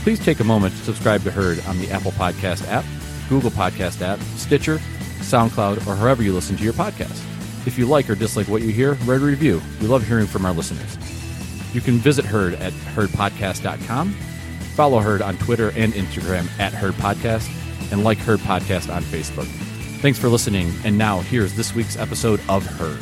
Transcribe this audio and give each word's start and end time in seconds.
Please 0.04 0.24
take 0.24 0.40
a 0.40 0.44
moment 0.44 0.74
to 0.76 0.84
subscribe 0.84 1.24
to 1.24 1.32
Herd 1.32 1.60
on 1.68 1.78
the 1.80 1.92
Apple 1.92 2.12
Podcast 2.12 2.68
app, 2.68 2.86
Google 3.30 3.52
Podcast 3.52 4.02
app, 4.02 4.20
Stitcher, 4.38 4.78
SoundCloud, 5.20 5.86
or 5.88 5.96
wherever 5.96 6.24
you 6.24 6.34
listen 6.34 6.56
to 6.58 6.64
your 6.64 6.74
podcast. 6.74 7.24
If 7.68 7.78
you 7.78 7.86
like 7.86 8.10
or 8.10 8.16
dislike 8.16 8.48
what 8.48 8.62
you 8.62 8.70
hear, 8.70 8.94
write 9.06 9.22
a 9.22 9.26
review. 9.26 9.62
We 9.82 9.88
love 9.88 10.08
hearing 10.08 10.28
from 10.28 10.46
our 10.46 10.54
listeners. 10.54 10.98
You 11.76 11.82
can 11.82 11.98
visit 11.98 12.24
Herd 12.24 12.54
at 12.56 12.72
herdpodcast.com, 12.72 14.12
follow 14.76 15.00
Herd 15.00 15.22
on 15.22 15.38
Twitter 15.38 15.72
and 15.76 15.92
Instagram 15.94 16.48
at 16.60 16.74
Herd 16.74 16.94
Podcast, 16.94 17.52
and 17.92 18.04
like 18.04 18.18
Herd 18.18 18.40
Podcast 18.40 18.94
on 18.94 19.04
Facebook. 19.04 19.48
Thanks 20.00 20.18
for 20.18 20.30
listening, 20.30 20.72
and 20.86 20.98
now 20.98 21.20
here's 21.20 21.56
this 21.56 21.76
week's 21.76 21.98
episode 21.98 22.40
of 22.48 22.66
Herd. 22.66 23.00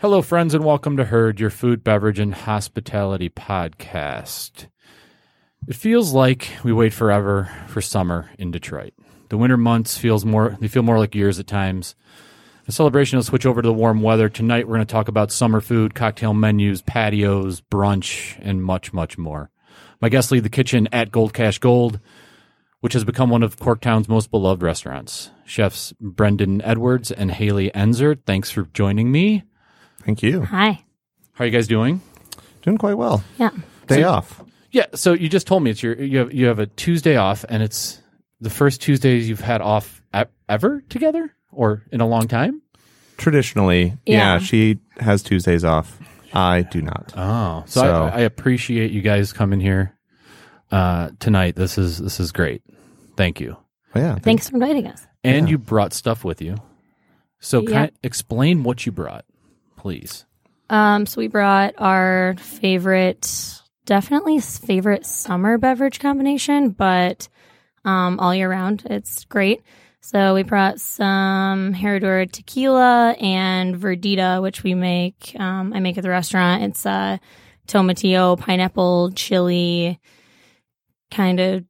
Hello, 0.00 0.22
friends, 0.22 0.54
and 0.54 0.64
welcome 0.64 0.96
to 0.96 1.06
Herd, 1.06 1.40
your 1.40 1.50
food, 1.50 1.82
beverage, 1.82 2.20
and 2.20 2.32
hospitality 2.32 3.28
podcast. 3.28 4.68
It 5.66 5.74
feels 5.74 6.12
like 6.12 6.50
we 6.62 6.72
wait 6.72 6.92
forever 6.92 7.50
for 7.66 7.80
summer 7.80 8.30
in 8.38 8.52
Detroit. 8.52 8.94
The 9.28 9.36
winter 9.36 9.56
months 9.56 9.98
feels 9.98 10.24
more 10.24 10.56
they 10.60 10.68
feel 10.68 10.84
more 10.84 11.00
like 11.00 11.16
years 11.16 11.40
at 11.40 11.48
times. 11.48 11.96
The 12.66 12.70
celebration 12.70 13.16
will 13.16 13.24
switch 13.24 13.44
over 13.44 13.60
to 13.60 13.66
the 13.66 13.74
warm 13.74 14.00
weather. 14.00 14.28
Tonight 14.28 14.68
we're 14.68 14.76
going 14.76 14.86
to 14.86 14.92
talk 14.92 15.08
about 15.08 15.32
summer 15.32 15.60
food, 15.60 15.96
cocktail 15.96 16.32
menus, 16.32 16.80
patios, 16.80 17.60
brunch, 17.60 18.38
and 18.40 18.62
much, 18.62 18.92
much 18.92 19.18
more. 19.18 19.50
My 20.00 20.08
guests 20.08 20.30
lead 20.30 20.44
the 20.44 20.48
kitchen 20.48 20.88
at 20.92 21.10
Gold 21.10 21.34
Cash 21.34 21.58
Gold, 21.58 21.98
which 22.78 22.92
has 22.92 23.02
become 23.02 23.30
one 23.30 23.42
of 23.42 23.58
Corktown's 23.58 24.08
most 24.08 24.30
beloved 24.30 24.62
restaurants. 24.62 25.32
Chefs 25.44 25.92
Brendan 26.00 26.62
Edwards 26.62 27.10
and 27.10 27.32
Haley 27.32 27.72
Enzer, 27.72 28.16
thanks 28.24 28.52
for 28.52 28.68
joining 28.72 29.10
me. 29.10 29.42
Thank 30.08 30.22
you. 30.22 30.40
Hi. 30.42 30.82
How 31.34 31.44
are 31.44 31.46
you 31.46 31.52
guys 31.52 31.66
doing? 31.68 32.00
Doing 32.62 32.78
quite 32.78 32.94
well. 32.96 33.22
Yeah. 33.36 33.50
Day 33.88 34.04
off. 34.04 34.42
Yeah, 34.70 34.86
so 34.94 35.12
you 35.12 35.28
just 35.28 35.46
told 35.46 35.62
me 35.62 35.70
it's 35.70 35.82
your 35.82 35.96
you 36.02 36.16
have 36.16 36.32
you 36.32 36.46
have 36.46 36.58
a 36.58 36.64
Tuesday 36.66 37.16
off, 37.16 37.44
and 37.46 37.62
it's 37.62 38.00
the 38.40 38.48
first 38.48 38.80
Tuesdays 38.80 39.28
you've 39.28 39.40
had 39.42 39.60
off 39.60 40.00
e- 40.16 40.22
ever 40.48 40.80
together, 40.88 41.34
or 41.52 41.82
in 41.92 42.00
a 42.00 42.06
long 42.08 42.26
time. 42.26 42.62
Traditionally, 43.18 43.98
yeah. 44.06 44.16
Yeah. 44.16 44.38
she 44.38 44.78
has 44.98 45.22
Tuesdays 45.22 45.62
off. 45.62 45.98
I 46.32 46.62
do 46.62 46.80
not. 46.80 47.12
Oh, 47.14 47.64
so, 47.66 47.82
So- 47.82 48.04
I, 48.04 48.08
I 48.08 48.20
appreciate 48.20 48.90
you 48.92 49.02
guys 49.02 49.34
coming 49.34 49.60
here 49.60 49.92
uh, 50.72 51.10
tonight. 51.20 51.54
This 51.54 51.76
is 51.76 51.98
this 51.98 52.18
is 52.18 52.32
great. 52.32 52.62
Thank 53.18 53.40
you. 53.40 53.58
But 53.92 54.00
yeah. 54.00 54.14
Thanks 54.20 54.48
for 54.48 54.56
inviting 54.56 54.86
us. 54.86 55.06
And 55.22 55.48
Yeah. 55.48 55.50
you 55.50 55.58
brought 55.58 55.92
stuff 55.92 56.24
with 56.24 56.40
you. 56.40 56.56
So, 57.40 57.60
Yeah. 57.60 57.70
kind 57.72 57.92
explain 58.02 58.62
what 58.62 58.86
you 58.86 58.92
brought, 58.92 59.26
please. 59.78 60.26
Um, 60.70 61.06
so 61.06 61.20
we 61.20 61.28
brought 61.28 61.74
our 61.78 62.34
favorite, 62.38 63.60
definitely 63.86 64.40
favorite 64.40 65.06
summer 65.06 65.56
beverage 65.56 65.98
combination, 66.00 66.70
but 66.70 67.28
um, 67.84 68.20
all 68.20 68.34
year 68.34 68.50
round, 68.50 68.82
it's 68.84 69.24
great. 69.24 69.62
So 70.00 70.34
we 70.34 70.42
brought 70.42 70.80
some 70.80 71.74
Herradura 71.74 72.30
tequila 72.30 73.12
and 73.20 73.76
Verdita, 73.76 74.42
which 74.42 74.62
we 74.62 74.74
make. 74.74 75.34
Um, 75.38 75.72
I 75.72 75.80
make 75.80 75.98
at 75.98 76.02
the 76.02 76.10
restaurant. 76.10 76.62
It's 76.64 76.86
uh, 76.86 77.18
tomatillo, 77.66 78.38
pineapple, 78.38 79.12
chili, 79.12 80.00
kind 81.10 81.40
of 81.40 81.64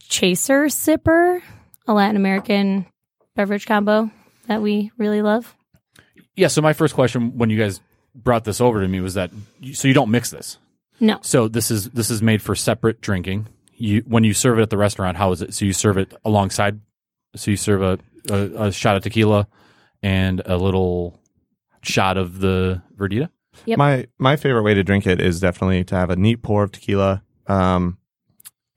chaser 0.00 0.64
sipper, 0.66 1.40
a 1.86 1.92
Latin 1.92 2.16
American 2.16 2.86
beverage 3.34 3.66
combo 3.66 4.10
that 4.46 4.62
we 4.62 4.90
really 4.98 5.22
love. 5.22 5.54
Yeah. 6.40 6.48
So 6.48 6.62
my 6.62 6.72
first 6.72 6.94
question 6.94 7.36
when 7.36 7.50
you 7.50 7.58
guys 7.58 7.80
brought 8.14 8.44
this 8.44 8.60
over 8.60 8.80
to 8.80 8.88
me 8.88 9.00
was 9.00 9.14
that 9.14 9.30
so 9.72 9.86
you 9.86 9.94
don't 9.94 10.10
mix 10.10 10.30
this. 10.30 10.58
No. 10.98 11.18
So 11.22 11.48
this 11.48 11.70
is 11.70 11.90
this 11.90 12.10
is 12.10 12.22
made 12.22 12.40
for 12.40 12.54
separate 12.54 13.02
drinking. 13.02 13.46
You 13.74 14.02
when 14.06 14.24
you 14.24 14.32
serve 14.32 14.58
it 14.58 14.62
at 14.62 14.70
the 14.70 14.78
restaurant, 14.78 15.18
how 15.18 15.32
is 15.32 15.42
it? 15.42 15.52
So 15.52 15.66
you 15.66 15.74
serve 15.74 15.98
it 15.98 16.14
alongside. 16.24 16.80
So 17.36 17.50
you 17.50 17.58
serve 17.58 17.82
a, 17.82 17.98
a, 18.32 18.68
a 18.68 18.72
shot 18.72 18.96
of 18.96 19.02
tequila 19.02 19.48
and 20.02 20.40
a 20.46 20.56
little 20.56 21.20
shot 21.82 22.16
of 22.16 22.40
the 22.40 22.82
verdita. 22.96 23.28
Yep. 23.66 23.76
My 23.76 24.06
my 24.18 24.36
favorite 24.36 24.62
way 24.62 24.72
to 24.72 24.82
drink 24.82 25.06
it 25.06 25.20
is 25.20 25.40
definitely 25.40 25.84
to 25.84 25.94
have 25.94 26.08
a 26.08 26.16
neat 26.16 26.42
pour 26.42 26.62
of 26.62 26.72
tequila. 26.72 27.22
Um, 27.46 27.98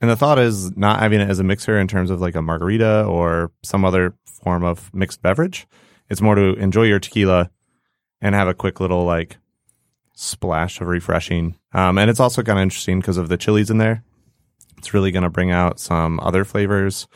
and 0.01 0.09
the 0.09 0.17
thought 0.17 0.37
is 0.37 0.75
not 0.75 0.99
having 0.99 1.21
it 1.21 1.29
as 1.29 1.39
a 1.39 1.45
mixer 1.45 1.79
in 1.79 1.87
terms 1.87 2.09
of 2.09 2.19
like 2.19 2.35
a 2.35 2.41
margarita 2.41 3.05
or 3.05 3.51
some 3.63 3.85
other 3.85 4.15
form 4.25 4.65
of 4.65 4.93
mixed 4.93 5.21
beverage. 5.21 5.65
It's 6.13 6.21
more 6.21 6.35
to 6.35 6.53
enjoy 6.53 6.83
your 6.83 6.99
tequila 6.99 7.49
and 8.21 8.35
have 8.35 8.47
a 8.47 8.53
quick 8.53 8.79
little 8.79 9.03
like 9.03 9.37
splash 10.13 10.79
of 10.79 10.87
refreshing. 10.87 11.57
Um, 11.73 11.97
and 11.97 12.09
it's 12.09 12.19
also 12.19 12.43
kind 12.43 12.59
of 12.59 12.63
interesting 12.63 12.99
because 12.99 13.17
of 13.17 13.29
the 13.29 13.35
chilies 13.37 13.69
in 13.71 13.79
there. 13.79 14.03
It's 14.77 14.93
really 14.93 15.11
going 15.11 15.23
to 15.23 15.29
bring 15.29 15.49
out 15.49 15.79
some 15.79 16.19
other 16.21 16.45
flavors. 16.45 17.07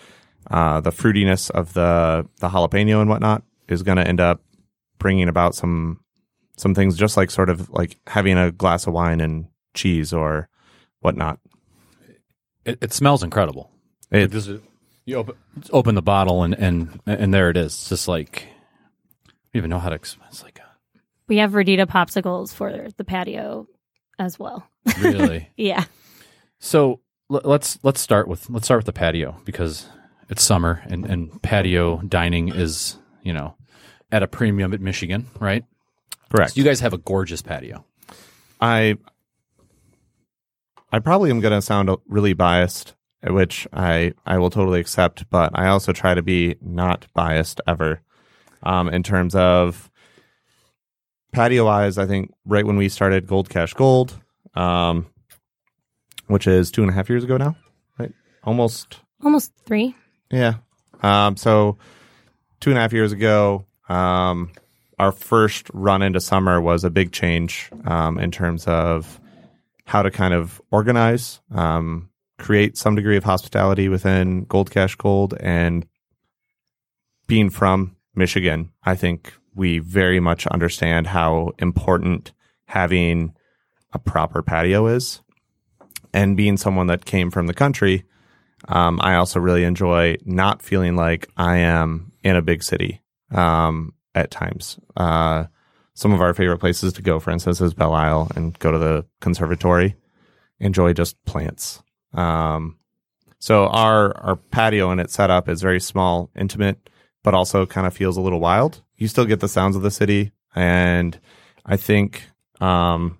Uh, 0.49 0.81
the 0.81 0.89
fruitiness 0.91 1.51
of 1.51 1.73
the 1.73 2.27
the 2.39 2.49
jalapeno 2.49 2.99
and 2.99 3.09
whatnot 3.09 3.43
is 3.67 3.83
going 3.83 3.97
to 3.97 4.07
end 4.07 4.19
up 4.19 4.41
bringing 4.97 5.27
about 5.29 5.53
some 5.53 5.99
some 6.57 6.73
things 6.73 6.97
just 6.97 7.17
like 7.17 7.29
sort 7.29 7.49
of 7.51 7.69
like 7.69 7.97
having 8.07 8.37
a 8.37 8.51
glass 8.51 8.87
of 8.87 8.93
wine 8.93 9.21
and 9.21 9.45
cheese 9.75 10.11
or 10.11 10.49
whatnot. 11.01 11.39
It, 12.65 12.79
it 12.81 12.93
smells 12.93 13.21
incredible. 13.23 13.69
It- 14.09 14.31
Like, 14.31 14.33
is- 14.33 14.49
you 15.05 15.15
open, 15.17 15.35
open 15.71 15.95
the 15.95 16.01
bottle 16.01 16.43
and 16.43 16.53
and 16.55 16.99
and 17.05 17.33
there 17.33 17.49
it 17.51 17.57
is. 17.57 17.67
It's 17.73 17.89
just 17.89 18.07
like 18.07 18.47
even 19.57 19.69
know 19.69 19.79
how 19.79 19.89
to. 19.89 19.95
ex- 19.95 20.17
It's 20.29 20.43
like 20.43 20.59
a, 20.59 20.99
We 21.27 21.37
have 21.37 21.51
Verdita 21.51 21.85
popsicles 21.85 22.53
for 22.53 22.87
the 22.97 23.03
patio 23.03 23.67
as 24.19 24.37
well. 24.39 24.67
really. 24.99 25.49
Yeah. 25.57 25.85
So 26.59 27.01
l- 27.31 27.41
let's 27.43 27.77
let's 27.83 28.01
start 28.01 28.27
with 28.27 28.49
let's 28.49 28.65
start 28.65 28.79
with 28.79 28.85
the 28.87 28.93
patio 28.93 29.35
because 29.45 29.87
it's 30.29 30.43
summer 30.43 30.81
and 30.85 31.05
and 31.05 31.41
patio 31.43 31.97
dining 32.01 32.47
is 32.49 32.97
you 33.21 33.31
know 33.33 33.55
at 34.11 34.23
a 34.23 34.27
premium 34.27 34.73
at 34.73 34.81
Michigan, 34.81 35.27
right? 35.39 35.63
Correct. 36.31 36.53
So 36.53 36.57
you 36.59 36.63
guys 36.63 36.79
have 36.79 36.93
a 36.93 36.97
gorgeous 36.97 37.41
patio. 37.41 37.85
I 38.59 38.97
I 40.91 40.99
probably 40.99 41.29
am 41.29 41.39
going 41.41 41.53
to 41.53 41.61
sound 41.61 41.89
really 42.07 42.33
biased, 42.33 42.95
which 43.23 43.67
I 43.73 44.13
I 44.25 44.37
will 44.37 44.49
totally 44.49 44.79
accept, 44.79 45.29
but 45.29 45.51
I 45.53 45.67
also 45.67 45.91
try 45.93 46.13
to 46.13 46.21
be 46.21 46.55
not 46.61 47.07
biased 47.13 47.61
ever. 47.67 48.01
Um, 48.63 48.89
in 48.89 49.03
terms 49.03 49.35
of 49.35 49.89
patio 51.31 51.65
wise, 51.65 51.97
I 51.97 52.05
think 52.05 52.33
right 52.45 52.65
when 52.65 52.77
we 52.77 52.89
started 52.89 53.27
Gold 53.27 53.49
Cash 53.49 53.73
Gold, 53.73 54.19
um, 54.55 55.07
which 56.27 56.47
is 56.47 56.71
two 56.71 56.81
and 56.81 56.91
a 56.91 56.93
half 56.93 57.09
years 57.09 57.23
ago 57.23 57.37
now, 57.37 57.55
right? 57.99 58.11
Almost 58.43 59.01
Almost 59.23 59.51
three. 59.65 59.95
Yeah. 60.31 60.55
Um, 61.01 61.37
so 61.37 61.77
two 62.59 62.69
and 62.69 62.77
a 62.77 62.81
half 62.81 62.93
years 62.93 63.11
ago, 63.11 63.65
um, 63.89 64.51
our 64.99 65.11
first 65.11 65.69
run 65.73 66.01
into 66.01 66.19
summer 66.19 66.59
was 66.59 66.83
a 66.83 66.89
big 66.89 67.11
change 67.11 67.69
um, 67.85 68.19
in 68.19 68.31
terms 68.31 68.65
of 68.67 69.19
how 69.85 70.01
to 70.01 70.11
kind 70.11 70.33
of 70.33 70.61
organize, 70.71 71.39
um, 71.53 72.09
create 72.37 72.77
some 72.77 72.95
degree 72.95 73.17
of 73.17 73.23
hospitality 73.23 73.89
within 73.89 74.43
Gold 74.45 74.69
Cash 74.71 74.95
Gold, 74.95 75.35
and 75.39 75.85
being 77.27 77.49
from 77.49 77.95
Michigan, 78.17 78.71
I 78.83 78.95
think 78.95 79.33
we 79.55 79.79
very 79.79 80.19
much 80.19 80.47
understand 80.47 81.07
how 81.07 81.51
important 81.59 82.33
having 82.65 83.33
a 83.93 83.99
proper 83.99 84.41
patio 84.41 84.87
is. 84.87 85.21
And 86.13 86.37
being 86.37 86.57
someone 86.57 86.87
that 86.87 87.05
came 87.05 87.31
from 87.31 87.47
the 87.47 87.53
country, 87.53 88.03
um, 88.67 88.99
I 89.01 89.15
also 89.15 89.39
really 89.39 89.63
enjoy 89.63 90.17
not 90.25 90.61
feeling 90.61 90.95
like 90.95 91.29
I 91.37 91.57
am 91.57 92.11
in 92.23 92.35
a 92.35 92.41
big 92.41 92.63
city 92.63 93.01
um, 93.31 93.93
at 94.15 94.31
times. 94.31 94.79
Uh, 94.95 95.45
some 95.93 96.13
of 96.13 96.21
our 96.21 96.33
favorite 96.33 96.59
places 96.59 96.93
to 96.93 97.01
go, 97.01 97.19
for 97.19 97.31
instance, 97.31 97.61
is 97.61 97.73
Belle 97.73 97.93
Isle 97.93 98.29
and 98.35 98.57
go 98.59 98.71
to 98.71 98.77
the 98.77 99.05
conservatory. 99.19 99.95
Enjoy 100.59 100.93
just 100.93 101.23
plants. 101.25 101.81
Um, 102.13 102.77
so 103.39 103.67
our 103.67 104.15
our 104.17 104.35
patio 104.35 104.89
and 104.89 104.99
its 104.99 105.13
setup 105.13 105.47
is 105.49 105.61
very 105.61 105.79
small, 105.79 106.31
intimate, 106.35 106.89
but 107.27 107.33
also 107.33 107.65
kind 107.65 107.85
of 107.85 107.93
feels 107.93 108.15
a 108.15 108.21
little 108.21 108.39
wild. 108.39 108.81
You 108.95 109.09
still 109.09 109.25
get 109.25 109.41
the 109.41 109.49
sounds 109.49 109.75
of 109.75 109.81
the 109.81 109.91
city, 109.91 110.31
and 110.55 111.19
I 111.65 111.75
think 111.75 112.23
um, 112.61 113.17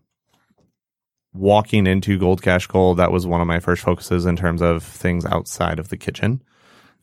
walking 1.34 1.86
into 1.86 2.18
Gold 2.18 2.42
Cash 2.42 2.68
Gold, 2.68 3.00
that 3.00 3.12
was 3.12 3.28
one 3.28 3.42
of 3.42 3.48
my 3.48 3.60
first 3.60 3.82
focuses 3.82 4.26
in 4.26 4.38
terms 4.38 4.62
of 4.62 4.82
things 4.82 5.26
outside 5.26 5.78
of 5.78 5.90
the 5.90 5.98
kitchen, 5.98 6.42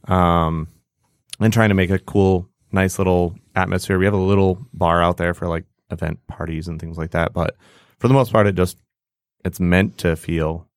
um, 0.08 0.66
and 1.38 1.52
trying 1.52 1.68
to 1.68 1.74
make 1.74 1.90
a 1.90 1.98
cool, 1.98 2.48
nice 2.72 2.98
little 2.98 3.34
atmosphere. 3.54 3.98
We 3.98 4.06
have 4.06 4.14
a 4.14 4.16
little 4.16 4.66
bar 4.72 5.02
out 5.02 5.18
there 5.18 5.34
for 5.34 5.46
like 5.46 5.66
event 5.90 6.26
parties 6.26 6.68
and 6.68 6.80
things 6.80 6.96
like 6.96 7.10
that, 7.10 7.34
but 7.34 7.54
for 7.98 8.08
the 8.08 8.14
most 8.14 8.32
part, 8.32 8.46
it 8.46 8.54
just 8.54 8.78
it's 9.44 9.60
meant 9.60 9.98
to 9.98 10.16
feel 10.16 10.70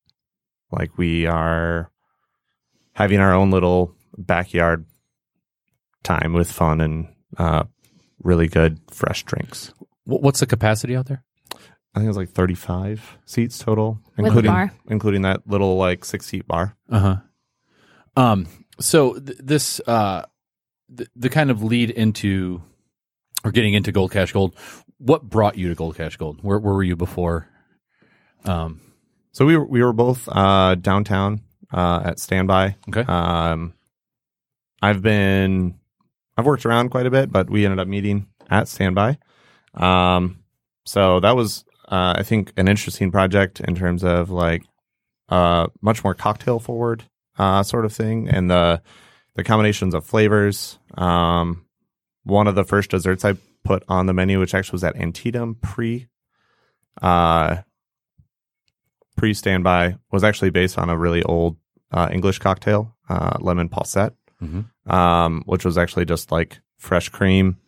like 0.70 0.98
we 0.98 1.24
are 1.24 1.90
having 2.92 3.18
our 3.18 3.32
own 3.32 3.50
little 3.50 3.94
backyard 4.18 4.84
time 6.02 6.32
with 6.32 6.50
fun 6.50 6.80
and 6.80 7.08
uh, 7.36 7.64
really 8.22 8.48
good 8.48 8.80
fresh 8.90 9.22
drinks. 9.24 9.72
What's 10.04 10.40
the 10.40 10.46
capacity 10.46 10.96
out 10.96 11.06
there? 11.06 11.22
I 11.94 12.00
think 12.00 12.04
it 12.04 12.08
was 12.08 12.16
like 12.16 12.30
35 12.30 13.18
seats 13.24 13.58
total, 13.58 14.00
With 14.16 14.26
including 14.26 14.50
bar. 14.52 14.72
including 14.88 15.22
that 15.22 15.46
little 15.46 15.76
like 15.76 16.04
six 16.04 16.26
seat 16.26 16.46
bar. 16.46 16.76
Uh 16.90 16.98
huh. 16.98 17.16
Um. 18.16 18.46
So 18.80 19.14
th- 19.18 19.38
this 19.42 19.80
uh, 19.86 20.24
the, 20.88 21.06
the 21.16 21.28
kind 21.28 21.50
of 21.50 21.62
lead 21.62 21.90
into 21.90 22.62
or 23.44 23.50
getting 23.50 23.74
into 23.74 23.92
Gold 23.92 24.12
Cash 24.12 24.32
Gold. 24.32 24.54
What 24.98 25.22
brought 25.28 25.56
you 25.56 25.68
to 25.68 25.74
Gold 25.74 25.96
Cash 25.96 26.16
Gold? 26.16 26.38
Where, 26.42 26.58
where 26.58 26.74
were 26.74 26.82
you 26.82 26.96
before? 26.96 27.48
Um. 28.44 28.80
So 29.32 29.44
we 29.46 29.56
were, 29.56 29.66
we 29.66 29.82
were 29.82 29.92
both 29.92 30.28
uh, 30.30 30.74
downtown 30.74 31.42
uh, 31.72 32.02
at 32.04 32.18
Standby. 32.18 32.76
Okay. 32.88 33.02
Um, 33.02 33.74
I've 34.82 35.02
been 35.02 35.77
I've 36.38 36.46
worked 36.46 36.64
around 36.64 36.90
quite 36.90 37.04
a 37.06 37.10
bit, 37.10 37.32
but 37.32 37.50
we 37.50 37.64
ended 37.64 37.80
up 37.80 37.88
meeting 37.88 38.28
at 38.48 38.68
Standby. 38.68 39.18
Um, 39.74 40.38
so 40.86 41.18
that 41.20 41.34
was 41.34 41.64
uh, 41.88 42.14
I 42.16 42.22
think 42.22 42.52
an 42.56 42.68
interesting 42.68 43.10
project 43.10 43.58
in 43.60 43.74
terms 43.74 44.04
of 44.04 44.30
like 44.30 44.62
uh, 45.28 45.66
much 45.82 46.04
more 46.04 46.14
cocktail 46.14 46.60
forward 46.60 47.02
uh, 47.38 47.62
sort 47.64 47.84
of 47.84 47.92
thing, 47.92 48.28
and 48.28 48.48
the 48.48 48.80
the 49.34 49.42
combinations 49.42 49.94
of 49.94 50.04
flavors. 50.06 50.78
Um, 50.96 51.64
one 52.22 52.46
of 52.46 52.54
the 52.54 52.64
first 52.64 52.90
desserts 52.90 53.24
I 53.24 53.34
put 53.64 53.82
on 53.88 54.06
the 54.06 54.12
menu, 54.12 54.38
which 54.38 54.54
actually 54.54 54.76
was 54.76 54.84
at 54.84 54.96
Antietam 54.96 55.56
pre 55.56 56.06
uh, 57.02 57.56
pre 59.16 59.34
standby, 59.34 59.96
was 60.12 60.22
actually 60.22 60.50
based 60.50 60.78
on 60.78 60.88
a 60.88 60.96
really 60.96 61.22
old 61.24 61.56
uh, 61.90 62.08
English 62.12 62.38
cocktail, 62.38 62.94
uh, 63.08 63.38
lemon 63.40 63.68
posset, 63.68 64.12
Mhm. 64.42 64.66
Um, 64.88 65.42
which 65.46 65.64
was 65.64 65.78
actually 65.78 66.04
just 66.04 66.32
like 66.32 66.60
fresh 66.76 67.08
cream 67.08 67.58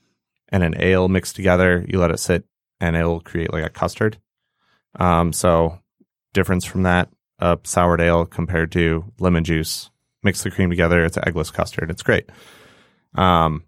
and 0.49 0.63
an 0.63 0.75
ale 0.81 1.09
mixed 1.09 1.37
together. 1.37 1.85
You 1.89 1.99
let 1.99 2.11
it 2.11 2.19
sit, 2.19 2.45
and 2.81 2.97
it'll 2.97 3.21
create 3.21 3.53
like 3.53 3.65
a 3.65 3.71
custard. 3.71 4.19
Um, 4.99 5.33
so 5.33 5.79
difference 6.33 6.65
from 6.65 6.83
that, 6.83 7.09
a 7.39 7.59
sour 7.65 8.01
ale 8.01 8.27
compared 8.27 8.73
to 8.73 9.05
lemon 9.19 9.45
juice. 9.45 9.91
Mix 10.23 10.43
the 10.43 10.51
cream 10.51 10.69
together. 10.69 11.05
It's 11.05 11.17
eggless 11.17 11.53
custard. 11.53 11.91
It's 11.91 12.03
great. 12.03 12.29
Um, 13.15 13.65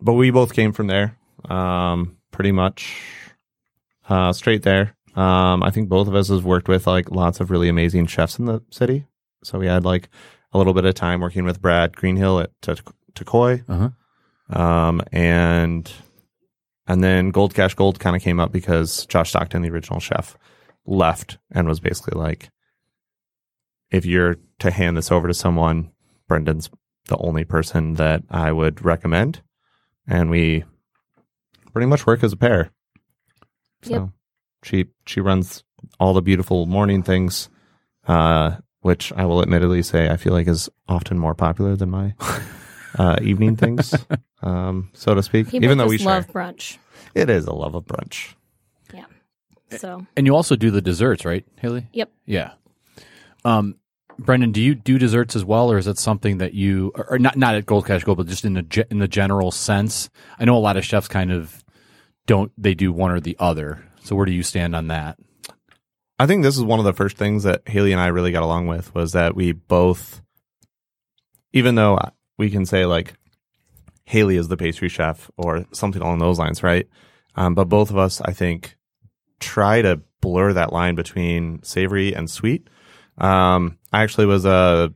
but 0.00 0.14
we 0.14 0.30
both 0.30 0.52
came 0.52 0.72
from 0.72 0.88
there, 0.88 1.16
um, 1.48 2.16
pretty 2.32 2.52
much 2.52 2.96
uh, 4.08 4.32
straight 4.32 4.62
there. 4.62 4.96
Um, 5.14 5.62
I 5.62 5.70
think 5.70 5.88
both 5.88 6.08
of 6.08 6.14
us 6.14 6.28
has 6.28 6.42
worked 6.42 6.68
with 6.68 6.86
like 6.86 7.10
lots 7.10 7.40
of 7.40 7.50
really 7.50 7.68
amazing 7.68 8.06
chefs 8.06 8.38
in 8.38 8.46
the 8.46 8.62
city. 8.70 9.06
So 9.44 9.58
we 9.58 9.66
had 9.66 9.84
like 9.84 10.08
a 10.52 10.58
little 10.58 10.74
bit 10.74 10.84
of 10.84 10.94
time 10.94 11.20
working 11.20 11.44
with 11.44 11.60
Brad 11.60 11.96
Greenhill 11.96 12.40
at 12.40 12.50
T- 12.62 12.74
Takoi. 13.14 13.64
Uh-huh. 13.68 14.60
Um, 14.60 15.02
and 15.12 15.90
and 16.86 17.04
then 17.04 17.30
Gold 17.30 17.54
Cash 17.54 17.74
Gold 17.74 18.00
kind 18.00 18.16
of 18.16 18.22
came 18.22 18.40
up 18.40 18.50
because 18.50 19.06
Josh 19.06 19.30
Stockton, 19.30 19.62
the 19.62 19.70
original 19.70 20.00
chef, 20.00 20.36
left 20.86 21.38
and 21.52 21.68
was 21.68 21.78
basically 21.78 22.18
like, 22.20 22.50
if 23.90 24.04
you're 24.04 24.36
to 24.58 24.70
hand 24.70 24.96
this 24.96 25.12
over 25.12 25.28
to 25.28 25.34
someone, 25.34 25.92
Brendan's 26.28 26.68
the 27.06 27.16
only 27.18 27.44
person 27.44 27.94
that 27.94 28.22
I 28.28 28.50
would 28.52 28.84
recommend. 28.84 29.42
And 30.08 30.30
we 30.30 30.64
pretty 31.72 31.86
much 31.86 32.06
work 32.06 32.24
as 32.24 32.32
a 32.32 32.36
pair. 32.36 32.70
So 33.82 33.90
Yep. 33.92 34.08
she 34.64 34.86
she 35.06 35.20
runs 35.20 35.62
all 36.00 36.12
the 36.12 36.22
beautiful 36.22 36.66
morning 36.66 37.02
things, 37.04 37.48
uh, 38.08 38.56
which 38.82 39.12
I 39.12 39.24
will 39.26 39.42
admittedly 39.42 39.82
say 39.82 40.08
I 40.08 40.16
feel 40.16 40.32
like 40.32 40.48
is 40.48 40.68
often 40.88 41.18
more 41.18 41.34
popular 41.34 41.76
than 41.76 41.90
my 41.90 42.14
uh, 42.98 43.16
evening 43.22 43.56
things, 43.56 43.94
um, 44.42 44.90
so 44.94 45.14
to 45.14 45.22
speak. 45.22 45.46
People 45.46 45.64
Even 45.64 45.78
though 45.78 45.88
just 45.90 46.04
we 46.04 46.06
love 46.06 46.24
share, 46.26 46.32
brunch. 46.32 46.78
it 47.14 47.30
is 47.30 47.46
a 47.46 47.52
love 47.52 47.74
of 47.74 47.84
brunch. 47.84 48.34
Yeah. 48.92 49.04
So 49.78 50.06
And 50.16 50.26
you 50.26 50.34
also 50.34 50.56
do 50.56 50.70
the 50.70 50.80
desserts, 50.82 51.24
right, 51.24 51.44
Haley? 51.60 51.86
Yep. 51.92 52.10
Yeah. 52.26 52.52
Um, 53.44 53.76
Brendan, 54.18 54.52
do 54.52 54.60
you 54.60 54.74
do 54.74 54.98
desserts 54.98 55.34
as 55.34 55.44
well, 55.46 55.72
or 55.72 55.78
is 55.78 55.86
it 55.86 55.96
something 55.96 56.38
that 56.38 56.52
you, 56.52 56.92
or 56.94 57.12
or 57.12 57.18
not 57.18 57.36
not 57.38 57.54
at 57.54 57.64
Gold 57.64 57.86
Cash 57.86 58.04
Gold, 58.04 58.18
but 58.18 58.26
just 58.26 58.44
in 58.44 58.52
the 58.52 58.62
ge- 58.62 58.84
in 58.90 58.98
the 58.98 59.08
general 59.08 59.50
sense? 59.50 60.10
I 60.38 60.44
know 60.44 60.56
a 60.56 60.58
lot 60.58 60.76
of 60.76 60.84
chefs 60.84 61.08
kind 61.08 61.32
of 61.32 61.64
don't 62.26 62.52
they 62.58 62.74
do 62.74 62.92
one 62.92 63.10
or 63.12 63.18
the 63.20 63.34
other. 63.38 63.82
So 64.04 64.14
where 64.14 64.26
do 64.26 64.32
you 64.32 64.42
stand 64.42 64.76
on 64.76 64.88
that? 64.88 65.18
I 66.20 66.26
think 66.26 66.42
this 66.42 66.56
is 66.56 66.62
one 66.62 66.78
of 66.78 66.84
the 66.84 66.92
first 66.92 67.16
things 67.16 67.44
that 67.44 67.62
Haley 67.66 67.92
and 67.92 68.00
I 68.00 68.08
really 68.08 68.30
got 68.32 68.42
along 68.42 68.66
with 68.66 68.94
was 68.94 69.12
that 69.12 69.34
we 69.34 69.52
both, 69.52 70.20
even 71.52 71.74
though 71.76 71.98
we 72.36 72.50
can 72.50 72.66
say 72.66 72.84
like 72.84 73.14
Haley 74.04 74.36
is 74.36 74.48
the 74.48 74.56
pastry 74.56 74.88
chef 74.88 75.30
or 75.38 75.64
something 75.72 76.02
along 76.02 76.18
those 76.18 76.38
lines, 76.38 76.62
right? 76.62 76.86
Um, 77.36 77.54
but 77.54 77.68
both 77.68 77.90
of 77.90 77.96
us, 77.96 78.20
I 78.20 78.32
think, 78.32 78.76
try 79.38 79.80
to 79.82 80.02
blur 80.20 80.52
that 80.52 80.72
line 80.72 80.94
between 80.94 81.62
savory 81.62 82.14
and 82.14 82.28
sweet. 82.30 82.68
Um, 83.16 83.78
I 83.92 84.02
actually 84.02 84.26
was 84.26 84.44
a 84.44 84.92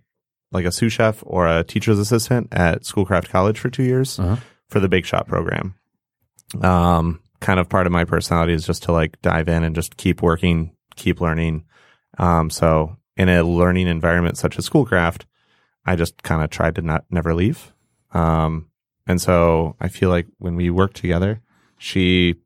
like 0.52 0.66
a 0.66 0.72
sous 0.72 0.92
chef 0.92 1.22
or 1.26 1.48
a 1.48 1.64
teacher's 1.64 1.98
assistant 1.98 2.48
at 2.52 2.84
Schoolcraft 2.84 3.28
College 3.30 3.58
for 3.58 3.70
two 3.70 3.82
years 3.82 4.18
Uh-huh. 4.18 4.36
for 4.68 4.78
the 4.80 4.88
bake 4.88 5.04
shop 5.06 5.26
program. 5.26 5.74
Um, 6.60 7.20
kind 7.40 7.58
of 7.58 7.68
part 7.68 7.86
of 7.86 7.92
my 7.92 8.04
personality 8.04 8.52
is 8.52 8.66
just 8.66 8.84
to 8.84 8.92
like 8.92 9.20
dive 9.22 9.48
in 9.48 9.64
and 9.64 9.74
just 9.74 9.96
keep 9.96 10.22
working, 10.22 10.72
keep 10.96 11.20
learning. 11.20 11.64
Um, 12.18 12.50
so 12.50 12.96
in 13.16 13.28
a 13.28 13.42
learning 13.42 13.86
environment 13.88 14.38
such 14.38 14.58
as 14.58 14.64
Schoolcraft, 14.66 15.26
I 15.86 15.96
just 15.96 16.22
kind 16.22 16.42
of 16.42 16.50
tried 16.50 16.74
to 16.76 16.82
not 16.82 17.04
never 17.10 17.34
leave. 17.34 17.72
Um, 18.12 18.68
and 19.06 19.20
so 19.20 19.76
I 19.80 19.88
feel 19.88 20.08
like 20.08 20.26
when 20.38 20.56
we 20.56 20.70
work 20.70 20.94
together, 20.94 21.40
she 21.78 22.36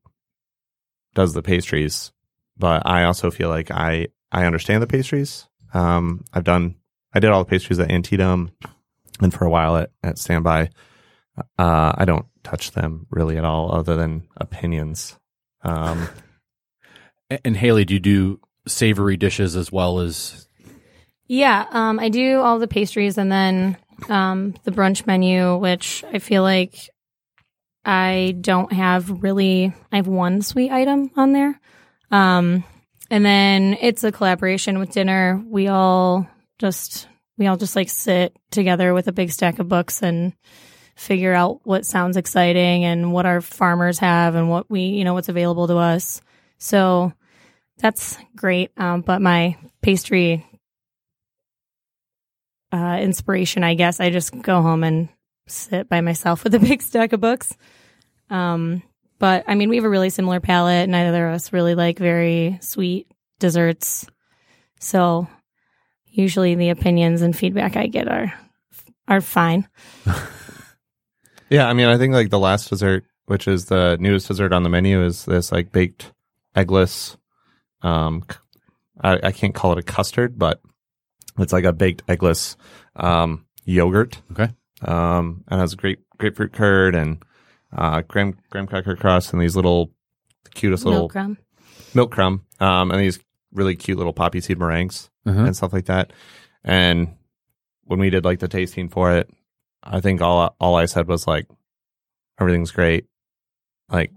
does 1.15 1.34
the 1.34 1.43
pastries, 1.43 2.13
but 2.56 2.82
I 2.87 3.05
also 3.05 3.31
feel 3.31 3.49
like 3.49 3.70
I 3.70 4.08
I 4.32 4.44
understand 4.44 4.82
the 4.82 4.87
pastries. 4.87 5.46
Um, 5.75 6.25
I've 6.32 6.44
done 6.44 6.77
I 7.13 7.20
did 7.20 7.31
all 7.31 7.44
the 7.44 7.51
pastries 7.51 7.79
at 7.79 7.91
Antietam, 7.91 8.51
and 9.20 9.32
for 9.32 9.44
a 9.44 9.51
while 9.51 9.77
at 9.77 9.91
at 10.03 10.19
Standby. 10.19 10.70
Uh, 11.56 11.93
I 11.96 12.05
don't 12.05 12.27
touch 12.43 12.72
them 12.72 13.06
really 13.11 13.37
at 13.39 13.44
all, 13.44 13.72
other 13.72 13.94
than 13.94 14.27
opinions. 14.37 15.17
Um, 15.63 16.08
A- 17.31 17.46
And 17.46 17.56
Haley, 17.56 17.84
do 17.84 17.94
you 17.94 18.01
do 18.01 18.41
savory 18.69 19.17
dishes 19.17 19.56
as 19.56 19.72
well 19.72 20.01
as? 20.01 20.48
yeah, 21.29 21.67
um, 21.70 22.01
I 22.01 22.08
do 22.08 22.41
all 22.41 22.58
the 22.58 22.67
pastries 22.67 23.19
and 23.19 23.31
then 23.31 23.77
um, 24.08 24.55
the 24.65 24.70
brunch 24.70 25.06
menu, 25.06 25.56
which 25.58 26.03
I 26.10 26.19
feel 26.19 26.43
like 26.43 26.89
I 27.84 28.37
don't 28.41 28.72
have 28.72 29.22
really. 29.22 29.75
I 29.93 29.96
have 29.96 30.08
one 30.08 30.43
sweet 30.43 30.72
item 30.72 31.10
on 31.17 31.32
there, 31.32 31.60
um, 32.10 32.65
and 33.10 33.25
then 33.25 33.77
it's 33.81 34.05
a 34.05 34.13
collaboration 34.13 34.79
with 34.79 34.93
dinner. 34.93 35.43
We 35.46 35.69
all 35.69 36.27
just 36.58 37.06
we 37.37 37.46
all 37.46 37.56
just 37.56 37.77
like 37.77 37.91
sit 37.91 38.34
together 38.51 38.94
with 38.94 39.06
a 39.08 39.13
big 39.13 39.31
stack 39.31 39.58
of 39.58 39.69
books 39.69 40.03
and 40.03 40.32
figure 40.96 41.32
out 41.32 41.60
what 41.63 41.87
sounds 41.87 42.17
exciting 42.17 42.84
and 42.84 43.13
what 43.13 43.27
our 43.27 43.41
farmers 43.41 44.01
have 44.01 44.34
and 44.34 44.51
what 44.51 44.69
we 44.70 44.81
you 44.81 45.05
know 45.05 45.15
what's 45.15 45.29
available 45.29 45.69
to 45.69 45.77
us. 45.77 46.22
So 46.58 47.13
that's 47.79 48.19
great. 48.37 48.70
Um, 48.77 49.03
but 49.03 49.23
my 49.23 49.56
pastry 49.82 50.44
uh, 52.73 52.99
inspiration, 53.01 53.65
I 53.65 53.75
guess, 53.75 54.01
I 54.01 54.11
just 54.11 54.41
go 54.43 54.63
home 54.63 54.85
and 54.85 55.08
sit 55.47 55.89
by 55.89 56.01
myself 56.01 56.44
with 56.44 56.55
a 56.55 56.61
big 56.61 56.82
stack 56.82 57.13
of 57.13 57.20
books. 57.20 57.56
Um, 58.31 58.82
but 59.19 59.44
I 59.49 59.55
mean, 59.55 59.69
we 59.69 59.77
have 59.77 59.85
a 59.85 59.91
really 59.91 60.11
similar 60.11 60.41
palate. 60.41 60.89
Neither 60.89 61.29
of 61.29 61.35
us 61.35 61.53
really 61.53 61.75
like 61.75 61.99
very 61.99 62.58
sweet 62.61 63.11
desserts. 63.41 64.06
So 64.81 65.27
usually 66.06 66.55
the 66.55 66.70
opinions 66.70 67.23
and 67.23 67.37
feedback 67.37 67.77
I 67.77 67.87
get 67.87 68.08
are 68.08 68.32
are 69.08 69.20
fine. 69.20 69.67
Yeah, 71.51 71.67
I 71.67 71.73
mean, 71.73 71.89
I 71.89 71.97
think 71.97 72.13
like 72.13 72.31
the 72.31 72.39
last 72.39 72.69
dessert, 72.69 73.05
which 73.27 73.49
is 73.49 73.67
the 73.67 73.97
newest 73.99 74.29
dessert 74.29 74.53
on 74.53 74.63
the 74.63 74.69
menu, 74.69 75.03
is 75.03 75.25
this 75.25 75.51
like 75.51 75.73
baked 75.73 76.13
eggless. 76.55 77.17
Um, 77.82 78.25
c- 78.31 78.37
I, 79.01 79.19
I 79.25 79.32
can't 79.32 79.55
call 79.55 79.73
it 79.73 79.79
a 79.79 79.82
custard, 79.82 80.39
but 80.39 80.61
it's 81.39 81.53
like 81.53 81.65
a 81.65 81.73
baked 81.73 82.05
eggless 82.06 82.56
um, 82.97 83.47
yogurt. 83.65 84.20
Okay. 84.32 84.49
um, 84.82 85.44
and 85.49 85.61
has 85.61 85.75
great 85.75 85.99
grapefruit 86.19 86.53
curd 86.53 86.94
and 86.94 87.23
uh, 87.77 88.03
graham 88.03 88.37
graham 88.51 88.67
cracker 88.67 88.97
crust 88.97 89.32
and 89.32 89.41
these 89.43 89.55
little 89.56 89.93
cutest 90.55 90.85
little 90.85 91.01
Milk 91.03 91.13
crumb. 91.13 91.39
milk 91.94 92.11
crumb, 92.11 92.44
um, 92.61 92.91
and 92.91 93.01
these 93.01 93.20
really 93.53 93.77
cute 93.77 93.99
little 93.99 94.13
poppy 94.13 94.41
seed 94.41 94.58
meringues 94.58 95.11
Uh-huh. 95.27 95.44
and 95.44 95.56
stuff 95.56 95.73
like 95.73 95.87
that. 95.87 96.13
And 96.65 97.15
when 97.85 97.99
we 98.01 98.11
did 98.11 98.25
like 98.25 98.41
the 98.41 98.49
tasting 98.49 98.89
for 98.89 99.13
it, 99.17 99.31
I 99.82 100.01
think 100.01 100.20
all 100.20 100.56
all 100.61 100.75
I 100.77 100.87
said 100.87 101.06
was 101.08 101.27
like, 101.27 101.47
everything's 102.41 102.73
great. 102.73 103.06
Like, 103.91 104.13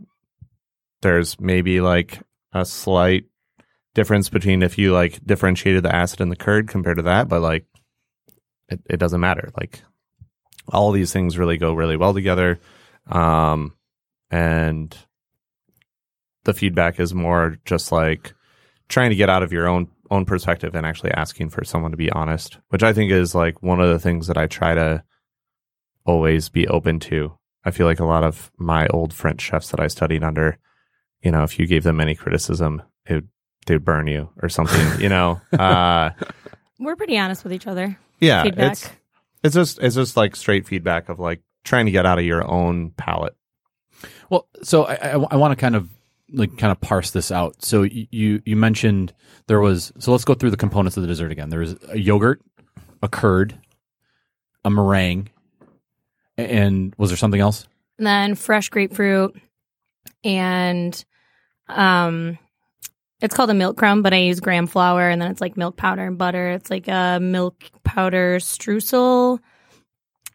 there's 1.02 1.40
maybe 1.40 1.82
like 1.82 2.20
a 2.54 2.66
slight 2.66 3.26
difference 3.94 4.30
between 4.30 4.64
if 4.64 4.78
you 4.78 4.94
like 4.94 5.24
differentiated 5.26 5.84
the 5.84 5.96
acid 5.96 6.22
and 6.22 6.32
the 6.32 6.36
curd 6.36 6.68
compared 6.68 6.98
to 6.98 7.04
that, 7.04 7.28
but 7.28 7.42
like, 7.42 7.66
it, 8.70 8.80
it 8.90 8.98
doesn't 8.98 9.20
matter. 9.20 9.52
Like, 9.60 9.82
all 10.68 10.92
these 10.92 11.12
things 11.12 11.38
really 11.38 11.58
go 11.58 11.74
really 11.74 11.98
well 11.98 12.14
together. 12.14 12.60
Um, 13.08 13.74
and 14.30 14.96
the 16.44 16.54
feedback 16.54 17.00
is 17.00 17.14
more 17.14 17.58
just 17.66 17.92
like 17.92 18.34
trying 18.88 19.10
to 19.10 19.16
get 19.16 19.30
out 19.30 19.44
of 19.44 19.52
your 19.52 19.68
own 19.68 19.88
own 20.10 20.26
perspective 20.26 20.76
and 20.76 20.86
actually 20.86 21.12
asking 21.12 21.50
for 21.50 21.64
someone 21.64 21.92
to 21.92 21.98
be 21.98 22.12
honest, 22.12 22.60
which 22.70 22.84
I 22.84 22.92
think 22.92 23.12
is 23.12 23.34
like 23.34 23.64
one 23.64 23.80
of 23.80 23.90
the 23.90 24.00
things 24.00 24.28
that 24.28 24.38
I 24.38 24.48
try 24.48 24.74
to 24.76 25.04
always 26.06 26.50
be 26.50 26.68
open 26.68 27.00
to. 27.02 27.38
I 27.64 27.72
feel 27.72 27.88
like 27.88 28.00
a 28.00 28.06
lot 28.06 28.24
of 28.24 28.52
my 28.58 28.88
old 28.88 29.14
French 29.14 29.42
chefs 29.42 29.70
that 29.72 29.80
I 29.80 29.88
studied 29.88 30.24
under, 30.24 30.58
you 31.22 31.32
know, 31.32 31.44
if 31.44 31.58
you 31.58 31.66
gave 31.66 31.84
them 31.84 32.02
any 32.02 32.16
criticism, 32.16 32.82
it 33.06 33.24
they 33.66 33.76
would 33.76 33.86
burn 33.86 34.08
you 34.08 34.30
or 34.42 34.50
something, 34.50 35.00
you 35.02 35.10
know. 35.10 35.40
Uh, 35.54 36.12
We're 36.80 36.96
pretty 36.96 37.18
honest 37.18 37.44
with 37.44 37.54
each 37.54 37.68
other. 37.68 37.98
yeah, 38.20 38.44
Feedback. 38.44 38.72
it's 38.72 38.90
it's 39.44 39.56
just 39.56 39.80
it's 39.80 39.96
just 39.96 40.18
like 40.18 40.36
straight 40.36 40.68
feedback 40.68 41.10
of 41.10 41.20
like 41.20 41.42
trying 41.64 41.86
to 41.86 41.92
get 41.92 42.06
out 42.06 42.18
of 42.20 42.26
your 42.26 42.46
own 42.50 42.92
palate. 42.92 43.36
Well, 44.30 44.48
so 44.64 44.86
I, 44.86 44.94
I, 44.96 45.12
I 45.32 45.36
want 45.36 45.52
to 45.52 45.56
kind 45.56 45.76
of 45.76 45.90
like 46.34 46.58
kind 46.58 46.72
of 46.72 46.80
parse 46.82 47.12
this 47.12 47.32
out. 47.32 47.64
So 47.64 47.82
y- 47.82 48.08
you 48.12 48.42
you 48.46 48.56
mentioned 48.56 49.14
there 49.48 49.60
was 49.60 49.92
so 50.00 50.12
let's 50.12 50.26
go 50.26 50.34
through 50.34 50.52
the 50.52 50.58
components 50.58 50.98
of 50.98 51.02
the 51.04 51.08
dessert 51.08 51.32
again. 51.32 51.50
There 51.50 51.60
was 51.60 51.76
a 51.90 52.00
yogurt, 52.00 52.42
a 53.04 53.08
curd, 53.08 53.60
a 54.66 54.70
meringue, 54.72 55.30
and 56.38 56.96
was 56.98 57.10
there 57.12 57.18
something 57.18 57.42
else? 57.42 57.68
And 58.00 58.08
then 58.08 58.34
fresh 58.36 58.70
grapefruit 58.70 59.40
and 60.24 61.04
um 61.68 62.38
it's 63.22 63.36
called 63.36 63.50
a 63.50 63.54
milk 63.54 63.78
crumb, 63.78 64.02
but 64.02 64.14
I 64.14 64.18
use 64.18 64.40
graham 64.40 64.68
flour 64.68 65.10
and 65.10 65.22
then 65.22 65.32
it's 65.32 65.42
like 65.42 65.58
milk 65.58 65.78
powder 65.78 66.06
and 66.06 66.18
butter. 66.18 66.52
It's 66.52 66.70
like 66.70 66.88
a 66.88 67.20
milk 67.22 67.64
powder 67.84 68.38
streusel. 68.40 69.40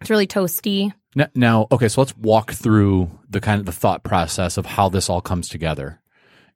It's 0.00 0.11
really 0.11 0.26
toasty. 0.26 0.93
N- 1.19 1.31
Now, 1.35 1.66
okay, 1.73 1.88
so 1.88 2.00
let's 2.00 2.16
walk 2.16 2.52
through 2.52 3.11
the 3.28 3.40
kind 3.40 3.59
of 3.61 3.66
the 3.66 3.73
thought 3.73 4.02
process 4.05 4.57
of 4.57 4.66
how 4.66 4.88
this 4.88 5.09
all 5.11 5.21
comes 5.21 5.49
together. 5.49 6.00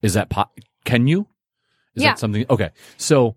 Is 0.02 0.14
that 0.14 0.30
po- 0.30 0.50
can 0.84 1.06
you? 1.06 1.26
Is 1.94 2.02
Yeah. 2.04 2.10
that 2.10 2.18
something? 2.18 2.44
Okay, 2.48 2.70
so 2.96 3.34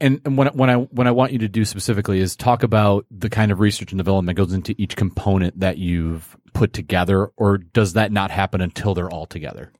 and, 0.00 0.20
and 0.24 0.38
when 0.38 0.46
when 0.48 0.70
I 0.70 0.76
when 0.76 1.06
I 1.06 1.10
want 1.10 1.32
you 1.32 1.38
to 1.40 1.48
do 1.48 1.64
specifically 1.64 2.20
is 2.20 2.36
talk 2.36 2.62
about 2.62 3.04
the 3.10 3.28
kind 3.28 3.52
of 3.52 3.60
research 3.60 3.92
and 3.92 3.98
development 3.98 4.34
that 4.36 4.42
goes 4.42 4.52
into 4.54 4.74
each 4.78 4.96
component 4.96 5.60
that 5.60 5.76
you've 5.78 6.36
put 6.54 6.72
together, 6.72 7.30
or 7.36 7.58
does 7.58 7.92
that 7.94 8.12
not 8.12 8.30
happen 8.30 8.60
until 8.60 8.94
they're 8.94 9.10
all 9.10 9.26
together? 9.26 9.72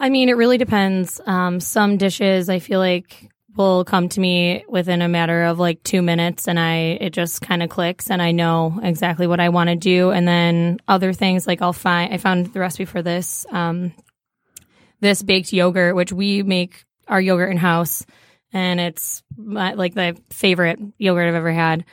I 0.00 0.10
mean, 0.10 0.28
it 0.28 0.36
really 0.36 0.58
depends. 0.58 1.20
Um, 1.26 1.60
some 1.60 1.96
dishes 1.96 2.48
I 2.48 2.60
feel 2.60 2.78
like 2.78 3.30
will 3.56 3.84
come 3.84 4.08
to 4.08 4.20
me 4.20 4.64
within 4.68 5.02
a 5.02 5.08
matter 5.08 5.44
of 5.44 5.58
like 5.58 5.82
two 5.82 6.00
minutes, 6.00 6.46
and 6.46 6.58
I 6.58 6.98
it 7.00 7.10
just 7.10 7.42
kind 7.42 7.62
of 7.62 7.68
clicks, 7.68 8.10
and 8.10 8.22
I 8.22 8.30
know 8.30 8.78
exactly 8.82 9.26
what 9.26 9.40
I 9.40 9.48
want 9.48 9.68
to 9.70 9.76
do. 9.76 10.10
And 10.10 10.26
then 10.26 10.78
other 10.86 11.12
things 11.12 11.46
like 11.46 11.60
I'll 11.60 11.72
find 11.72 12.14
I 12.14 12.18
found 12.18 12.52
the 12.52 12.60
recipe 12.60 12.84
for 12.84 13.02
this 13.02 13.44
um, 13.50 13.92
this 15.00 15.22
baked 15.22 15.52
yogurt, 15.52 15.96
which 15.96 16.12
we 16.12 16.42
make 16.42 16.84
our 17.08 17.20
yogurt 17.20 17.50
in 17.50 17.56
house, 17.56 18.06
and 18.52 18.78
it's 18.78 19.22
my, 19.36 19.74
like 19.74 19.94
the 19.94 20.16
favorite 20.30 20.78
yogurt 20.98 21.28
I've 21.28 21.34
ever 21.34 21.52
had. 21.52 21.84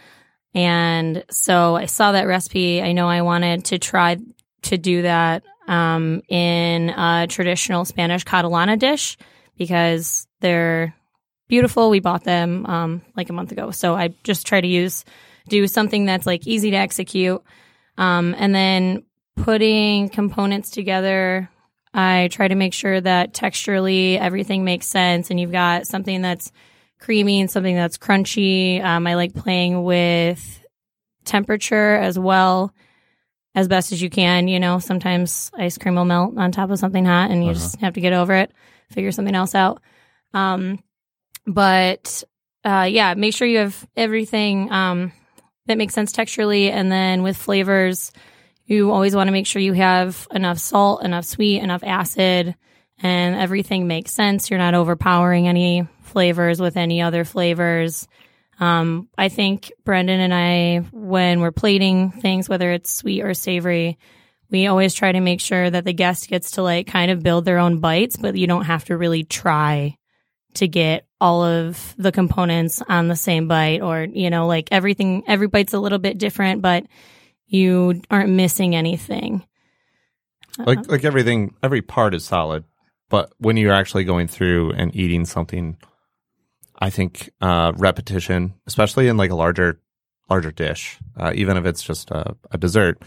And 0.53 1.25
so 1.29 1.75
I 1.75 1.87
saw 1.87 2.13
that 2.13 2.27
recipe. 2.27 2.81
I 2.81 2.93
know 2.93 3.09
I 3.09 3.23
wanted 3.23 3.65
to 3.65 3.79
try 3.79 4.17
to 4.63 4.77
do 4.77 5.01
that 5.01 5.43
um, 5.67 6.21
in 6.29 6.89
a 6.89 7.27
traditional 7.27 7.85
Spanish 7.85 8.23
Catalana 8.23 8.77
dish 8.77 9.17
because 9.57 10.27
they're 10.41 10.95
beautiful. 11.47 11.89
We 11.89 11.99
bought 11.99 12.23
them 12.23 12.65
um, 12.65 13.01
like 13.15 13.29
a 13.29 13.33
month 13.33 13.51
ago. 13.51 13.71
So 13.71 13.95
I 13.95 14.09
just 14.23 14.47
try 14.47 14.61
to 14.61 14.67
use, 14.67 15.05
do 15.49 15.67
something 15.67 16.05
that's 16.05 16.25
like 16.25 16.47
easy 16.47 16.71
to 16.71 16.77
execute. 16.77 17.41
Um, 17.97 18.35
and 18.37 18.53
then 18.53 19.03
putting 19.35 20.09
components 20.09 20.71
together, 20.71 21.49
I 21.93 22.29
try 22.31 22.47
to 22.47 22.55
make 22.55 22.73
sure 22.73 22.99
that 22.99 23.33
texturally 23.33 24.19
everything 24.19 24.65
makes 24.65 24.87
sense 24.87 25.29
and 25.29 25.39
you've 25.39 25.51
got 25.51 25.87
something 25.87 26.21
that's 26.21 26.51
creamy 26.99 27.39
and 27.39 27.49
something 27.49 27.75
that's 27.75 27.97
crunchy. 27.97 28.83
Um, 28.83 29.07
I 29.07 29.15
like 29.15 29.33
playing 29.33 29.83
with 29.83 30.61
temperature 31.23 31.95
as 31.95 32.19
well 32.19 32.73
as 33.55 33.67
best 33.67 33.91
as 33.91 34.01
you 34.01 34.09
can. 34.09 34.47
You 34.47 34.59
know, 34.59 34.79
sometimes 34.79 35.49
ice 35.57 35.77
cream 35.77 35.95
will 35.95 36.05
melt 36.05 36.37
on 36.37 36.51
top 36.51 36.69
of 36.69 36.77
something 36.77 37.05
hot 37.05 37.31
and 37.31 37.43
you 37.43 37.53
just 37.53 37.79
have 37.79 37.93
to 37.93 38.01
get 38.01 38.13
over 38.13 38.35
it, 38.35 38.51
figure 38.91 39.11
something 39.11 39.33
else 39.33 39.55
out. 39.55 39.81
Um, 40.33 40.83
but 41.47 42.23
uh, 42.63 42.87
yeah, 42.89 43.13
make 43.13 43.33
sure 43.33 43.47
you 43.47 43.59
have 43.59 43.87
everything 43.95 44.71
um, 44.71 45.13
that 45.67 45.77
makes 45.77 45.93
sense 45.93 46.11
texturally. 46.11 46.69
And 46.69 46.91
then 46.91 47.23
with 47.23 47.37
flavors, 47.37 48.11
you 48.65 48.91
always 48.91 49.15
want 49.15 49.27
to 49.27 49.31
make 49.31 49.47
sure 49.47 49.61
you 49.61 49.73
have 49.73 50.27
enough 50.31 50.59
salt, 50.59 51.03
enough 51.03 51.25
sweet, 51.25 51.61
enough 51.61 51.83
acid, 51.83 52.55
and 53.01 53.35
everything 53.35 53.87
makes 53.87 54.11
sense. 54.11 54.49
You're 54.49 54.59
not 54.59 54.73
overpowering 54.73 55.47
any 55.47 55.87
flavors 56.01 56.59
with 56.59 56.75
any 56.75 57.01
other 57.01 57.23
flavors. 57.23 58.07
Um, 58.59 59.09
I 59.17 59.29
think 59.29 59.71
Brendan 59.83 60.19
and 60.19 60.33
I, 60.33 60.77
when 60.91 61.41
we're 61.41 61.51
plating 61.51 62.11
things, 62.11 62.47
whether 62.47 62.71
it's 62.71 62.91
sweet 62.91 63.21
or 63.21 63.33
savory, 63.33 63.97
we 64.49 64.67
always 64.67 64.93
try 64.93 65.11
to 65.11 65.19
make 65.19 65.41
sure 65.41 65.69
that 65.69 65.83
the 65.83 65.93
guest 65.93 66.29
gets 66.29 66.51
to 66.51 66.63
like 66.63 66.87
kind 66.87 67.11
of 67.11 67.23
build 67.23 67.45
their 67.45 67.57
own 67.57 67.79
bites, 67.79 68.15
but 68.15 68.35
you 68.35 68.47
don't 68.47 68.65
have 68.65 68.85
to 68.85 68.97
really 68.97 69.23
try 69.23 69.97
to 70.53 70.67
get 70.67 71.05
all 71.19 71.43
of 71.43 71.93
the 71.97 72.11
components 72.11 72.81
on 72.87 73.07
the 73.07 73.15
same 73.15 73.47
bite 73.47 73.81
or, 73.81 74.03
you 74.03 74.29
know, 74.29 74.47
like 74.47 74.69
everything, 74.71 75.23
every 75.27 75.47
bite's 75.47 75.73
a 75.73 75.79
little 75.79 75.99
bit 75.99 76.17
different, 76.17 76.61
but 76.61 76.85
you 77.47 78.01
aren't 78.09 78.29
missing 78.29 78.75
anything. 78.75 79.45
Like 80.57 80.89
like 80.89 81.03
everything, 81.03 81.53
every 81.61 81.81
part 81.81 82.13
is 82.13 82.23
solid, 82.23 82.63
but 83.09 83.33
when 83.39 83.57
you're 83.57 83.73
actually 83.73 84.05
going 84.05 84.27
through 84.27 84.71
and 84.71 84.95
eating 84.95 85.25
something, 85.25 85.77
I 86.79 86.89
think 86.89 87.29
uh, 87.41 87.71
repetition, 87.77 88.53
especially 88.67 89.07
in 89.07 89.17
like 89.17 89.31
a 89.31 89.35
larger 89.35 89.79
larger 90.29 90.51
dish, 90.51 90.97
uh, 91.17 91.31
even 91.35 91.55
if 91.57 91.65
it's 91.65 91.83
just 91.83 92.09
a, 92.11 92.35
a 92.51 92.57
dessert, 92.57 93.01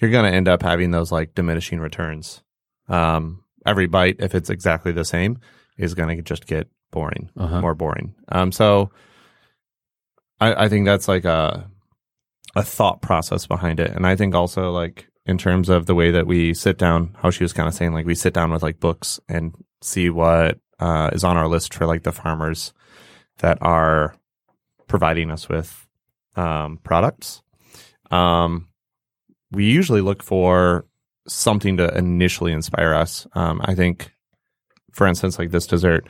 you're 0.00 0.10
going 0.10 0.30
to 0.30 0.36
end 0.36 0.48
up 0.48 0.62
having 0.62 0.90
those 0.90 1.12
like 1.12 1.34
diminishing 1.34 1.78
returns. 1.80 2.42
Um, 2.88 3.44
every 3.64 3.86
bite, 3.86 4.16
if 4.18 4.34
it's 4.34 4.50
exactly 4.50 4.92
the 4.92 5.04
same, 5.04 5.38
is 5.76 5.94
going 5.94 6.16
to 6.16 6.22
just 6.22 6.46
get 6.46 6.68
boring, 6.90 7.30
Uh-huh. 7.36 7.60
more 7.60 7.74
boring. 7.74 8.14
Um, 8.28 8.50
so 8.52 8.90
I, 10.40 10.64
I 10.64 10.68
think 10.68 10.84
that's 10.86 11.08
like 11.08 11.24
a 11.24 11.70
a 12.56 12.62
thought 12.62 13.02
process 13.02 13.46
behind 13.46 13.78
it, 13.78 13.90
and 13.92 14.06
I 14.06 14.16
think 14.16 14.34
also 14.34 14.70
like 14.72 15.06
in 15.26 15.36
terms 15.38 15.68
of 15.68 15.86
the 15.86 15.94
way 15.94 16.10
that 16.10 16.26
we 16.26 16.54
sit 16.54 16.78
down, 16.78 17.14
how 17.20 17.30
she 17.30 17.44
was 17.44 17.52
kind 17.52 17.68
of 17.68 17.74
saying, 17.74 17.92
like 17.92 18.06
we 18.06 18.14
sit 18.14 18.32
down 18.34 18.50
with 18.50 18.62
like 18.62 18.80
books 18.80 19.20
and 19.28 19.54
see 19.82 20.08
what 20.10 20.58
uh, 20.78 21.10
is 21.12 21.24
on 21.24 21.36
our 21.36 21.48
list 21.48 21.74
for 21.74 21.86
like 21.86 22.02
the 22.02 22.12
farmers 22.12 22.72
that 23.38 23.58
are 23.60 24.14
providing 24.86 25.30
us 25.30 25.48
with 25.48 25.86
um, 26.36 26.78
products. 26.82 27.42
Um, 28.10 28.68
we 29.50 29.64
usually 29.64 30.00
look 30.00 30.22
for 30.22 30.86
something 31.26 31.76
to 31.76 31.96
initially 31.96 32.52
inspire 32.52 32.94
us. 32.94 33.26
Um, 33.34 33.60
I 33.64 33.74
think, 33.74 34.12
for 34.92 35.06
instance, 35.06 35.38
like 35.38 35.50
this 35.50 35.66
dessert, 35.66 36.06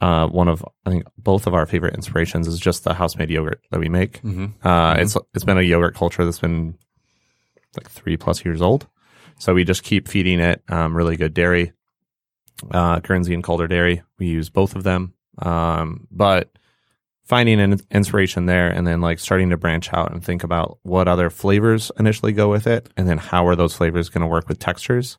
uh, 0.00 0.26
one 0.28 0.48
of 0.48 0.64
I 0.84 0.90
think 0.90 1.04
both 1.16 1.46
of 1.46 1.54
our 1.54 1.66
favorite 1.66 1.94
inspirations 1.94 2.46
is 2.46 2.58
just 2.58 2.84
the 2.84 2.94
house 2.94 3.16
made 3.16 3.30
yogurt 3.30 3.60
that 3.70 3.80
we 3.80 3.88
make. 3.88 4.22
Mm-hmm. 4.22 4.66
Uh, 4.66 4.94
It's 4.98 5.16
it's 5.34 5.44
been 5.44 5.58
a 5.58 5.62
yogurt 5.62 5.94
culture 5.94 6.24
that's 6.24 6.40
been 6.40 6.76
like 7.76 7.90
three 7.90 8.16
plus 8.16 8.44
years 8.44 8.60
old, 8.62 8.86
so 9.38 9.54
we 9.54 9.64
just 9.64 9.82
keep 9.82 10.08
feeding 10.08 10.40
it 10.40 10.62
um, 10.68 10.96
really 10.96 11.16
good 11.16 11.34
dairy, 11.34 11.72
uh, 12.70 13.00
Guernsey 13.00 13.34
and 13.34 13.42
Calder 13.42 13.68
dairy. 13.68 14.02
We 14.18 14.26
use 14.26 14.50
both 14.50 14.76
of 14.76 14.82
them, 14.82 15.14
um, 15.38 16.06
but 16.10 16.50
finding 17.24 17.60
an 17.60 17.80
inspiration 17.90 18.46
there 18.46 18.68
and 18.68 18.86
then 18.86 19.00
like 19.00 19.18
starting 19.18 19.50
to 19.50 19.56
branch 19.56 19.92
out 19.92 20.12
and 20.12 20.22
think 20.22 20.44
about 20.44 20.78
what 20.82 21.08
other 21.08 21.30
flavors 21.30 21.90
initially 21.98 22.32
go 22.32 22.50
with 22.50 22.66
it, 22.66 22.90
and 22.96 23.08
then 23.08 23.18
how 23.18 23.46
are 23.46 23.56
those 23.56 23.74
flavors 23.74 24.08
going 24.08 24.22
to 24.22 24.26
work 24.26 24.48
with 24.48 24.58
textures. 24.58 25.18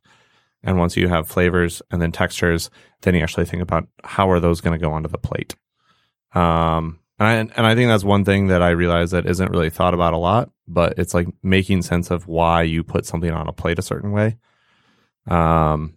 And 0.64 0.78
once 0.78 0.98
you 0.98 1.08
have 1.08 1.28
flavors 1.28 1.82
and 1.92 2.02
then 2.02 2.12
textures, 2.12 2.70
then 3.02 3.16
you 3.16 3.22
actually 3.22 3.46
think 3.46 3.62
about 3.62 3.88
how 4.04 4.30
are 4.30 4.40
those 4.40 4.62
going 4.62 4.80
to 4.80 4.84
go 4.84 4.94
onto 4.94 5.10
the 5.10 5.18
plate. 5.18 5.56
Um, 6.34 7.00
And 7.18 7.28
I, 7.28 7.34
and 7.58 7.66
I 7.66 7.76
think 7.76 7.88
that's 7.88 8.04
one 8.04 8.26
thing 8.26 8.48
that 8.48 8.62
I 8.62 8.72
realize 8.72 9.12
that 9.12 9.26
isn't 9.26 9.52
really 9.52 9.70
thought 9.70 9.94
about 9.94 10.14
a 10.14 10.18
lot, 10.18 10.50
but 10.68 11.00
it's 11.00 11.14
like 11.14 11.28
making 11.42 11.82
sense 11.82 12.12
of 12.12 12.28
why 12.28 12.64
you 12.64 12.84
put 12.84 13.06
something 13.06 13.32
on 13.32 13.48
a 13.48 13.54
plate 13.54 13.80
a 13.80 13.84
certain 13.84 14.12
way. 14.12 14.38
Um, 15.28 15.94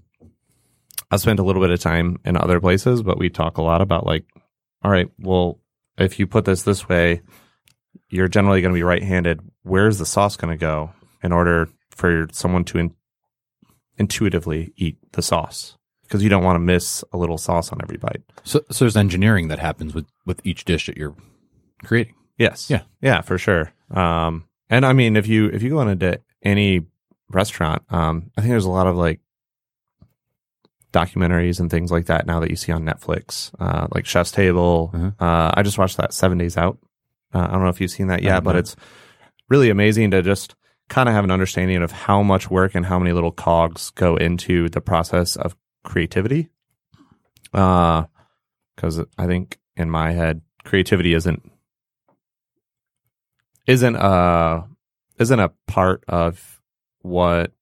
I've 1.10 1.20
spent 1.20 1.40
a 1.40 1.42
little 1.42 1.62
bit 1.62 1.70
of 1.70 1.80
time 1.80 2.18
in 2.24 2.36
other 2.36 2.60
places, 2.60 3.02
but 3.02 3.18
we 3.18 3.30
talk 3.30 3.58
a 3.58 3.62
lot 3.62 3.80
about 3.80 4.06
like, 4.06 4.24
all 4.82 4.90
right, 4.90 5.10
well, 5.18 5.60
if 5.96 6.18
you 6.18 6.26
put 6.26 6.44
this 6.44 6.62
this 6.62 6.88
way, 6.88 7.22
you're 8.10 8.28
generally 8.28 8.60
going 8.60 8.72
to 8.72 8.78
be 8.78 8.82
right-handed. 8.82 9.40
Where's 9.62 9.98
the 9.98 10.06
sauce 10.06 10.36
going 10.36 10.56
to 10.56 10.60
go 10.60 10.92
in 11.22 11.32
order 11.32 11.68
for 11.90 12.26
someone 12.32 12.64
to 12.64 12.78
in- 12.78 12.94
intuitively 13.96 14.72
eat 14.76 14.98
the 15.12 15.22
sauce? 15.22 15.76
Because 16.02 16.22
you 16.22 16.28
don't 16.28 16.44
want 16.44 16.56
to 16.56 16.60
miss 16.60 17.04
a 17.12 17.18
little 17.18 17.36
sauce 17.36 17.70
on 17.72 17.80
every 17.82 17.98
bite. 17.98 18.22
So, 18.44 18.62
so 18.70 18.84
there's 18.84 18.96
engineering 18.96 19.48
that 19.48 19.58
happens 19.58 19.94
with 19.94 20.06
with 20.24 20.40
each 20.42 20.64
dish 20.64 20.86
that 20.86 20.96
you're 20.96 21.14
creating. 21.84 22.14
Yes. 22.38 22.70
Yeah. 22.70 22.82
Yeah, 23.02 23.20
for 23.20 23.36
sure. 23.36 23.72
Um, 23.90 24.44
and 24.70 24.86
I 24.86 24.94
mean, 24.94 25.16
if 25.16 25.26
you 25.26 25.48
if 25.48 25.62
you 25.62 25.70
go 25.70 25.80
into 25.80 26.18
any 26.42 26.86
restaurant, 27.28 27.82
um, 27.90 28.30
I 28.38 28.40
think 28.40 28.52
there's 28.52 28.64
a 28.64 28.70
lot 28.70 28.86
of 28.86 28.96
like 28.96 29.20
documentaries 30.92 31.60
and 31.60 31.70
things 31.70 31.90
like 31.90 32.06
that 32.06 32.26
now 32.26 32.40
that 32.40 32.50
you 32.50 32.56
see 32.56 32.72
on 32.72 32.82
Netflix, 32.84 33.50
uh, 33.60 33.86
like 33.94 34.06
Chef's 34.06 34.30
Table. 34.30 34.90
Mhm. 34.94 35.14
Uh, 35.20 35.52
I 35.54 35.62
just 35.62 35.78
watched 35.78 35.96
that 35.98 36.12
Seven 36.14 36.38
Days 36.38 36.56
Out. 36.56 36.78
Uh, 37.34 37.40
I 37.40 37.52
don't 37.52 37.62
know 37.62 37.68
if 37.68 37.80
you've 37.80 37.90
seen 37.90 38.06
that 38.08 38.22
yet, 38.22 38.42
but 38.42 38.52
not. 38.52 38.60
it's 38.60 38.76
really 39.48 39.68
amazing 39.70 40.10
to 40.12 40.22
just 40.22 40.54
kind 40.88 41.08
of 41.08 41.14
have 41.14 41.24
an 41.24 41.30
understanding 41.30 41.82
of 41.82 41.92
how 41.92 42.22
much 42.22 42.50
work 42.50 42.74
and 42.74 42.86
how 42.86 42.98
many 42.98 43.12
little 43.12 43.30
cogs 43.32 43.90
go 43.90 44.16
into 44.16 44.68
the 44.70 44.80
process 44.80 45.36
of 45.36 45.54
creativity. 45.84 46.48
Uh, 47.52 48.04
because 48.74 49.00
I 49.18 49.26
think 49.26 49.58
in 49.76 49.90
my 49.90 50.12
head, 50.12 50.40
creativity 50.64 51.12
isn't 51.12 51.42
isn't 53.66 53.96
a 53.96 54.64
isn't 55.18 55.40
a 55.40 55.50
part 55.66 56.04
of 56.08 56.60
what 57.02 57.52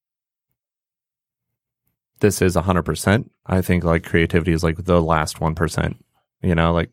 this 2.20 2.40
is 2.42 2.56
100%. 2.56 3.28
I 3.46 3.62
think 3.62 3.85
like 3.85 4.04
creativity 4.04 4.52
is 4.52 4.62
like 4.62 4.85
the 4.85 5.02
last 5.02 5.38
1%. 5.38 5.94
You 6.42 6.54
know, 6.54 6.73
like 6.73 6.90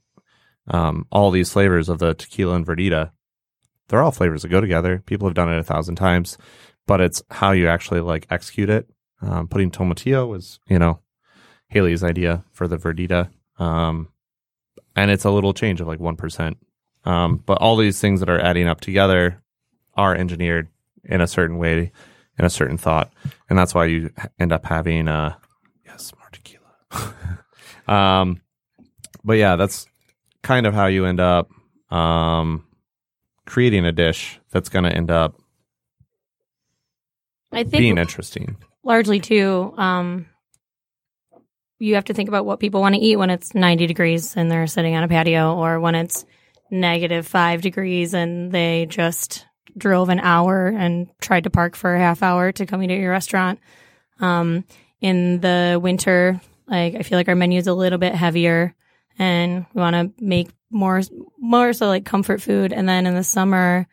um, 0.68 1.06
all 1.12 1.32
these 1.32 1.51
flavors 1.51 1.89
of 1.89 2.00
the 2.00 2.13
tequila 2.13 2.56
and 2.56 2.65
verdita, 2.65 3.12
they're 3.88 4.01
all 4.01 4.12
flavors 4.12 4.42
that 4.42 4.50
go 4.50 4.62
together. 4.62 5.03
People 5.06 5.27
have 5.27 5.36
done 5.36 5.51
it 5.51 5.60
a 5.60 5.63
thousand 5.63 5.96
times, 5.96 6.38
but 6.88 7.01
it's 7.01 7.22
how 7.30 7.51
you 7.51 7.68
actually 7.68 8.00
like 8.00 8.27
execute 8.30 8.70
it. 8.70 8.89
Um, 9.22 9.48
putting 9.48 9.72
tomatillo 9.72 10.27
was, 10.27 10.60
you 10.68 10.80
know, 10.80 11.00
Haley's 11.70 12.03
idea 12.03 12.44
for 12.51 12.68
the 12.68 12.77
verdita. 12.77 13.30
Um, 13.58 14.10
and 14.96 15.12
it's 15.12 15.25
a 15.25 15.32
little 15.32 15.53
change 15.53 15.82
of 15.82 15.88
like 15.88 16.00
1%. 16.00 16.56
Um, 17.06 17.38
but 17.46 17.58
all 17.60 17.75
these 17.75 18.00
things 18.00 18.20
that 18.20 18.30
are 18.30 18.39
adding 18.39 18.68
up 18.68 18.82
together 18.82 19.42
are 19.96 20.15
engineered 20.15 20.70
in 21.03 21.22
a 21.22 21.27
certain 21.27 21.58
way, 21.58 21.92
in 22.38 22.46
a 22.46 22.50
certain 22.50 22.78
thought. 22.78 23.12
And 23.50 23.58
that's 23.58 23.74
why 23.74 23.86
you 23.86 24.12
end 24.40 24.52
up 24.52 24.66
having, 24.66 25.08
uh, 25.08 25.36
yes, 25.86 26.13
more 26.18 26.30
tequila. 26.32 27.13
um, 27.88 28.42
but 29.24 29.34
yeah, 29.34 29.56
that's 29.56 29.86
kind 30.42 30.66
of 30.66 30.74
how 30.74 30.88
you 30.88 31.06
end 31.06 31.20
up, 31.20 31.50
um, 31.92 32.66
creating 33.46 33.86
a 33.86 33.92
dish 33.92 34.40
that's 34.52 34.70
going 34.70 34.84
to 34.84 34.96
end 34.96 35.12
up 35.12 35.36
I 37.52 37.63
think 37.63 37.72
being 37.72 37.98
interesting. 37.98 38.58
largely 38.84 39.20
too 39.20 39.74
um 39.78 40.28
you 41.80 41.96
have 41.96 42.06
to 42.06 42.13
think 42.13 42.30
about 42.30 42.46
what 42.46 42.60
people 42.60 42.80
want 42.82 42.96
to 42.96 43.02
eat 43.02 43.18
when 43.18 43.30
it's 43.30 43.54
90 43.54 43.86
degrees 43.88 44.36
and 44.38 44.50
they're 44.50 44.68
sitting 44.68 44.96
on 44.96 45.04
a 45.04 45.08
patio 45.08 45.56
or 45.56 45.80
when 45.80 45.96
it's 45.96 46.25
negative 46.72 47.28
5 47.28 47.62
degrees 47.62 48.13
and 48.13 48.52
they 48.52 48.86
just 48.90 49.46
drove 49.77 50.10
an 50.10 50.20
hour 50.20 50.68
and 50.68 51.10
tried 51.20 51.44
to 51.46 51.50
park 51.50 51.75
for 51.75 51.94
a 51.94 52.00
half 52.00 52.24
hour 52.24 52.51
to 52.51 52.65
come 52.65 52.82
eat 52.84 52.92
at 52.92 53.00
your 53.00 53.12
restaurant 53.12 53.60
um 54.20 54.63
in 55.01 55.39
the 55.42 55.80
winter 55.82 56.39
like 56.68 56.96
i 56.96 57.01
feel 57.01 57.18
like 57.18 57.27
our 57.27 57.36
menu 57.36 57.60
is 57.60 57.68
a 57.68 57.74
little 57.74 58.00
bit 58.00 58.16
heavier 58.16 58.74
and 59.20 59.66
we 59.74 59.81
want 59.81 59.96
to 59.96 60.24
make 60.24 60.50
more 60.70 61.01
more 61.40 61.74
so 61.74 61.88
like 61.88 62.05
comfort 62.05 62.42
food 62.42 62.74
and 62.74 62.88
then 62.88 63.05
in 63.05 63.16
the 63.16 63.24
summer 63.24 63.88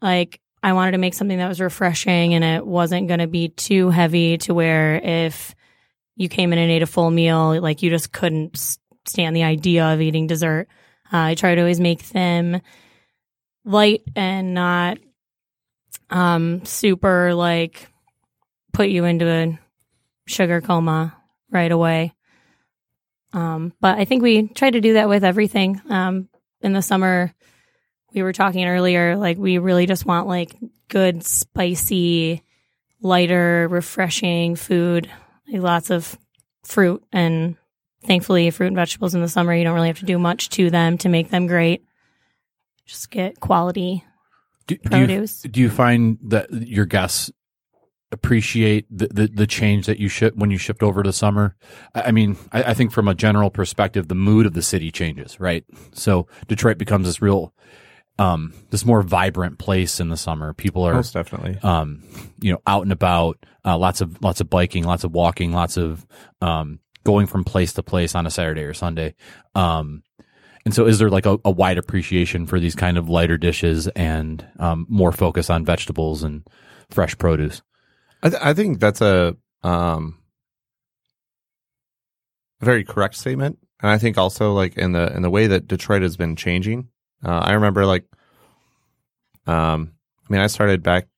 like 0.00 0.40
I 0.62 0.72
wanted 0.72 0.92
to 0.92 0.98
make 0.98 1.14
something 1.14 1.38
that 1.38 1.48
was 1.48 1.60
refreshing 1.60 2.34
and 2.34 2.42
it 2.42 2.66
wasn't 2.66 3.08
going 3.08 3.20
to 3.20 3.26
be 3.26 3.48
too 3.48 3.90
heavy 3.90 4.38
to 4.38 4.54
where 4.54 4.96
if 4.96 5.54
you 6.16 6.28
came 6.28 6.52
in 6.52 6.58
and 6.58 6.70
ate 6.70 6.82
a 6.82 6.86
full 6.86 7.10
meal, 7.10 7.60
like 7.60 7.82
you 7.82 7.90
just 7.90 8.12
couldn't 8.12 8.78
stand 9.06 9.36
the 9.36 9.44
idea 9.44 9.86
of 9.86 10.00
eating 10.00 10.26
dessert. 10.26 10.68
Uh, 11.12 11.18
I 11.18 11.34
try 11.36 11.54
to 11.54 11.60
always 11.60 11.80
make 11.80 12.08
them 12.08 12.60
light 13.64 14.02
and 14.16 14.52
not 14.52 14.98
um, 16.10 16.64
super 16.64 17.34
like 17.34 17.88
put 18.72 18.88
you 18.88 19.04
into 19.04 19.26
a 19.26 19.58
sugar 20.26 20.60
coma 20.60 21.16
right 21.50 21.70
away. 21.70 22.14
Um, 23.32 23.72
but 23.80 23.98
I 23.98 24.04
think 24.04 24.22
we 24.22 24.48
try 24.48 24.70
to 24.70 24.80
do 24.80 24.94
that 24.94 25.08
with 25.08 25.24
everything. 25.24 25.80
Um, 25.88 26.28
in 26.60 26.72
the 26.72 26.82
summer, 26.82 27.34
we 28.14 28.22
were 28.22 28.32
talking 28.32 28.66
earlier, 28.66 29.16
like 29.16 29.36
we 29.36 29.58
really 29.58 29.86
just 29.86 30.06
want 30.06 30.26
like 30.26 30.56
good, 30.88 31.24
spicy, 31.24 32.42
lighter, 33.00 33.68
refreshing 33.68 34.56
food. 34.56 35.10
Like 35.46 35.62
lots 35.62 35.90
of 35.90 36.18
fruit 36.64 37.02
and 37.12 37.56
thankfully 38.04 38.50
fruit 38.50 38.68
and 38.68 38.76
vegetables 38.76 39.14
in 39.14 39.20
the 39.20 39.28
summer, 39.28 39.54
you 39.54 39.64
don't 39.64 39.74
really 39.74 39.88
have 39.88 39.98
to 40.00 40.06
do 40.06 40.18
much 40.18 40.50
to 40.50 40.70
them 40.70 40.98
to 40.98 41.08
make 41.08 41.30
them 41.30 41.46
great. 41.46 41.84
Just 42.86 43.10
get 43.10 43.40
quality 43.40 44.04
Do, 44.68 44.76
do 44.76 44.98
you, 45.00 45.26
do 45.50 45.60
you 45.60 45.70
find 45.70 46.18
that 46.22 46.52
your 46.52 46.86
guests 46.86 47.32
appreciate 48.12 48.86
the, 48.90 49.08
the, 49.08 49.26
the 49.26 49.46
change 49.46 49.86
that 49.86 49.98
you 49.98 50.08
shift 50.08 50.36
when 50.36 50.50
you 50.50 50.58
shift 50.58 50.82
over 50.82 51.02
to 51.02 51.12
summer? 51.12 51.56
I, 51.94 52.02
I 52.02 52.10
mean, 52.12 52.36
I, 52.52 52.62
I 52.62 52.74
think 52.74 52.92
from 52.92 53.08
a 53.08 53.14
general 53.14 53.50
perspective, 53.50 54.08
the 54.08 54.14
mood 54.14 54.46
of 54.46 54.52
the 54.52 54.62
city 54.62 54.90
changes, 54.90 55.40
right? 55.40 55.64
So 55.92 56.26
Detroit 56.46 56.78
becomes 56.78 57.06
this 57.06 57.20
real, 57.20 57.52
um, 58.18 58.54
this 58.70 58.84
more 58.84 59.02
vibrant 59.02 59.58
place 59.58 60.00
in 60.00 60.10
the 60.10 60.16
summer. 60.16 60.52
People 60.52 60.84
are 60.84 60.94
Most 60.94 61.12
definitely. 61.14 61.58
um, 61.62 62.02
you 62.40 62.52
know, 62.52 62.60
out 62.66 62.82
and 62.82 62.92
about, 62.92 63.38
uh, 63.64 63.76
lots 63.76 64.00
of 64.00 64.22
lots 64.22 64.40
of 64.40 64.48
biking, 64.48 64.84
lots 64.84 65.04
of 65.04 65.12
walking, 65.12 65.52
lots 65.52 65.76
of 65.76 66.06
um, 66.40 66.78
going 67.04 67.26
from 67.26 67.44
place 67.44 67.72
to 67.74 67.82
place 67.82 68.14
on 68.14 68.26
a 68.26 68.30
Saturday 68.30 68.62
or 68.62 68.74
Sunday. 68.74 69.14
Um, 69.54 70.02
and 70.68 70.74
so, 70.74 70.84
is 70.84 70.98
there 70.98 71.08
like 71.08 71.24
a, 71.24 71.38
a 71.46 71.50
wide 71.50 71.78
appreciation 71.78 72.44
for 72.44 72.60
these 72.60 72.74
kind 72.74 72.98
of 72.98 73.08
lighter 73.08 73.38
dishes 73.38 73.88
and 73.96 74.46
um, 74.58 74.84
more 74.90 75.12
focus 75.12 75.48
on 75.48 75.64
vegetables 75.64 76.22
and 76.22 76.46
fresh 76.90 77.16
produce? 77.16 77.62
I, 78.22 78.28
th- 78.28 78.42
I 78.44 78.52
think 78.52 78.78
that's 78.78 79.00
a 79.00 79.34
um, 79.62 80.18
very 82.60 82.84
correct 82.84 83.14
statement, 83.14 83.58
and 83.80 83.90
I 83.90 83.96
think 83.96 84.18
also 84.18 84.52
like 84.52 84.76
in 84.76 84.92
the 84.92 85.10
in 85.16 85.22
the 85.22 85.30
way 85.30 85.46
that 85.46 85.68
Detroit 85.68 86.02
has 86.02 86.18
been 86.18 86.36
changing. 86.36 86.90
Uh, 87.24 87.38
I 87.38 87.54
remember 87.54 87.86
like, 87.86 88.04
um, 89.46 89.94
I 90.28 90.32
mean, 90.34 90.42
I 90.42 90.48
started 90.48 90.82
back 90.82 91.08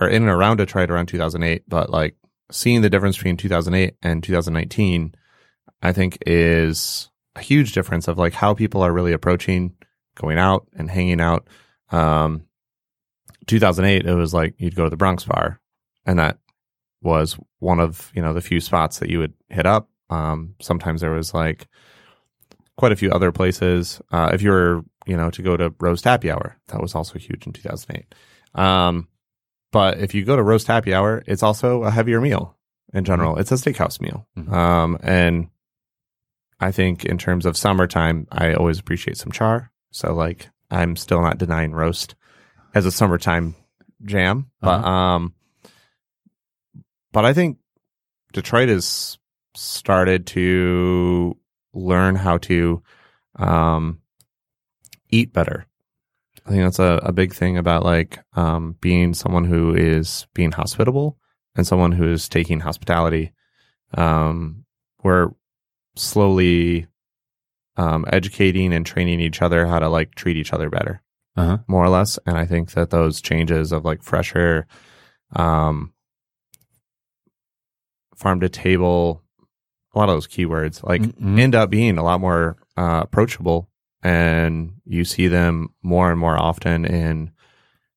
or 0.00 0.06
in 0.06 0.22
and 0.22 0.30
around 0.30 0.58
Detroit 0.58 0.88
around 0.88 1.06
2008, 1.06 1.64
but 1.66 1.90
like 1.90 2.14
seeing 2.52 2.82
the 2.82 2.90
difference 2.90 3.16
between 3.16 3.38
2008 3.38 3.96
and 4.04 4.22
2019, 4.22 5.16
I 5.82 5.92
think 5.92 6.18
is 6.24 7.10
a 7.36 7.40
huge 7.40 7.72
difference 7.72 8.08
of 8.08 8.18
like 8.18 8.32
how 8.34 8.54
people 8.54 8.82
are 8.82 8.92
really 8.92 9.12
approaching 9.12 9.74
going 10.16 10.38
out 10.38 10.66
and 10.76 10.90
hanging 10.90 11.20
out. 11.20 11.46
Um, 11.90 12.44
2008, 13.46 14.06
it 14.06 14.14
was 14.14 14.34
like 14.34 14.54
you'd 14.58 14.74
go 14.74 14.84
to 14.84 14.90
the 14.90 14.96
Bronx 14.96 15.24
bar 15.24 15.60
and 16.04 16.18
that 16.18 16.38
was 17.02 17.38
one 17.60 17.80
of 17.80 18.10
you 18.14 18.20
know 18.22 18.32
the 18.34 18.40
few 18.40 18.60
spots 18.60 18.98
that 18.98 19.08
you 19.10 19.18
would 19.20 19.34
hit 19.48 19.66
up. 19.66 19.88
Um, 20.10 20.54
sometimes 20.60 21.00
there 21.00 21.12
was 21.12 21.32
like 21.34 21.66
quite 22.76 22.92
a 22.92 22.96
few 22.96 23.10
other 23.10 23.30
places. 23.32 24.00
Uh, 24.10 24.30
if 24.32 24.42
you 24.42 24.50
were 24.50 24.82
you 25.06 25.16
know 25.16 25.30
to 25.30 25.42
go 25.42 25.56
to 25.56 25.72
Roast 25.80 26.04
Happy 26.04 26.30
Hour, 26.30 26.56
that 26.68 26.80
was 26.80 26.94
also 26.94 27.18
huge 27.18 27.46
in 27.46 27.52
2008. 27.52 28.14
Um, 28.60 29.08
but 29.70 29.98
if 29.98 30.14
you 30.14 30.24
go 30.24 30.34
to 30.36 30.42
Roast 30.42 30.66
Happy 30.66 30.92
Hour, 30.94 31.22
it's 31.26 31.42
also 31.42 31.84
a 31.84 31.90
heavier 31.90 32.20
meal 32.20 32.56
in 32.92 33.04
general. 33.04 33.36
It's 33.38 33.52
a 33.52 33.56
steakhouse 33.56 34.00
meal, 34.00 34.26
Mhm. 34.36 34.50
um, 34.52 34.98
and 35.02 35.48
I 36.60 36.72
think 36.72 37.04
in 37.04 37.18
terms 37.18 37.46
of 37.46 37.56
summertime, 37.56 38.26
I 38.30 38.54
always 38.54 38.78
appreciate 38.78 39.16
some 39.16 39.32
char. 39.32 39.70
So 39.90 40.12
like 40.14 40.48
I'm 40.70 40.96
still 40.96 41.22
not 41.22 41.38
denying 41.38 41.72
roast 41.72 42.14
as 42.74 42.84
a 42.84 42.92
summertime 42.92 43.54
jam, 44.04 44.50
but 44.60 44.84
um 44.84 45.34
but 47.12 47.24
I 47.24 47.32
think 47.32 47.58
Detroit 48.32 48.68
has 48.68 49.18
started 49.54 50.26
to 50.28 51.36
learn 51.72 52.16
how 52.16 52.38
to 52.38 52.82
um 53.36 54.00
eat 55.10 55.32
better. 55.32 55.66
I 56.44 56.50
think 56.50 56.62
that's 56.62 56.78
a, 56.78 57.00
a 57.02 57.12
big 57.12 57.34
thing 57.34 57.56
about 57.56 57.84
like 57.84 58.18
um 58.34 58.76
being 58.80 59.14
someone 59.14 59.44
who 59.44 59.74
is 59.74 60.26
being 60.34 60.52
hospitable 60.52 61.18
and 61.54 61.66
someone 61.66 61.92
who 61.92 62.10
is 62.12 62.28
taking 62.28 62.60
hospitality. 62.60 63.32
Um 63.94 64.64
we're 65.02 65.30
slowly 65.98 66.86
um, 67.76 68.04
educating 68.12 68.72
and 68.72 68.84
training 68.84 69.20
each 69.20 69.40
other 69.42 69.66
how 69.66 69.78
to 69.78 69.88
like 69.88 70.14
treat 70.14 70.36
each 70.36 70.52
other 70.52 70.68
better, 70.70 71.00
Uh-huh. 71.36 71.58
more 71.68 71.84
or 71.84 71.88
less. 71.88 72.18
And 72.26 72.36
I 72.36 72.44
think 72.44 72.72
that 72.72 72.90
those 72.90 73.20
changes 73.20 73.70
of 73.72 73.84
like 73.84 74.02
fresher, 74.02 74.66
um, 75.36 75.92
farm 78.16 78.40
to 78.40 78.48
table, 78.48 79.22
a 79.94 79.98
lot 79.98 80.08
of 80.08 80.16
those 80.16 80.26
keywords 80.26 80.82
like 80.82 81.02
Mhm. 81.02 81.38
end 81.38 81.54
up 81.54 81.70
being 81.70 81.98
a 81.98 82.02
lot 82.02 82.20
more 82.20 82.56
uh, 82.76 83.00
approachable, 83.02 83.68
and 84.02 84.72
you 84.84 85.04
see 85.04 85.26
them 85.28 85.68
more 85.82 86.10
and 86.10 86.18
more 86.20 86.36
often 86.36 86.84
in 86.84 87.30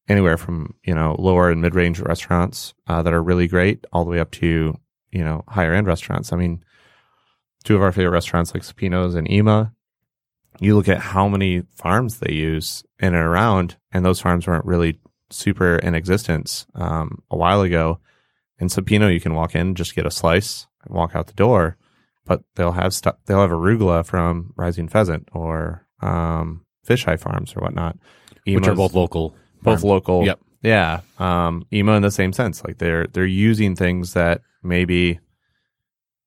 anywhere 0.07 0.37
from 0.37 0.73
you 0.83 0.93
know 0.93 1.15
lower 1.19 1.49
and 1.51 1.61
mid 1.61 1.75
range 1.75 1.99
restaurants 1.99 2.73
uh, 2.87 3.01
that 3.01 3.13
are 3.13 3.21
really 3.23 3.47
great, 3.47 3.85
all 3.93 4.03
the 4.05 4.11
way 4.11 4.19
up 4.19 4.31
to 4.31 4.77
you 5.11 5.23
know 5.23 5.43
higher 5.47 5.73
end 5.73 5.87
restaurants. 5.87 6.31
I 6.33 6.37
mean, 6.37 6.63
two 7.63 7.75
of 7.75 7.81
our 7.81 7.91
favorite 7.91 8.11
restaurants 8.11 8.53
like 8.53 8.63
Supino's 8.63 9.15
and 9.15 9.27
Ima. 9.29 9.73
You 10.59 10.75
look 10.75 10.89
at 10.89 10.99
how 10.99 11.27
many 11.27 11.61
farms 11.75 12.19
they 12.19 12.33
use 12.33 12.83
in 12.99 13.07
and 13.15 13.15
around, 13.15 13.77
and 13.91 14.05
those 14.05 14.19
farms 14.19 14.45
weren't 14.47 14.65
really 14.65 14.99
super 15.29 15.75
in 15.77 15.95
existence 15.95 16.65
um, 16.75 17.23
a 17.31 17.37
while 17.37 17.61
ago. 17.61 17.99
In 18.59 18.67
Sapino, 18.67 19.11
you 19.11 19.19
can 19.19 19.33
walk 19.33 19.55
in, 19.55 19.73
just 19.75 19.95
get 19.95 20.05
a 20.05 20.11
slice, 20.11 20.67
and 20.85 20.93
walk 20.93 21.15
out 21.15 21.27
the 21.27 21.33
door, 21.33 21.77
but 22.25 22.43
they'll 22.55 22.73
have 22.73 22.93
stuff. 22.93 23.15
They'll 23.25 23.41
have 23.41 23.49
arugula 23.49 24.05
from 24.05 24.53
Rising 24.55 24.87
Pheasant 24.87 25.29
or 25.31 25.87
um, 26.01 26.65
Fish 26.83 27.07
Eye 27.07 27.15
Farms 27.17 27.53
or 27.55 27.61
whatnot, 27.61 27.97
Which 28.45 28.67
are 28.67 28.75
both 28.75 28.93
local. 28.93 29.35
both 29.63 29.83
local. 29.83 30.25
Yep. 30.25 30.39
Yeah. 30.63 31.01
Um, 31.17 31.65
Ima 31.71 31.93
in 31.93 32.03
the 32.03 32.11
same 32.11 32.33
sense. 32.33 32.63
Like 32.63 32.77
they're 32.77 33.07
they're 33.07 33.25
using 33.25 33.75
things 33.75 34.13
that 34.13 34.41
maybe, 34.61 35.19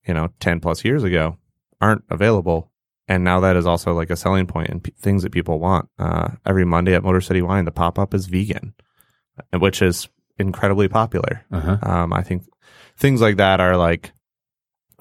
you 0.07 0.15
know, 0.15 0.29
ten 0.41 0.61
plus 0.61 0.85
years 0.85 1.03
ago 1.03 1.39
aren't 1.81 2.05
available. 2.11 2.71
And 3.07 3.23
now 3.23 3.41
that 3.41 3.57
is 3.57 3.67
also 3.67 3.93
like 3.93 4.11
a 4.11 4.17
selling 4.17 4.47
point 4.47 4.71
and 4.71 4.83
p- 4.83 4.95
things 4.99 5.23
that 5.23 5.33
people 5.33 5.59
want. 5.59 5.89
Uh, 5.99 6.29
every 6.47 6.65
Monday 6.65 6.95
at 6.95 7.03
Motor 7.03 7.21
City 7.21 7.43
Wine, 7.43 7.67
the 7.67 7.71
pop 7.71 7.99
up 7.99 8.15
is 8.15 8.27
vegan, 8.27 8.75
which 9.59 9.83
is 9.83 10.09
incredibly 10.39 10.89
popular. 10.89 11.45
Uh-huh. 11.53 11.79
Um, 11.83 12.13
I 12.13 12.23
think 12.23 12.45
things 12.97 13.21
like 13.21 13.37
that 13.37 13.61
are 13.61 13.77
like 13.77 14.13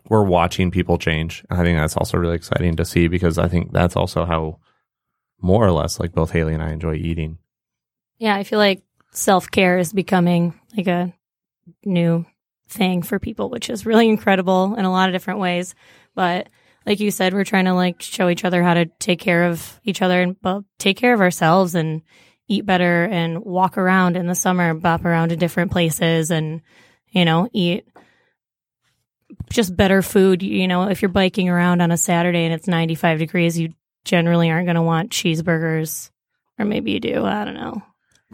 we're 0.09 0.23
watching 0.23 0.71
people 0.71 0.97
change. 0.97 1.45
And 1.49 1.59
I 1.59 1.63
think 1.63 1.77
that's 1.77 1.97
also 1.97 2.17
really 2.17 2.35
exciting 2.35 2.75
to 2.75 2.85
see 2.85 3.07
because 3.07 3.37
I 3.37 3.47
think 3.47 3.71
that's 3.71 3.95
also 3.95 4.25
how 4.25 4.59
more 5.41 5.65
or 5.65 5.71
less 5.71 5.99
like 5.99 6.13
both 6.13 6.31
Haley 6.31 6.53
and 6.53 6.63
I 6.63 6.71
enjoy 6.71 6.95
eating. 6.95 7.37
Yeah, 8.17 8.35
I 8.35 8.43
feel 8.43 8.59
like 8.59 8.83
self 9.11 9.49
care 9.49 9.77
is 9.77 9.93
becoming 9.93 10.59
like 10.75 10.87
a 10.87 11.13
new 11.85 12.25
thing 12.73 13.01
for 13.01 13.19
people, 13.19 13.49
which 13.49 13.69
is 13.69 13.85
really 13.85 14.09
incredible 14.09 14.75
in 14.75 14.85
a 14.85 14.91
lot 14.91 15.09
of 15.09 15.13
different 15.13 15.39
ways. 15.39 15.75
But 16.15 16.49
like 16.85 16.99
you 16.99 17.11
said, 17.11 17.33
we're 17.33 17.43
trying 17.43 17.65
to 17.65 17.73
like 17.73 18.01
show 18.01 18.29
each 18.29 18.45
other 18.45 18.63
how 18.63 18.73
to 18.73 18.85
take 18.99 19.19
care 19.19 19.45
of 19.45 19.79
each 19.83 20.01
other 20.01 20.21
and 20.21 20.35
well, 20.43 20.65
take 20.79 20.97
care 20.97 21.13
of 21.13 21.21
ourselves 21.21 21.75
and 21.75 22.01
eat 22.47 22.65
better 22.65 23.05
and 23.05 23.43
walk 23.43 23.77
around 23.77 24.17
in 24.17 24.27
the 24.27 24.35
summer, 24.35 24.73
bop 24.73 25.05
around 25.05 25.29
to 25.29 25.37
different 25.37 25.71
places 25.71 26.29
and, 26.29 26.61
you 27.09 27.25
know, 27.25 27.47
eat 27.53 27.87
just 29.49 29.75
better 29.75 30.01
food. 30.01 30.43
You 30.43 30.67
know, 30.67 30.89
if 30.89 31.01
you're 31.01 31.09
biking 31.09 31.49
around 31.49 31.81
on 31.81 31.91
a 31.91 31.97
Saturday 31.97 32.43
and 32.43 32.53
it's 32.53 32.67
95 32.67 33.19
degrees, 33.19 33.57
you 33.57 33.73
generally 34.03 34.51
aren't 34.51 34.67
going 34.67 34.75
to 34.75 34.81
want 34.81 35.11
cheeseburgers. 35.11 36.09
Or 36.59 36.65
maybe 36.65 36.91
you 36.91 36.99
do. 36.99 37.25
I 37.25 37.45
don't 37.45 37.55
know. 37.55 37.81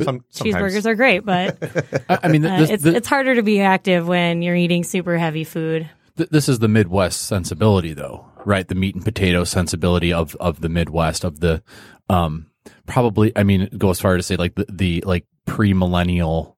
Some, 0.03 0.21
Cheeseburgers 0.33 0.85
are 0.85 0.95
great, 0.95 1.25
but 1.25 1.57
I, 2.09 2.19
I 2.23 2.27
mean, 2.27 2.45
uh, 2.45 2.59
this, 2.59 2.69
it's 2.69 2.83
this, 2.83 2.95
it's 2.95 3.07
harder 3.07 3.35
to 3.35 3.43
be 3.43 3.61
active 3.61 4.07
when 4.07 4.41
you're 4.41 4.55
eating 4.55 4.83
super 4.83 5.17
heavy 5.17 5.43
food. 5.43 5.89
th- 6.17 6.29
this 6.29 6.49
is 6.49 6.59
the 6.59 6.67
Midwest 6.67 7.21
sensibility, 7.23 7.93
though, 7.93 8.25
right? 8.45 8.67
The 8.67 8.75
meat 8.75 8.95
and 8.95 9.03
potato 9.03 9.43
sensibility 9.43 10.13
of 10.13 10.35
of 10.37 10.61
the 10.61 10.69
Midwest 10.69 11.23
of 11.23 11.39
the, 11.39 11.63
um, 12.09 12.47
probably. 12.85 13.31
I 13.35 13.43
mean, 13.43 13.69
go 13.77 13.89
as 13.89 13.99
far 13.99 14.17
to 14.17 14.23
say 14.23 14.35
like 14.35 14.55
the 14.55 14.65
the 14.69 15.03
like 15.05 15.25
pre 15.45 15.73
millennial, 15.73 16.57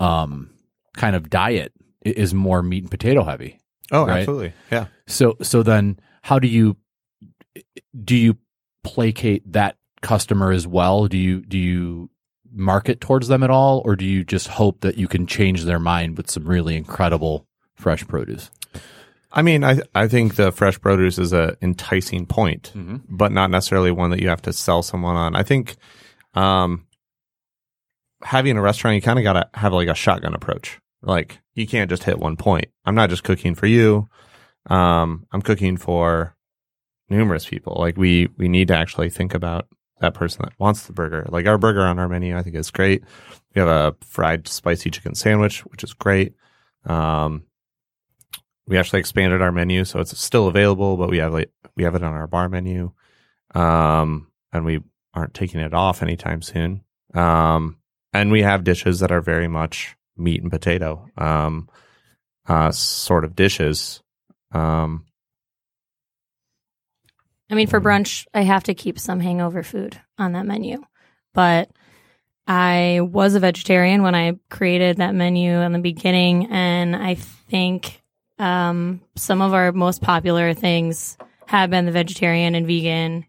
um, 0.00 0.50
kind 0.96 1.16
of 1.16 1.30
diet 1.30 1.72
is 2.04 2.34
more 2.34 2.62
meat 2.62 2.84
and 2.84 2.90
potato 2.90 3.24
heavy. 3.24 3.58
Oh, 3.92 4.06
right? 4.06 4.20
absolutely. 4.20 4.52
Yeah. 4.70 4.86
So 5.06 5.36
so 5.42 5.62
then 5.62 5.98
how 6.22 6.38
do 6.38 6.48
you 6.48 6.76
do 8.04 8.16
you 8.16 8.36
placate 8.82 9.52
that 9.52 9.76
customer 10.02 10.52
as 10.52 10.66
well? 10.66 11.06
Do 11.06 11.16
you 11.16 11.42
do 11.42 11.58
you 11.58 12.10
market 12.56 13.00
towards 13.00 13.28
them 13.28 13.42
at 13.42 13.50
all 13.50 13.82
or 13.84 13.94
do 13.96 14.04
you 14.04 14.24
just 14.24 14.48
hope 14.48 14.80
that 14.80 14.96
you 14.96 15.06
can 15.06 15.26
change 15.26 15.64
their 15.64 15.78
mind 15.78 16.16
with 16.16 16.30
some 16.30 16.44
really 16.46 16.74
incredible 16.76 17.46
fresh 17.74 18.06
produce? 18.08 18.50
I 19.32 19.42
mean, 19.42 19.64
I 19.64 19.80
I 19.94 20.08
think 20.08 20.36
the 20.36 20.50
fresh 20.50 20.80
produce 20.80 21.18
is 21.18 21.32
a 21.34 21.56
enticing 21.60 22.24
point, 22.26 22.72
but 23.08 23.32
not 23.32 23.50
necessarily 23.50 23.90
one 23.90 24.10
that 24.10 24.22
you 24.22 24.28
have 24.28 24.42
to 24.42 24.52
sell 24.52 24.82
someone 24.82 25.16
on. 25.16 25.36
I 25.36 25.42
think 25.42 25.76
um, 26.34 26.86
having 28.22 28.56
a 28.56 28.62
restaurant, 28.62 28.94
you 28.94 29.02
kind 29.02 29.18
of 29.18 29.24
got 29.24 29.34
to 29.34 29.48
have 29.54 29.74
like 29.74 29.88
a 29.88 29.94
shotgun 29.94 30.34
approach. 30.34 30.78
Like 31.02 31.40
you 31.54 31.66
can't 31.66 31.90
just 31.90 32.04
hit 32.04 32.18
one 32.18 32.36
point. 32.36 32.66
I'm 32.86 32.94
not 32.94 33.10
just 33.10 33.24
cooking 33.24 33.54
for 33.54 33.66
you. 33.66 34.08
Um, 34.70 35.26
I'm 35.32 35.42
cooking 35.42 35.76
for 35.76 36.34
numerous 37.10 37.44
people. 37.46 37.76
Like 37.78 37.98
we 37.98 38.28
we 38.38 38.48
need 38.48 38.68
to 38.68 38.76
actually 38.76 39.10
think 39.10 39.34
about 39.34 39.68
that 40.00 40.14
person 40.14 40.42
that 40.44 40.58
wants 40.58 40.86
the 40.86 40.92
burger. 40.92 41.26
Like 41.28 41.46
our 41.46 41.58
burger 41.58 41.82
on 41.82 41.98
our 41.98 42.08
menu, 42.08 42.36
I 42.36 42.42
think 42.42 42.56
is 42.56 42.70
great. 42.70 43.02
We 43.54 43.60
have 43.60 43.68
a 43.68 43.96
fried 44.04 44.48
spicy 44.48 44.90
chicken 44.90 45.14
sandwich, 45.14 45.60
which 45.66 45.82
is 45.82 45.94
great. 45.94 46.34
Um, 46.84 47.44
we 48.66 48.78
actually 48.78 49.00
expanded 49.00 49.42
our 49.42 49.52
menu, 49.52 49.84
so 49.84 50.00
it's 50.00 50.18
still 50.18 50.48
available, 50.48 50.96
but 50.96 51.08
we 51.08 51.18
have 51.18 51.32
like 51.32 51.50
we 51.76 51.84
have 51.84 51.94
it 51.94 52.02
on 52.02 52.14
our 52.14 52.26
bar 52.26 52.48
menu, 52.48 52.92
um, 53.54 54.28
and 54.52 54.64
we 54.64 54.80
aren't 55.14 55.34
taking 55.34 55.60
it 55.60 55.72
off 55.72 56.02
anytime 56.02 56.42
soon. 56.42 56.82
Um, 57.14 57.78
and 58.12 58.30
we 58.30 58.42
have 58.42 58.64
dishes 58.64 59.00
that 59.00 59.12
are 59.12 59.20
very 59.20 59.48
much 59.48 59.96
meat 60.16 60.42
and 60.42 60.50
potato, 60.50 61.08
um, 61.16 61.68
uh, 62.46 62.70
sort 62.72 63.24
of 63.24 63.36
dishes. 63.36 64.02
Um, 64.52 65.06
I 67.50 67.54
mean, 67.54 67.68
for 67.68 67.80
brunch, 67.80 68.26
I 68.34 68.42
have 68.42 68.64
to 68.64 68.74
keep 68.74 68.98
some 68.98 69.20
hangover 69.20 69.62
food 69.62 70.00
on 70.18 70.32
that 70.32 70.46
menu. 70.46 70.82
But 71.32 71.70
I 72.46 73.00
was 73.02 73.34
a 73.34 73.40
vegetarian 73.40 74.02
when 74.02 74.14
I 74.14 74.38
created 74.50 74.98
that 74.98 75.14
menu 75.14 75.52
in 75.52 75.72
the 75.72 75.78
beginning, 75.78 76.46
and 76.50 76.94
I 76.94 77.14
think 77.14 78.02
um, 78.38 79.00
some 79.16 79.42
of 79.42 79.54
our 79.54 79.72
most 79.72 80.02
popular 80.02 80.54
things 80.54 81.16
have 81.46 81.70
been 81.70 81.86
the 81.86 81.92
vegetarian 81.92 82.54
and 82.54 82.66
vegan 82.66 83.24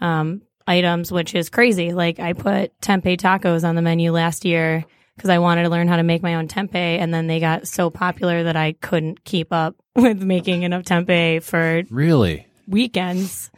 um, 0.00 0.42
items, 0.66 1.10
which 1.10 1.34
is 1.34 1.50
crazy. 1.50 1.92
Like 1.92 2.20
I 2.20 2.32
put 2.32 2.78
tempeh 2.80 3.18
tacos 3.18 3.66
on 3.66 3.74
the 3.74 3.82
menu 3.82 4.12
last 4.12 4.44
year 4.44 4.84
because 5.16 5.30
I 5.30 5.38
wanted 5.38 5.64
to 5.64 5.68
learn 5.68 5.88
how 5.88 5.96
to 5.96 6.02
make 6.02 6.22
my 6.22 6.34
own 6.36 6.48
tempeh, 6.48 6.74
and 6.74 7.12
then 7.12 7.26
they 7.26 7.40
got 7.40 7.66
so 7.66 7.90
popular 7.90 8.44
that 8.44 8.56
I 8.56 8.72
couldn't 8.72 9.24
keep 9.24 9.52
up 9.52 9.76
with 9.96 10.22
making 10.22 10.62
enough 10.62 10.84
tempeh 10.84 11.42
for 11.42 11.82
Really? 11.90 12.47
Weekends. 12.68 13.50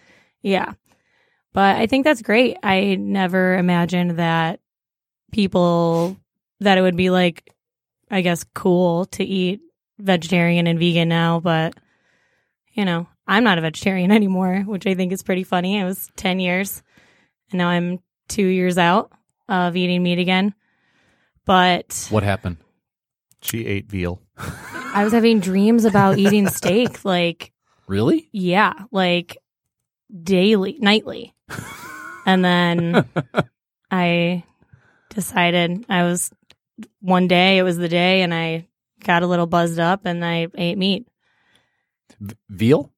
Yeah. 0.42 0.72
But 1.52 1.76
I 1.76 1.86
think 1.86 2.04
that's 2.04 2.22
great. 2.22 2.56
I 2.62 2.94
never 2.94 3.56
imagined 3.56 4.12
that 4.18 4.60
people 5.32 6.16
that 6.60 6.78
it 6.78 6.82
would 6.82 6.96
be 6.96 7.10
like 7.10 7.48
I 8.10 8.20
guess 8.22 8.44
cool 8.54 9.04
to 9.06 9.24
eat 9.24 9.60
vegetarian 9.98 10.66
and 10.66 10.78
vegan 10.78 11.08
now, 11.08 11.40
but 11.40 11.74
you 12.72 12.84
know, 12.84 13.06
I'm 13.26 13.44
not 13.44 13.58
a 13.58 13.62
vegetarian 13.62 14.10
anymore, 14.12 14.62
which 14.66 14.86
I 14.86 14.94
think 14.94 15.12
is 15.12 15.22
pretty 15.22 15.44
funny. 15.44 15.78
It 15.78 15.84
was 15.84 16.08
10 16.16 16.40
years 16.40 16.82
and 17.50 17.58
now 17.58 17.68
I'm 17.68 17.98
2 18.28 18.42
years 18.46 18.78
out 18.78 19.12
of 19.48 19.76
eating 19.76 20.02
meat 20.02 20.18
again. 20.18 20.54
But 21.44 22.06
What 22.10 22.22
happened? 22.22 22.58
she 23.42 23.64
ate 23.66 23.88
veal. 23.90 24.20
I 24.92 25.02
was 25.02 25.12
having 25.12 25.40
dreams 25.40 25.84
about 25.84 26.18
eating 26.18 26.48
steak 26.48 27.04
like 27.04 27.52
Really? 27.90 28.28
Yeah, 28.30 28.72
like 28.92 29.36
daily, 30.22 30.76
nightly. 30.80 31.34
and 32.26 32.44
then 32.44 33.04
I 33.90 34.44
decided 35.08 35.84
I 35.88 36.04
was 36.04 36.30
one 37.00 37.26
day, 37.26 37.58
it 37.58 37.64
was 37.64 37.76
the 37.78 37.88
day, 37.88 38.22
and 38.22 38.32
I 38.32 38.68
got 39.04 39.24
a 39.24 39.26
little 39.26 39.46
buzzed 39.48 39.80
up 39.80 40.02
and 40.04 40.24
I 40.24 40.46
ate 40.56 40.78
meat. 40.78 41.08
V- 42.20 42.36
veal? 42.48 42.92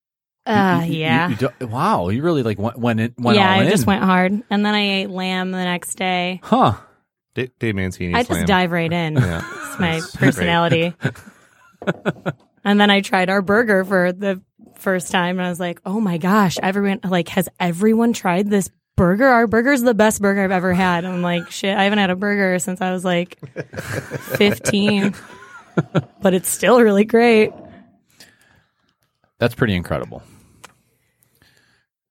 Uh, 0.45 0.83
You- 0.85 0.93
you- 0.93 1.01
yeah. 1.01 1.29
you 1.31 1.37
don't- 1.37 1.71
wow, 1.71 2.11
you 2.11 2.23
really 2.23 2.43
like 2.43 2.59
went 2.59 2.77
went, 2.79 3.01
in, 3.01 3.15
went 3.17 3.39
yeah, 3.39 3.55
all 3.55 3.61
I 3.61 3.63
in. 3.65 3.71
just 3.71 3.87
went 3.87 4.05
hard. 4.05 4.33
And 4.51 4.67
then 4.67 4.75
I 4.75 5.01
ate 5.01 5.09
lamb 5.11 5.53
the 5.53 5.65
next 5.65 5.95
day. 5.95 6.39
Huh. 6.43 6.75
D- 7.35 7.51
Dave 7.59 7.77
Mancini. 7.77 8.13
I 8.15 8.25
slam. 8.25 8.41
just 8.41 8.47
dive 8.47 8.73
right 8.73 8.93
in. 8.93 9.15
Yeah. 9.15 9.43
It's 9.71 9.79
my 9.81 9.91
That's 10.01 10.17
personality. 10.17 10.93
and 12.65 12.79
then 12.81 12.91
I 12.91 13.01
tried 13.01 13.31
our 13.31 13.41
burger 13.41 13.85
for 13.87 14.13
the 14.13 14.43
first 14.83 15.11
time 15.13 15.39
and 15.39 15.47
I 15.47 15.49
was 15.49 15.61
like, 15.61 15.81
"Oh 15.87 16.01
my 16.01 16.19
gosh, 16.19 16.59
everyone 16.63 17.01
like 17.05 17.29
has 17.29 17.49
everyone 17.59 18.13
tried 18.13 18.51
this 18.51 18.69
burger? 18.97 19.27
Our 19.27 19.47
burger's 19.47 19.83
the 19.83 19.95
best 19.95 20.21
burger 20.21 20.43
I've 20.45 20.51
ever 20.51 20.75
had." 20.75 21.05
I'm 21.05 21.23
like, 21.23 21.51
"Shit, 21.51 21.77
I 21.77 21.85
haven't 21.85 21.99
had 21.99 22.11
a 22.11 22.17
burger 22.17 22.59
since 22.59 22.81
I 22.81 22.93
was 22.93 23.05
like 23.05 23.39
15." 24.37 25.15
but 26.21 26.35
it's 26.35 26.49
still 26.51 26.81
really 26.81 27.05
great. 27.05 27.51
That's 29.39 29.55
pretty 29.55 29.75
incredible. 29.75 30.23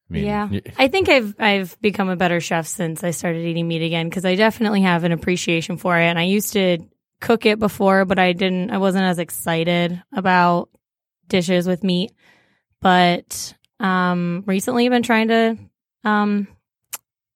mean, 0.10 0.25
yeah, 0.25 0.49
y- 0.51 0.62
I 0.77 0.88
think 0.88 1.07
I've 1.10 1.36
I've 1.39 1.79
become 1.81 2.10
a 2.10 2.15
better 2.15 2.39
chef 2.41 2.67
since 2.67 3.03
I 3.03 3.12
started 3.12 3.45
eating 3.45 3.67
meat 3.67 3.84
again 3.84 4.10
because 4.10 4.25
I 4.25 4.36
definitely 4.36 4.81
have 4.81 5.03
an 5.03 5.12
appreciation 5.12 5.77
for 5.77 5.97
it. 5.97 6.03
And 6.05 6.19
I 6.19 6.23
used 6.23 6.53
to 6.53 6.79
cook 7.21 7.45
it 7.45 7.60
before, 7.60 8.03
but 8.05 8.19
I 8.19 8.34
didn't. 8.34 8.71
I 8.71 8.77
wasn't 8.79 9.05
as 9.05 9.19
excited 9.19 10.01
about 10.12 10.69
dishes 11.27 11.67
with 11.67 11.84
meat. 11.84 12.12
But 12.82 13.54
um, 13.80 14.44
recently, 14.46 14.86
I've 14.86 14.91
been 14.91 15.04
trying 15.04 15.28
to 15.30 15.58
um, 16.04 16.48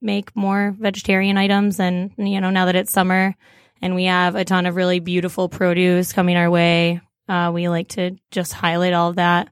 make 0.02 0.36
more 0.36 0.76
vegetarian 0.78 1.38
items, 1.38 1.80
and 1.80 2.12
you 2.18 2.42
know, 2.42 2.50
now 2.50 2.66
that 2.66 2.76
it's 2.76 2.92
summer 2.92 3.36
and 3.82 3.96
we 3.96 4.06
have 4.06 4.36
a 4.36 4.46
ton 4.46 4.66
of 4.66 4.76
really 4.76 5.00
beautiful 5.00 5.50
produce 5.50 6.14
coming 6.14 6.38
our 6.38 6.50
way, 6.50 7.02
uh, 7.28 7.52
we 7.54 7.70
like 7.70 7.90
to 7.90 8.18
just 8.32 8.54
highlight 8.54 8.94
all 8.94 9.10
of 9.10 9.18
that. 9.18 9.48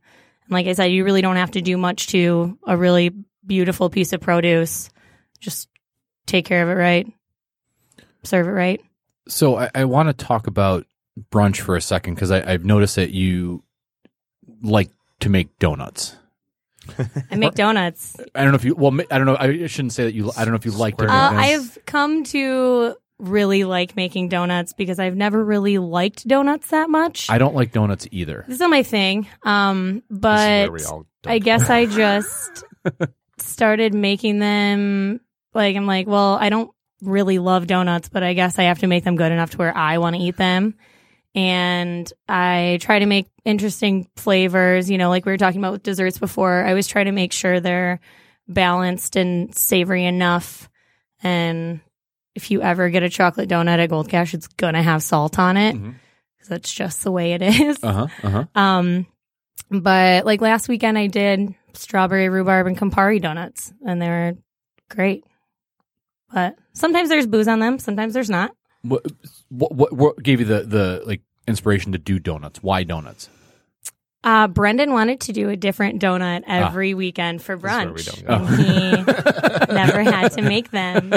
And 0.46 0.52
like 0.52 0.68
I 0.68 0.74
said, 0.74 0.86
you 0.86 1.04
really 1.04 1.22
don't 1.22 1.36
have 1.36 1.52
to 1.52 1.62
do 1.62 1.78
much 1.78 2.08
to 2.08 2.58
a 2.66 2.76
really 2.78 3.12
beautiful 3.46 3.90
piece 3.90 4.14
of 4.14 4.22
produce. 4.22 4.90
Just 5.40 5.70
take 6.26 6.46
care 6.46 6.64
of 6.64 6.70
it 6.70 6.80
right, 6.80 7.08
serve 8.24 8.48
it 8.48 8.52
right. 8.52 8.82
So 9.28 9.58
I, 9.58 9.70
I 9.76 9.86
want 9.86 10.10
to 10.10 10.26
talk 10.26 10.48
about 10.48 10.86
brunch 11.32 11.60
for 11.60 11.76
a 11.76 11.82
second 11.82 12.16
because 12.16 12.32
I've 12.32 12.66
noticed 12.66 12.96
that 12.96 13.12
you 13.12 13.64
like 14.62 14.90
to 15.24 15.30
make 15.30 15.58
donuts. 15.60 16.16
I 17.32 17.36
make 17.36 17.54
donuts. 17.54 18.18
I 18.36 18.44
don't 18.44 18.52
know 18.52 18.56
if 18.56 18.66
you. 18.66 18.76
Well, 18.76 19.00
I 19.10 19.18
don't 19.18 19.26
know. 19.26 19.38
I 19.40 19.68
shouldn't 19.68 19.94
say 19.94 20.04
that 20.04 20.14
you. 20.14 20.32
I 20.36 20.44
don't 20.44 20.52
know 20.52 20.58
if 20.58 20.66
you 20.66 20.72
like 20.72 20.98
to. 20.98 21.06
Squirt 21.06 21.10
make 21.10 21.18
Uh. 21.18 21.42
I've 21.42 21.78
come 21.86 22.24
to 22.26 22.96
really 23.20 23.64
like 23.64 23.96
making 23.96 24.28
donuts 24.30 24.74
because 24.74 25.00
I've 25.00 25.16
never 25.16 25.44
really 25.44 25.78
liked 25.78 26.28
donuts 26.28 26.70
that 26.70 26.90
much. 26.90 27.30
I 27.30 27.38
don't 27.38 27.56
like 27.56 27.72
donuts 27.72 28.08
either. 28.12 28.44
this 28.48 28.56
is 28.56 28.60
not 28.60 28.70
my 28.70 28.84
thing. 28.84 29.28
Um, 29.44 30.04
but 30.10 30.70
where 30.70 30.72
we 30.72 30.84
all 30.84 31.06
I 31.26 31.40
guess 31.40 31.70
I 31.70 31.86
just 31.88 32.64
started 33.38 33.94
making 33.94 34.40
them. 34.40 35.22
Like 35.54 35.76
I'm 35.76 35.88
like, 35.88 36.08
well, 36.08 36.36
I 36.36 36.50
don't 36.50 36.72
really 37.02 37.40
love 37.40 37.68
donuts, 37.68 38.10
but 38.10 38.24
I 38.24 38.34
guess 38.34 38.60
I 38.60 38.64
have 38.64 38.80
to 38.80 38.88
make 38.88 39.04
them 39.04 39.16
good 39.16 39.32
enough 39.32 39.52
to 39.52 39.58
where 39.58 39.76
I 39.76 40.00
want 40.00 40.16
to 40.16 40.22
eat 40.22 40.38
them. 40.38 40.76
And 41.36 42.12
I 42.28 42.78
try 42.82 43.00
to 43.00 43.06
make 43.06 43.28
interesting 43.46 44.08
flavors. 44.16 44.90
You 44.90 44.98
know, 44.98 45.10
like 45.10 45.26
we 45.26 45.32
were 45.32 45.38
talking 45.38 45.60
about 45.60 45.74
with 45.74 45.84
desserts 45.84 46.18
before. 46.20 46.64
I 46.64 46.70
always 46.70 46.88
try 46.88 47.04
to 47.04 47.12
make 47.12 47.34
sure 47.34 47.60
they're 47.60 48.00
balanced 48.48 49.16
and 49.16 49.56
savory 49.56 50.06
enough. 50.06 50.70
And 51.22 51.80
if 52.36 52.52
you 52.52 52.62
ever 52.62 52.90
get 52.90 53.04
a 53.04 53.10
chocolate 53.10 53.50
donut 53.50 53.80
at 53.80 53.90
Gold 53.90 54.10
Cash, 54.10 54.34
it's 54.34 54.48
gonna 54.48 54.84
have 54.84 55.04
salt 55.04 55.40
on 55.40 55.56
it. 55.58 55.76
Mhm. 55.76 55.96
'Cause 56.40 56.48
That's 56.50 56.74
just 56.74 57.04
the 57.04 57.12
way 57.12 57.34
it 57.34 57.42
is. 57.42 57.82
Uh 57.84 57.94
huh. 57.94 58.08
Uh 58.24 58.30
huh. 58.30 58.46
Um, 58.56 59.06
but 59.70 60.26
like 60.26 60.42
last 60.42 60.68
weekend, 60.68 60.98
I 60.98 61.08
did 61.08 61.56
strawberry 61.74 62.28
rhubarb 62.30 62.68
and 62.68 62.78
Campari 62.78 63.22
donuts, 63.22 63.72
and 63.86 64.02
they 64.02 64.10
were 64.10 64.34
great. 64.90 65.24
But 66.34 66.56
sometimes 66.74 67.10
there's 67.10 67.28
booze 67.28 67.48
on 67.48 67.60
them, 67.60 67.80
sometimes 67.80 68.14
there's 68.14 68.30
not. 68.30 68.52
What, 68.82 69.06
what 69.50 69.74
what 69.74 69.94
what 69.94 70.24
gave 70.24 70.40
you 70.42 70.46
the 70.46 70.64
the 70.64 71.04
like 71.06 71.22
inspiration 71.48 71.92
to 71.92 71.98
do 71.98 72.20
donuts? 72.20 72.62
Why 72.62 72.84
donuts? 72.84 73.30
Uh, 74.24 74.48
Brendan 74.48 74.94
wanted 74.94 75.20
to 75.22 75.34
do 75.34 75.50
a 75.50 75.58
different 75.58 76.02
donut 76.02 76.44
every 76.48 76.94
weekend 76.94 77.42
for 77.42 77.56
is 77.56 77.62
where 77.62 77.92
we 77.92 78.02
brunch, 78.02 78.24
don't 78.24 78.48
go. 78.48 78.54
and 78.54 79.68
he 79.68 79.74
never 79.74 80.02
had 80.02 80.30
to 80.32 80.42
make 80.42 80.72
them. 80.72 81.14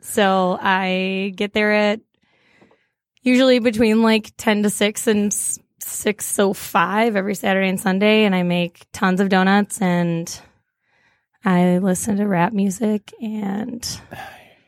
So 0.00 0.56
I 0.60 1.32
get 1.34 1.52
there 1.52 1.72
at 1.72 2.00
usually 3.22 3.58
between 3.58 4.02
like 4.02 4.32
ten 4.36 4.62
to 4.62 4.70
six 4.70 5.08
and 5.08 5.34
six 5.80 6.26
so 6.26 6.52
five 6.52 7.16
every 7.16 7.34
Saturday 7.34 7.68
and 7.68 7.80
Sunday, 7.80 8.24
and 8.24 8.36
I 8.36 8.44
make 8.44 8.86
tons 8.92 9.20
of 9.20 9.28
donuts 9.28 9.82
and 9.82 10.40
I 11.44 11.78
listen 11.78 12.18
to 12.18 12.26
rap 12.26 12.52
music, 12.52 13.12
and 13.20 13.82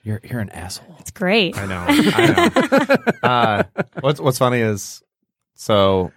You're 0.02 0.20
you're 0.24 0.40
an 0.40 0.50
asshole. 0.50 0.96
it's 0.98 1.10
great. 1.12 1.56
I 1.56 1.66
know. 1.66 1.84
I 1.88 3.06
know. 3.22 3.28
uh, 3.28 3.62
what's 4.00 4.20
What's 4.20 4.38
funny 4.38 4.58
is, 4.58 5.02
so 5.54 6.10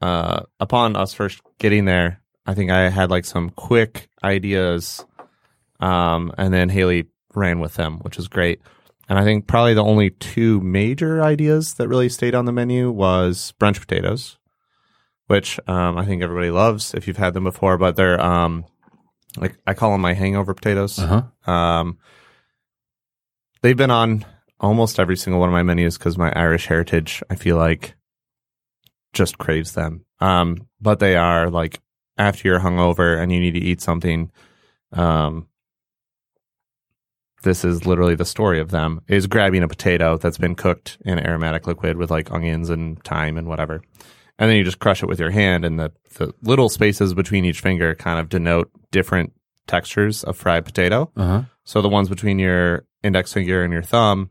uh, 0.00 0.42
upon 0.58 0.96
us 0.96 1.14
first 1.14 1.40
getting 1.58 1.84
there, 1.84 2.20
I 2.46 2.54
think 2.54 2.70
I 2.70 2.88
had 2.90 3.10
like 3.10 3.24
some 3.24 3.50
quick 3.50 4.08
ideas, 4.24 5.04
um, 5.80 6.32
and 6.36 6.52
then 6.52 6.68
Haley 6.68 7.06
ran 7.34 7.60
with 7.60 7.74
them, 7.74 7.98
which 7.98 8.16
was 8.16 8.26
great. 8.26 8.60
And 9.08 9.18
I 9.18 9.24
think 9.24 9.46
probably 9.46 9.74
the 9.74 9.84
only 9.84 10.10
two 10.10 10.60
major 10.60 11.22
ideas 11.22 11.74
that 11.74 11.88
really 11.88 12.08
stayed 12.08 12.34
on 12.34 12.44
the 12.44 12.52
menu 12.52 12.90
was 12.90 13.54
brunch 13.60 13.80
potatoes, 13.80 14.36
which 15.28 15.58
um, 15.66 15.96
I 15.96 16.04
think 16.04 16.22
everybody 16.22 16.50
loves 16.50 16.92
if 16.92 17.06
you've 17.06 17.16
had 17.16 17.34
them 17.34 17.44
before. 17.44 17.78
But 17.78 17.96
they're 17.96 18.20
um, 18.20 18.66
like 19.36 19.56
I 19.66 19.74
call 19.74 19.92
them 19.92 20.00
my 20.00 20.12
hangover 20.12 20.54
potatoes. 20.54 20.98
Uh 20.98 21.22
huh. 21.46 21.52
Um, 21.52 21.98
they've 23.62 23.76
been 23.76 23.90
on 23.90 24.24
almost 24.60 24.98
every 24.98 25.16
single 25.16 25.40
one 25.40 25.48
of 25.48 25.52
my 25.52 25.62
menus 25.62 25.98
because 25.98 26.18
my 26.18 26.32
Irish 26.32 26.66
heritage, 26.66 27.22
I 27.30 27.34
feel 27.34 27.56
like, 27.56 27.94
just 29.12 29.38
craves 29.38 29.72
them. 29.72 30.04
Um, 30.20 30.68
but 30.80 30.98
they 30.98 31.16
are 31.16 31.50
like 31.50 31.80
after 32.16 32.48
you're 32.48 32.60
hungover 32.60 33.20
and 33.20 33.32
you 33.32 33.40
need 33.40 33.54
to 33.54 33.60
eat 33.60 33.80
something. 33.80 34.30
Um, 34.92 35.48
this 37.44 37.64
is 37.64 37.86
literally 37.86 38.16
the 38.16 38.24
story 38.24 38.60
of 38.60 38.70
them: 38.70 39.00
is 39.06 39.26
grabbing 39.26 39.62
a 39.62 39.68
potato 39.68 40.18
that's 40.18 40.38
been 40.38 40.56
cooked 40.56 40.98
in 41.04 41.18
aromatic 41.18 41.66
liquid 41.66 41.96
with 41.96 42.10
like 42.10 42.32
onions 42.32 42.68
and 42.68 43.02
thyme 43.04 43.38
and 43.38 43.46
whatever, 43.46 43.80
and 44.38 44.50
then 44.50 44.56
you 44.56 44.64
just 44.64 44.80
crush 44.80 45.02
it 45.02 45.08
with 45.08 45.20
your 45.20 45.30
hand, 45.30 45.64
and 45.64 45.78
the 45.78 45.92
the 46.16 46.34
little 46.42 46.68
spaces 46.68 47.14
between 47.14 47.44
each 47.44 47.60
finger 47.60 47.94
kind 47.94 48.18
of 48.18 48.28
denote 48.28 48.70
different 48.90 49.32
textures 49.68 50.24
of 50.24 50.36
fried 50.36 50.64
potato. 50.64 51.12
Uh 51.16 51.26
huh. 51.26 51.42
So 51.64 51.80
the 51.80 51.88
ones 51.88 52.08
between 52.08 52.40
your 52.40 52.84
index 53.02 53.32
finger 53.32 53.62
and 53.62 53.72
your 53.72 53.82
thumb 53.82 54.30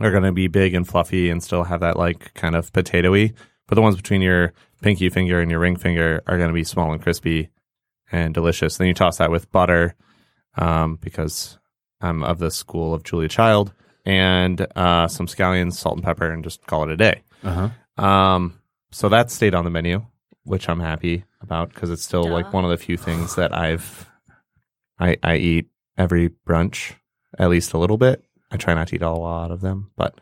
are 0.00 0.10
going 0.10 0.22
to 0.22 0.32
be 0.32 0.46
big 0.46 0.74
and 0.74 0.86
fluffy 0.86 1.30
and 1.30 1.42
still 1.42 1.64
have 1.64 1.80
that 1.80 1.96
like 1.96 2.32
kind 2.34 2.54
of 2.54 2.72
potatoy. 2.72 3.34
But 3.66 3.74
the 3.74 3.82
ones 3.82 3.96
between 3.96 4.22
your 4.22 4.52
pinky 4.80 5.08
finger 5.08 5.40
and 5.40 5.50
your 5.50 5.60
ring 5.60 5.76
finger 5.76 6.22
are 6.26 6.38
going 6.38 6.48
to 6.48 6.54
be 6.54 6.64
small 6.64 6.92
and 6.92 7.02
crispy 7.02 7.50
and 8.10 8.32
delicious. 8.32 8.76
Then 8.76 8.86
you 8.86 8.94
toss 8.94 9.18
that 9.18 9.30
with 9.30 9.50
butter 9.50 9.94
um, 10.56 10.96
because 11.00 11.58
I'm 12.00 12.22
of 12.22 12.38
the 12.38 12.50
school 12.50 12.94
of 12.94 13.02
Julia 13.02 13.28
Child 13.28 13.72
and 14.04 14.66
uh, 14.74 15.08
some 15.08 15.26
scallions, 15.26 15.74
salt 15.74 15.96
and 15.96 16.04
pepper, 16.04 16.30
and 16.30 16.44
just 16.44 16.66
call 16.66 16.84
it 16.84 16.90
a 16.90 16.96
day. 16.96 17.22
Uh 17.44 17.70
huh. 17.98 18.04
Um, 18.04 18.60
so 18.90 19.08
that 19.08 19.30
stayed 19.30 19.54
on 19.54 19.64
the 19.64 19.70
menu, 19.70 20.06
which 20.44 20.68
I'm 20.68 20.80
happy 20.80 21.24
about 21.40 21.74
because 21.74 21.90
it's 21.90 22.04
still 22.04 22.26
like 22.28 22.52
one 22.52 22.64
of 22.64 22.70
the 22.70 22.78
few 22.78 22.96
things 22.96 23.34
that 23.34 23.54
I've 23.54 24.08
I 24.98 25.16
I 25.22 25.36
eat 25.36 25.68
every 25.96 26.30
brunch 26.46 26.94
at 27.38 27.50
least 27.50 27.72
a 27.72 27.78
little 27.78 27.98
bit. 27.98 28.24
I 28.50 28.56
try 28.56 28.74
not 28.74 28.88
to 28.88 28.96
eat 28.96 29.02
a 29.02 29.10
lot 29.10 29.50
of 29.50 29.60
them, 29.60 29.90
but 29.96 30.18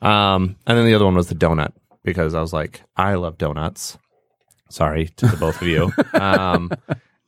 um, 0.00 0.56
and 0.66 0.76
then 0.76 0.86
the 0.86 0.94
other 0.94 1.04
one 1.04 1.14
was 1.14 1.28
the 1.28 1.34
donut 1.34 1.72
because 2.02 2.34
I 2.34 2.40
was 2.40 2.52
like, 2.52 2.82
I 2.96 3.14
love 3.14 3.38
donuts. 3.38 3.98
Sorry 4.68 5.08
to 5.16 5.26
the 5.26 5.36
both 5.36 5.60
of 5.62 5.68
you. 5.68 5.92
Um, 6.14 6.70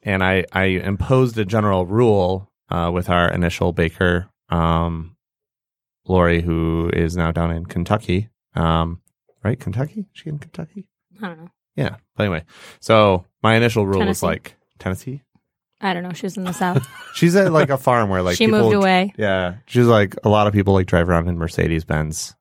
and 0.03 0.23
I 0.23 0.45
I 0.53 0.65
imposed 0.65 1.39
a 1.39 1.45
general 1.45 1.87
rule 1.87 2.51
uh, 2.71 2.91
with 2.93 3.09
our 3.09 3.31
initial 3.31 3.73
baker, 3.73 4.29
um, 4.51 5.17
Lori, 6.07 6.43
who 6.43 6.91
is 6.93 7.17
now 7.17 7.33
down 7.33 7.51
in 7.51 7.67
Kentucky. 7.67 8.29
Um, 8.55 9.01
right, 9.43 9.59
Kentucky? 9.59 10.01
Is 10.01 10.07
she 10.13 10.29
in 10.29 10.39
Kentucky? 10.39 10.87
I 11.23 11.29
don't 11.29 11.39
know. 11.41 11.51
Yeah. 11.77 11.97
But 12.17 12.25
anyway, 12.25 12.45
so 12.81 13.27
my 13.43 13.57
initial 13.57 13.87
rule 13.87 14.07
was 14.07 14.23
like 14.23 14.57
Tennessee. 14.79 15.23
I 15.85 15.93
don't 15.95 16.03
know. 16.03 16.13
She 16.13 16.27
was 16.27 16.37
in 16.37 16.45
the 16.45 16.53
south. 16.53 16.87
She's 17.15 17.37
at 17.37 17.53
like 17.53 17.71
a 17.71 17.79
farm 17.79 18.09
where 18.09 18.23
like 18.23 18.37
she 18.37 18.47
people, 18.47 18.61
moved 18.63 18.75
away. 18.77 19.13
Yeah, 19.17 19.57
she's 19.67 19.87
like 19.87 20.17
a 20.25 20.29
lot 20.29 20.47
of 20.47 20.53
people 20.53 20.75
like 20.75 20.87
drive 20.87 21.09
around 21.09 21.29
in 21.29 21.37
Mercedes 21.39 21.85
Benz 21.85 22.35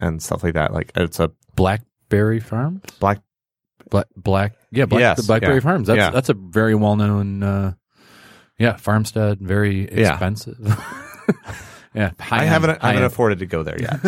and 0.00 0.22
stuff 0.22 0.42
like 0.44 0.54
that. 0.54 0.72
Like 0.72 0.92
it's 0.96 1.20
a 1.20 1.30
Blackberry 1.54 2.40
Farms. 2.40 2.82
black. 3.00 3.20
Black 3.90 4.06
Black. 4.16 4.54
Yeah. 4.72 4.86
Black, 4.86 5.00
Yes, 5.00 5.16
the 5.18 5.26
Blackberry 5.26 5.54
yeah. 5.54 5.60
Farms. 5.60 5.86
That's 5.88 5.98
Yeah. 5.98 6.10
that's 6.10 6.28
a 6.28 6.34
very 6.34 6.74
well 6.74 6.96
known. 6.96 7.42
Uh, 7.42 7.72
yeah, 8.58 8.76
farmstead. 8.76 9.38
Very 9.40 9.88
Yeah. 9.92 10.10
expensive. 10.12 10.58
yeah. 11.94 12.10
I 12.30 12.44
haven't 12.44 12.78
I 12.82 12.88
haven't 12.88 13.04
afforded 13.04 13.38
to 13.40 13.46
go 13.46 13.62
there 13.62 13.80
yet, 13.80 14.00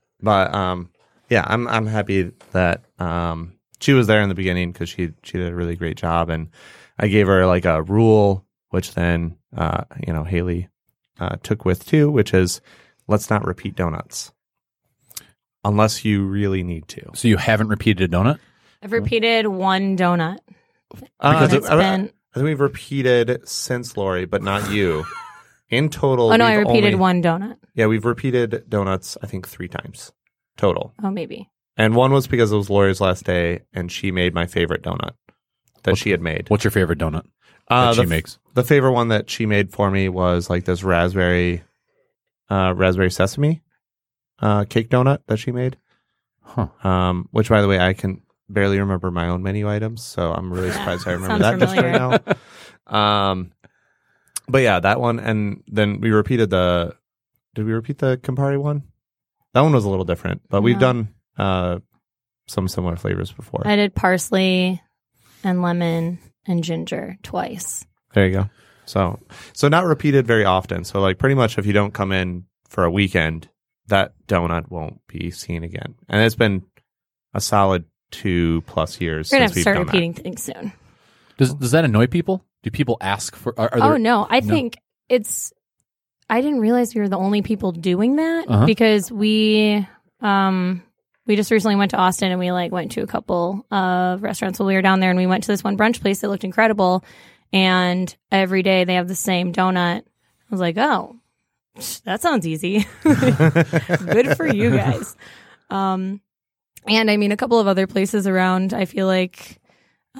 but 0.20 0.54
um, 0.54 0.90
yeah, 1.30 1.44
I'm 1.46 1.68
I'm 1.68 1.86
happy 1.86 2.32
that 2.52 2.84
um 2.98 3.54
she 3.80 3.92
was 3.92 4.06
there 4.06 4.20
in 4.20 4.28
the 4.28 4.34
beginning 4.34 4.72
because 4.72 4.88
she 4.88 5.12
she 5.22 5.38
did 5.38 5.52
a 5.52 5.54
really 5.54 5.76
great 5.76 5.96
job, 5.96 6.28
and 6.28 6.48
I 7.02 7.08
gave 7.08 7.26
her 7.26 7.44
like 7.46 7.64
a 7.66 7.82
rule, 7.82 8.46
which 8.70 8.94
then 8.94 9.36
uh 9.54 9.84
you 10.06 10.12
know 10.12 10.24
Haley 10.24 10.68
uh, 11.20 11.36
took 11.42 11.64
with 11.66 11.84
too, 11.84 12.10
which 12.10 12.32
is 12.32 12.60
let's 13.08 13.28
not 13.28 13.44
repeat 13.44 13.76
donuts 13.76 14.32
unless 15.64 16.04
you 16.04 16.24
really 16.26 16.62
need 16.62 16.88
to. 16.88 17.02
So 17.14 17.28
you 17.28 17.36
haven't 17.36 17.68
repeated 17.68 18.12
a 18.12 18.16
donut? 18.16 18.38
I've 18.82 18.92
repeated 18.92 19.46
one 19.46 19.96
donut. 19.96 20.38
Uh, 21.20 21.32
Because 21.32 21.48
and 21.52 21.58
it's 21.58 21.68
I- 21.68 21.74
I- 21.74 21.78
been. 21.78 22.12
I 22.34 22.38
think 22.38 22.44
we've 22.46 22.60
repeated 22.60 23.46
since 23.46 23.94
Lori, 23.96 24.24
but 24.24 24.42
not 24.42 24.70
you. 24.70 25.04
In 25.68 25.90
total, 25.90 26.32
Oh 26.32 26.36
no, 26.36 26.44
I 26.46 26.56
we've 26.56 26.66
repeated 26.66 26.94
only- 26.94 26.96
one 26.96 27.22
donut. 27.22 27.56
Yeah, 27.74 27.86
we've 27.86 28.04
repeated 28.06 28.64
donuts. 28.68 29.16
I 29.22 29.26
think 29.26 29.46
three 29.46 29.68
times 29.68 30.12
total, 30.56 30.94
Oh, 31.02 31.10
maybe. 31.10 31.50
and 31.76 31.94
one 31.94 32.12
was 32.12 32.26
because 32.26 32.50
it 32.52 32.56
was 32.56 32.70
Lori's 32.70 33.00
last 33.02 33.24
day, 33.24 33.60
and 33.74 33.92
she 33.92 34.10
made 34.10 34.32
my 34.34 34.46
favorite 34.46 34.82
donut 34.82 35.12
that 35.84 35.96
she 35.96 36.10
had 36.10 36.20
made. 36.20 36.48
What's 36.48 36.64
your 36.64 36.70
favorite 36.70 36.98
donut? 36.98 37.26
Uh, 37.68 37.86
that 37.88 37.94
she 37.96 38.02
the, 38.02 38.08
makes. 38.08 38.38
the 38.54 38.64
favorite 38.64 38.92
one 38.92 39.08
that 39.08 39.30
she 39.30 39.46
made 39.46 39.72
for 39.72 39.90
me 39.90 40.08
was 40.08 40.50
like 40.50 40.64
this 40.64 40.82
raspberry, 40.82 41.62
uh, 42.50 42.74
raspberry 42.76 43.10
sesame, 43.10 43.62
uh, 44.40 44.64
cake 44.64 44.90
donut 44.90 45.18
that 45.28 45.38
she 45.38 45.52
made. 45.52 45.78
Huh. 46.42 46.66
Um, 46.84 47.28
which 47.30 47.48
by 47.48 47.62
the 47.62 47.68
way, 47.68 47.78
I 47.78 47.92
can 47.92 48.22
barely 48.48 48.78
remember 48.78 49.10
my 49.10 49.28
own 49.28 49.42
menu 49.42 49.70
items, 49.70 50.02
so 50.04 50.32
I'm 50.32 50.52
really 50.52 50.70
surprised 50.72 51.06
I 51.06 51.12
remember 51.12 51.38
that 51.38 51.58
Sounds 51.60 51.62
just 51.62 51.76
right 51.76 51.92
now. 52.88 53.30
Um, 53.30 53.52
but 54.48 54.58
yeah, 54.58 54.80
that 54.80 55.00
one, 55.00 55.18
and 55.20 55.62
then 55.68 56.00
we 56.00 56.10
repeated 56.10 56.50
the. 56.50 56.96
Did 57.54 57.64
we 57.64 57.72
repeat 57.72 57.98
the 57.98 58.16
Campari 58.18 58.60
one? 58.60 58.82
That 59.54 59.60
one 59.60 59.72
was 59.72 59.84
a 59.84 59.88
little 59.88 60.04
different, 60.04 60.42
but 60.48 60.62
we've 60.62 60.76
No. 60.76 60.80
done 60.80 61.08
uh 61.38 61.78
some 62.48 62.66
similar 62.68 62.96
flavors 62.96 63.30
before. 63.32 63.62
I 63.64 63.76
did 63.76 63.94
parsley 63.94 64.82
and 65.44 65.62
lemon 65.62 66.18
and 66.46 66.62
ginger 66.64 67.16
twice. 67.22 67.86
There 68.14 68.26
you 68.26 68.32
go. 68.32 68.50
So, 68.84 69.20
so 69.52 69.68
not 69.68 69.84
repeated 69.84 70.26
very 70.26 70.44
often. 70.44 70.84
So, 70.84 71.00
like, 71.00 71.18
pretty 71.18 71.34
much 71.34 71.58
if 71.58 71.66
you 71.66 71.72
don't 71.72 71.94
come 71.94 72.12
in 72.12 72.44
for 72.68 72.84
a 72.84 72.90
weekend, 72.90 73.48
that 73.86 74.12
donut 74.26 74.70
won't 74.70 75.00
be 75.06 75.30
seen 75.30 75.62
again. 75.64 75.94
And 76.08 76.22
it's 76.22 76.34
been 76.34 76.62
a 77.34 77.40
solid 77.40 77.84
two 78.10 78.62
plus 78.66 79.00
years 79.00 79.30
We're 79.30 79.36
gonna 79.38 79.44
have 79.44 79.54
since 79.54 79.54
to 79.54 79.58
we've 79.58 79.62
start 79.62 79.76
done 79.76 79.86
repeating 79.86 80.14
things 80.14 80.42
soon. 80.42 80.72
Does 81.38 81.54
does 81.54 81.70
that 81.70 81.84
annoy 81.84 82.06
people? 82.08 82.44
Do 82.62 82.70
people 82.70 82.98
ask 83.00 83.34
for? 83.36 83.58
Are, 83.58 83.70
are 83.72 83.80
there, 83.80 83.92
oh 83.94 83.96
no, 83.96 84.26
I 84.28 84.40
no. 84.40 84.48
think 84.54 84.76
it's. 85.08 85.52
I 86.28 86.40
didn't 86.40 86.60
realize 86.60 86.94
we 86.94 87.00
were 87.00 87.08
the 87.08 87.18
only 87.18 87.42
people 87.42 87.72
doing 87.72 88.16
that 88.16 88.48
Uh-huh. 88.48 88.66
because 88.66 89.10
we 89.10 89.86
um 90.20 90.82
we 91.26 91.36
just 91.36 91.50
recently 91.50 91.76
went 91.76 91.92
to 91.92 91.96
Austin 91.96 92.30
and 92.30 92.40
we 92.40 92.50
like 92.50 92.72
went 92.72 92.92
to 92.92 93.02
a 93.02 93.06
couple 93.06 93.64
of 93.70 94.22
restaurants 94.22 94.58
while 94.58 94.66
we 94.66 94.74
were 94.74 94.82
down 94.82 95.00
there 95.00 95.10
and 95.10 95.18
we 95.18 95.26
went 95.26 95.44
to 95.44 95.52
this 95.52 95.62
one 95.62 95.76
brunch 95.76 96.00
place 96.00 96.20
that 96.20 96.28
looked 96.28 96.44
incredible 96.44 97.04
and 97.52 98.14
every 98.30 98.62
day 98.62 98.84
they 98.84 98.94
have 98.94 99.08
the 99.08 99.14
same 99.14 99.52
donut. 99.52 100.00
I 100.00 100.50
was 100.50 100.60
like, 100.60 100.76
oh, 100.78 101.16
that 102.04 102.20
sounds 102.20 102.46
easy. 102.46 102.86
Good 103.02 104.36
for 104.36 104.46
you 104.46 104.70
guys. 104.70 105.16
Um, 105.70 106.20
and 106.86 107.10
I 107.10 107.16
mean, 107.16 107.32
a 107.32 107.36
couple 107.36 107.60
of 107.60 107.68
other 107.68 107.86
places 107.86 108.26
around, 108.26 108.74
I 108.74 108.84
feel 108.84 109.06
like, 109.06 109.60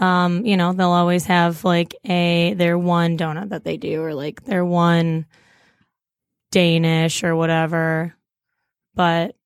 um, 0.01 0.47
you 0.47 0.57
know, 0.57 0.73
they'll 0.73 0.91
always 0.91 1.25
have 1.27 1.65
like 1.65 1.95
a, 2.05 2.55
their 2.55 2.79
one 2.79 3.19
donut 3.19 3.51
that 3.51 3.65
they 3.65 3.77
do 3.77 4.03
or 4.03 4.15
like 4.15 4.45
their 4.45 4.65
one 4.65 5.27
Danish 6.51 7.25
or 7.25 7.35
whatever. 7.35 8.15
But 8.95 9.37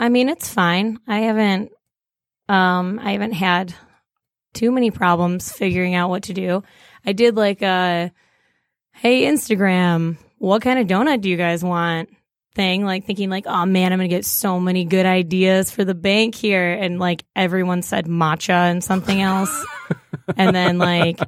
I 0.00 0.08
mean, 0.08 0.28
it's 0.28 0.52
fine. 0.52 0.98
I 1.06 1.20
haven't, 1.20 1.72
um, 2.48 3.00
I 3.02 3.12
haven't 3.12 3.32
had 3.32 3.74
too 4.54 4.70
many 4.70 4.90
problems 4.90 5.52
figuring 5.52 5.94
out 5.94 6.10
what 6.10 6.24
to 6.24 6.32
do. 6.32 6.62
I 7.04 7.12
did 7.12 7.36
like 7.36 7.62
a, 7.62 8.12
hey, 8.92 9.22
Instagram, 9.22 10.16
what 10.38 10.62
kind 10.62 10.78
of 10.78 10.86
donut 10.86 11.20
do 11.20 11.28
you 11.28 11.36
guys 11.36 11.62
want? 11.62 12.10
Thing 12.54 12.84
like 12.84 13.04
thinking 13.04 13.30
like, 13.30 13.46
oh 13.46 13.66
man, 13.66 13.92
I'm 13.92 14.00
gonna 14.00 14.08
get 14.08 14.24
so 14.24 14.58
many 14.58 14.84
good 14.84 15.06
ideas 15.06 15.70
for 15.70 15.84
the 15.84 15.94
bank 15.94 16.34
here, 16.34 16.72
and 16.72 16.98
like 16.98 17.24
everyone 17.36 17.82
said 17.82 18.06
matcha 18.06 18.70
and 18.70 18.82
something 18.82 19.20
else, 19.20 19.64
and 20.36 20.56
then 20.56 20.78
like 20.78 21.20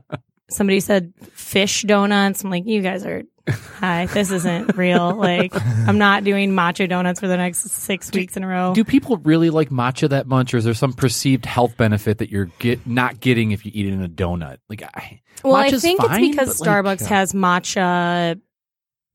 somebody 0.49 0.81
said 0.81 1.13
fish 1.33 1.83
donuts. 1.83 2.43
I'm 2.43 2.51
like, 2.51 2.67
you 2.67 2.83
guys 2.83 3.07
are 3.07 3.23
hi, 3.49 4.07
this 4.07 4.31
isn't 4.31 4.77
real. 4.77 5.15
Like, 5.15 5.55
I'm 5.87 5.99
not 5.99 6.25
doing 6.25 6.53
matcha 6.53 6.89
donuts 6.89 7.21
for 7.21 7.29
the 7.29 7.37
next 7.37 7.69
six 7.71 8.11
weeks 8.13 8.37
in 8.37 8.45
a 8.45 8.49
row. 8.49 8.75
Do 8.75 8.85
people 8.85 9.17
really 9.19 9.51
like 9.51 9.71
matcha 9.71 10.09
that 10.11 10.27
much, 10.27 10.55
or 10.55 10.59
is 10.59 10.65
there 10.65 10.75
some 10.75 10.93
perceived 10.93 11.47
health 11.47 11.77
benefit 11.77 12.19
that 12.19 12.31
you're 12.31 12.51
get 12.59 12.87
not 12.87 13.21
getting 13.21 13.51
if 13.53 13.65
you 13.65 13.73
eat 13.75 13.87
it 13.87 13.93
in 13.93 14.03
a 14.03 14.09
donut? 14.09 14.59
Like, 14.69 14.83
I, 14.83 15.21
Well, 15.45 15.55
I 15.55 15.71
think 15.71 16.01
fine, 16.01 16.25
it's 16.25 16.31
because 16.31 16.59
but, 16.59 16.67
like, 16.67 16.85
Starbucks 16.85 17.07
has 17.07 17.33
matcha 17.33 18.41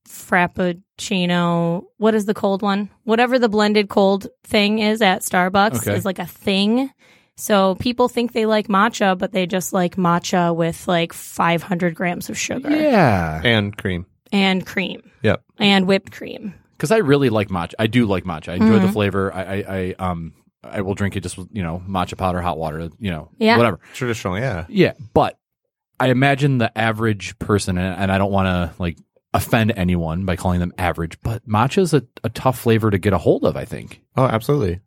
frappuccino. 0.08 1.84
What 1.98 2.16
is 2.16 2.26
the 2.26 2.34
cold 2.34 2.62
one? 2.62 2.90
Whatever 3.04 3.40
the 3.40 3.50
blended 3.50 3.90
cold 3.90 4.28
thing 4.44 4.80
is 4.80 5.02
at 5.02 5.22
Starbucks 5.22 5.82
Okay. 5.82 5.96
is 5.96 6.06
like 6.06 6.20
a 6.20 6.26
thing. 6.26 6.92
So 7.38 7.76
people 7.76 8.08
think 8.08 8.32
they 8.32 8.46
like 8.46 8.68
matcha, 8.68 9.18
but 9.18 9.32
they 9.34 9.46
just 9.46 9.74
like 9.74 9.98
matcha 9.98 10.56
with 10.56 10.88
like 10.88 11.12
500 11.12 11.94
grams 11.94 12.30
of 12.30 12.38
sugar 12.38 12.70
yeah, 12.70 13.42
and 13.44 13.76
cream. 13.76 14.06
And 14.36 14.66
cream 14.66 15.02
Yep. 15.24 15.44
and 15.58 15.88
whipped 15.88 16.12
cream. 16.12 16.54
because 16.78 16.92
I 16.92 16.98
really 16.98 17.30
like 17.30 17.48
matcha. 17.50 17.74
I 17.80 17.88
do 17.88 18.06
like 18.06 18.26
matcha. 18.26 18.50
I 18.50 18.56
enjoy 18.56 18.80
the 18.80 18.88
Mhm. 18.88 18.94
flavor. 18.94 19.34
I, 19.34 19.42
I, 19.44 19.64
I, 19.68 19.96
um, 20.00 20.34
I 20.64 20.82
will 20.82 20.94
drink 20.96 21.16
it 21.16 21.22
just 21.22 21.38
with 21.38 21.48
you 21.52 21.64
know 21.64 21.82
matcha 21.88 22.18
powder, 22.18 22.42
hot 22.42 22.58
water, 22.58 22.90
you 23.00 23.12
know, 23.12 23.30
Yeah. 23.38 23.58
whatever. 23.58 23.80
Traditional, 23.94 24.38
yeah. 24.38 24.66
Yeah, 24.68 24.94
but 25.14 25.38
I 26.00 26.10
imagine 26.10 26.58
the 26.58 26.76
average 26.78 27.38
person, 27.40 27.78
and, 27.78 27.98
and 28.02 28.12
I 28.12 28.18
don't 28.18 28.32
want 28.32 28.48
to 28.48 28.82
like 28.82 28.98
offend 29.34 29.72
anyone 29.76 30.26
by 30.26 30.36
calling 30.36 30.60
them 30.60 30.74
average, 30.78 31.18
but 31.22 31.48
matcha 31.48 31.80
is 31.80 31.94
a, 31.94 32.04
a 32.24 32.30
tough 32.30 32.58
flavor 32.60 32.90
to 32.92 32.98
get 32.98 33.14
a 33.14 33.18
hold 33.18 33.46
of. 33.46 33.56
I 33.56 33.64
think, 33.66 34.02
Oh, 34.18 34.26
absolutely. 34.26 34.80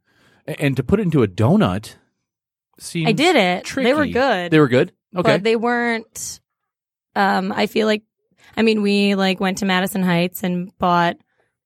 A- 0.47 0.61
and 0.61 0.77
to 0.77 0.83
put 0.83 1.01
it 1.01 1.05
into 1.05 1.23
a 1.23 1.29
donut 1.29 1.95
seems 2.79 3.09
I 3.09 3.13
did 3.13 3.37
it. 3.37 3.67
They 3.75 3.95
were 3.95 4.07
good. 4.07 4.51
They 4.51 4.59
were 4.61 4.69
good. 4.69 4.93
Okay, 5.17 5.23
but 5.37 5.43
they 5.43 5.57
weren't 5.57 6.41
um 7.17 7.51
i 7.53 7.67
feel 7.67 7.87
like 7.87 8.03
i 8.57 8.63
mean 8.63 8.83
we 8.83 9.15
like 9.15 9.41
went 9.41 9.59
to 9.59 9.67
madison 9.67 10.03
heights 10.03 10.43
and 10.43 10.77
bought 10.79 11.17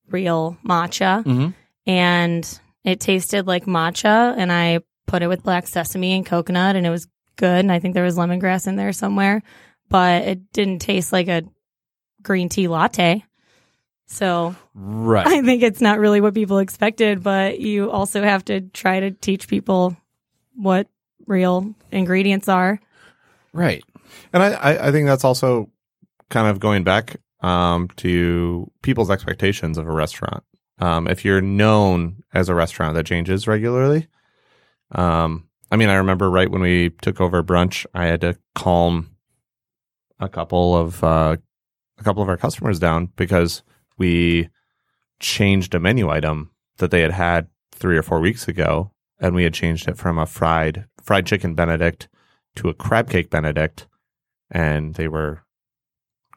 real 0.09 0.57
matcha 0.67 1.25
hmm 1.25 1.49
and 1.85 2.61
it 2.85 3.01
tasted 3.01 3.47
like 3.47 3.65
matcha 3.65 4.35
and 4.37 4.53
i 4.53 4.79
put 5.07 5.23
it 5.23 5.27
with 5.27 5.43
black 5.43 5.67
sesame 5.67 6.13
and 6.13 6.25
coconut 6.25 6.77
and 6.77 6.87
it 6.87 6.91
was 6.91 7.09
good 7.37 7.59
and 7.59 7.73
i 7.73 7.81
think 7.81 7.95
there 7.95 8.05
was 8.05 8.17
lemongrass 8.17 8.69
in 8.69 8.77
there 8.77 8.93
somewhere 8.93 9.43
but 9.89 10.23
it 10.23 10.53
didn't 10.53 10.79
taste 10.79 11.13
like 11.13 11.27
a 11.27 11.43
green 12.23 12.49
tea 12.49 12.69
latte 12.69 13.25
so 14.07 14.55
right. 14.75 15.27
i 15.27 15.43
think 15.43 15.65
it's 15.65 15.81
not 15.81 15.99
really 15.99 16.21
what 16.21 16.35
people 16.35 16.59
expected 16.59 17.21
but 17.21 17.59
you 17.59 17.91
also 17.91 18.23
have 18.23 18.45
to 18.45 18.61
try 18.61 19.01
to 19.01 19.11
teach 19.11 19.49
people 19.49 19.97
what 20.55 20.87
real 21.27 21.75
ingredients 21.91 22.49
are 22.49 22.81
right. 23.53 23.85
And 24.33 24.43
I, 24.43 24.53
I, 24.53 24.89
I 24.89 24.93
think 24.93 25.07
that's 25.07 25.25
also 25.25 25.71
kind 26.33 26.49
of 26.49 26.59
going 26.59 26.83
back 26.83 27.17
um, 27.41 27.89
to 27.97 28.71
people's 28.83 29.11
expectations 29.11 29.79
of 29.79 29.87
a 29.87 29.93
restaurant. 29.93 30.43
Um, 30.79 31.07
if 31.07 31.25
you're 31.25 31.41
known 31.41 32.25
as 32.35 32.49
a 32.49 32.55
restaurant 32.55 32.95
that 32.95 33.07
changes 33.07 33.47
regularly, 33.47 34.09
um, 34.93 35.49
I 35.71 35.77
mean, 35.77 35.89
I 35.89 35.95
remember 35.95 36.31
right 36.31 36.51
when 36.51 36.63
we 36.63 36.91
took 37.03 37.21
over 37.21 37.43
brunch, 37.43 37.87
I 37.95 38.07
had 38.07 38.23
to 38.23 38.37
calm 38.55 39.11
a 40.19 40.29
couple 40.29 40.77
of 40.77 41.05
uh, 41.05 41.37
a 41.99 42.03
couple 42.03 42.23
of 42.23 42.29
our 42.29 42.37
customers 42.37 42.79
down 42.79 43.11
because 43.17 43.63
we 43.99 44.49
changed 45.21 45.75
a 45.75 45.81
menu 45.81 46.09
item 46.09 46.51
that 46.79 46.91
they 46.91 47.03
had 47.03 47.13
had 47.13 47.49
three 47.73 47.97
or 47.97 48.03
four 48.03 48.21
weeks 48.21 48.49
ago, 48.49 48.93
and 49.21 49.35
we 49.35 49.45
had 49.45 49.55
changed 49.55 49.89
it 49.89 49.97
from 49.97 50.19
a 50.19 50.27
fried 50.27 50.87
fried 51.03 51.27
chicken 51.27 51.55
Benedict 51.55 52.09
to 52.57 52.69
a 52.69 52.75
crab 52.75 53.09
cake 53.09 53.31
Benedict, 53.31 53.87
and 54.51 54.95
they 54.95 55.09
were 55.09 55.43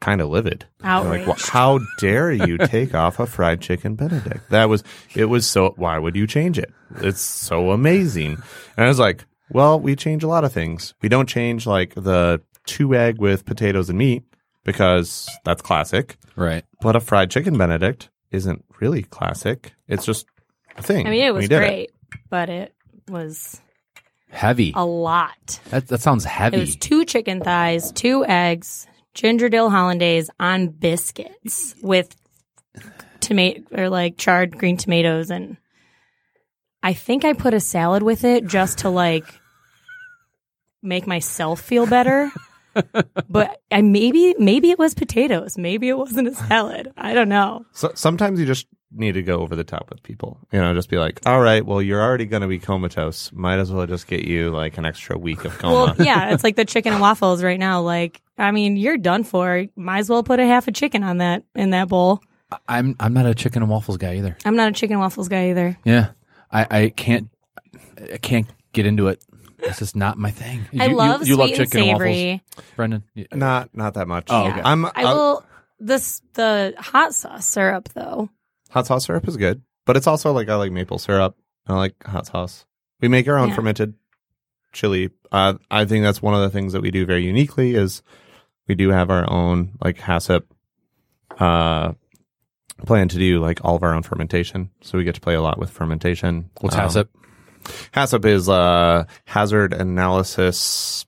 kind 0.05 0.21
of 0.21 0.29
livid. 0.29 0.65
They're 0.79 0.91
outraged 0.91 1.27
Like, 1.27 1.37
well, 1.37 1.47
how 1.51 1.79
dare 1.97 2.31
you 2.31 2.59
take 2.59 2.93
off 3.03 3.19
a 3.19 3.25
fried 3.25 3.59
chicken 3.59 3.95
Benedict? 3.95 4.49
That 4.51 4.69
was 4.69 4.83
it. 5.15 5.25
Was 5.25 5.47
so. 5.47 5.73
Why 5.77 5.97
would 5.97 6.15
you 6.15 6.27
change 6.27 6.59
it? 6.59 6.71
It's 6.97 7.21
so 7.21 7.71
amazing. 7.71 8.37
And 8.77 8.85
I 8.85 8.87
was 8.87 8.99
like, 8.99 9.25
well, 9.49 9.79
we 9.79 9.95
change 9.95 10.23
a 10.23 10.27
lot 10.27 10.43
of 10.43 10.53
things. 10.53 10.93
We 11.01 11.09
don't 11.09 11.27
change 11.27 11.65
like 11.65 11.95
the 11.95 12.41
two 12.67 12.93
egg 12.95 13.19
with 13.19 13.45
potatoes 13.45 13.89
and 13.89 13.97
meat 13.97 14.23
because 14.63 15.27
that's 15.43 15.61
classic. 15.63 16.17
Right. 16.35 16.63
But 16.81 16.95
a 16.95 16.99
fried 16.99 17.31
chicken 17.31 17.57
Benedict 17.57 18.09
isn't 18.31 18.63
really 18.79 19.03
classic. 19.03 19.73
It's 19.87 20.05
just 20.05 20.27
a 20.77 20.83
thing. 20.83 21.07
I 21.07 21.09
mean, 21.09 21.23
it 21.25 21.33
was 21.33 21.49
did 21.49 21.57
great, 21.57 21.91
but 22.29 22.49
it 22.49 22.73
was 23.07 23.59
Heavy. 24.29 24.71
a 24.75 24.85
lot. 24.85 25.59
That 25.69 25.87
that 25.87 26.01
sounds 26.01 26.25
heavy. 26.25 26.57
It 26.57 26.59
was 26.59 26.75
two 26.75 27.05
chicken 27.05 27.41
thighs, 27.41 27.91
two 27.91 28.25
eggs, 28.25 28.87
ginger 29.15 29.49
dill 29.49 29.71
hollandaise 29.71 30.29
on 30.39 30.67
biscuits 30.67 31.73
with 31.81 32.15
tomato 33.21 33.63
or 33.71 33.89
like 33.89 34.17
charred 34.17 34.57
green 34.57 34.77
tomatoes, 34.77 35.31
and 35.31 35.57
I 36.83 36.93
think 36.93 37.25
I 37.25 37.33
put 37.33 37.55
a 37.55 37.59
salad 37.59 38.03
with 38.03 38.23
it 38.23 38.45
just 38.45 38.79
to 38.79 38.89
like 38.89 39.25
make 40.83 41.07
myself 41.07 41.61
feel 41.61 41.87
better. 41.87 42.31
but 43.29 43.61
I 43.71 43.81
maybe 43.81 44.35
maybe 44.37 44.69
it 44.69 44.77
was 44.77 44.93
potatoes, 44.93 45.57
maybe 45.57 45.89
it 45.89 45.97
wasn't 45.97 46.27
a 46.27 46.35
salad. 46.35 46.91
I 46.97 47.13
don't 47.13 47.29
know. 47.29 47.65
So, 47.71 47.91
sometimes 47.95 48.39
you 48.39 48.45
just 48.45 48.67
need 48.95 49.13
to 49.13 49.21
go 49.23 49.39
over 49.39 49.55
the 49.55 49.63
top 49.63 49.89
with 49.89 50.01
people. 50.03 50.39
You 50.51 50.59
know, 50.59 50.73
just 50.73 50.89
be 50.89 50.97
like, 50.97 51.19
all 51.25 51.41
right, 51.41 51.65
well, 51.65 51.81
you're 51.81 52.01
already 52.01 52.25
going 52.25 52.41
to 52.41 52.47
be 52.47 52.59
comatose. 52.59 53.31
Might 53.33 53.59
as 53.59 53.71
well 53.71 53.85
just 53.85 54.07
get 54.07 54.25
you 54.25 54.49
like 54.51 54.77
an 54.77 54.85
extra 54.85 55.17
week 55.17 55.45
of 55.45 55.57
coma. 55.59 55.73
Well, 55.97 56.05
yeah, 56.05 56.29
it's 56.33 56.43
like 56.43 56.55
the 56.55 56.65
chicken 56.65 56.93
and 56.93 57.01
waffles 57.01 57.43
right 57.43 57.59
now. 57.59 57.81
Like, 57.81 58.21
I 58.37 58.51
mean, 58.51 58.77
you're 58.77 58.97
done 58.97 59.23
for. 59.23 59.65
Might 59.75 59.99
as 59.99 60.09
well 60.09 60.23
put 60.23 60.39
a 60.39 60.45
half 60.45 60.67
a 60.67 60.71
chicken 60.71 61.03
on 61.03 61.17
that 61.19 61.43
in 61.55 61.71
that 61.71 61.87
bowl. 61.89 62.21
I'm 62.67 62.95
I'm 62.99 63.13
not 63.13 63.25
a 63.25 63.33
chicken 63.35 63.61
and 63.63 63.69
waffles 63.71 63.97
guy 63.97 64.15
either. 64.15 64.37
I'm 64.45 64.55
not 64.55 64.69
a 64.69 64.71
chicken 64.71 64.93
and 64.93 65.01
waffles 65.01 65.27
guy 65.27 65.49
either. 65.49 65.77
Yeah. 65.83 66.11
I 66.51 66.67
I 66.69 66.89
can't 66.89 67.29
I 68.13 68.17
can't 68.17 68.47
get 68.71 68.85
into 68.85 69.07
it. 69.07 69.23
This 69.57 69.81
is 69.81 69.95
not 69.95 70.17
my 70.17 70.29
thing. 70.31 70.65
I 70.79 70.87
You- 70.87 70.95
love 70.95 71.21
you, 71.21 71.27
you 71.27 71.35
sweet 71.35 71.39
love 71.39 71.47
and 71.49 71.57
chicken 71.57 71.79
and 71.81 71.87
waffles, 71.93 72.15
savory. 72.15 72.43
Brendan. 72.75 73.03
You- 73.15 73.27
Not 73.33 73.75
not 73.75 73.95
that 73.95 74.07
much. 74.07 74.27
Oh, 74.29 74.43
Yeah. 74.45 74.51
okay. 74.51 74.61
I'm 74.63 74.85
I 74.85 75.03
will 75.05 75.43
this 75.79 76.21
the 76.33 76.75
hot 76.77 77.13
sauce 77.15 77.45
syrup 77.47 77.89
though. 77.93 78.29
Hot 78.75 78.85
sauce 78.85 79.05
syrup 79.05 79.25
is 79.27 79.37
good, 79.37 79.61
but 79.85 79.95
it's 79.95 80.05
also 80.05 80.33
like 80.33 80.49
I 80.49 80.55
like 80.55 80.71
maple 80.71 80.99
syrup. 80.99 81.37
I 81.65 81.73
like 81.75 81.95
hot 82.03 82.27
sauce. 82.27 82.65
We 83.01 83.07
make 83.07 83.25
our 83.27 83.37
own 83.37 83.49
Yeah. 83.49 83.55
fermented 83.55 83.93
chili. 84.73 85.09
Uh, 85.31 85.53
I 85.71 85.85
think 85.85 86.03
that's 86.03 86.21
one 86.21 86.35
of 86.35 86.41
the 86.41 86.49
things 86.49 86.73
that 86.73 86.81
we 86.81 86.91
do 86.91 87.05
very 87.05 87.23
uniquely 87.25 87.73
is 87.75 88.03
we 88.67 88.75
do 88.75 88.89
have 88.89 89.09
our 89.09 89.31
own 89.31 89.71
like 89.83 89.97
HACCP 89.97 90.43
uh 91.39 91.93
plan 92.85 93.07
to 93.07 93.17
do 93.17 93.39
like 93.39 93.63
all 93.63 93.77
of 93.77 93.83
our 93.83 93.93
own 93.93 94.03
fermentation. 94.03 94.69
So 94.81 94.97
we 94.97 95.05
get 95.05 95.15
to 95.15 95.21
play 95.21 95.35
a 95.35 95.41
lot 95.41 95.57
with 95.57 95.69
fermentation. 95.69 96.49
What's 96.59 96.75
Um, 96.75 96.81
HACCP? 96.81 97.07
HACCP 97.93 98.25
is 98.25 98.49
uh 98.49 99.05
hazard 99.23 99.71
analysis 99.73 101.05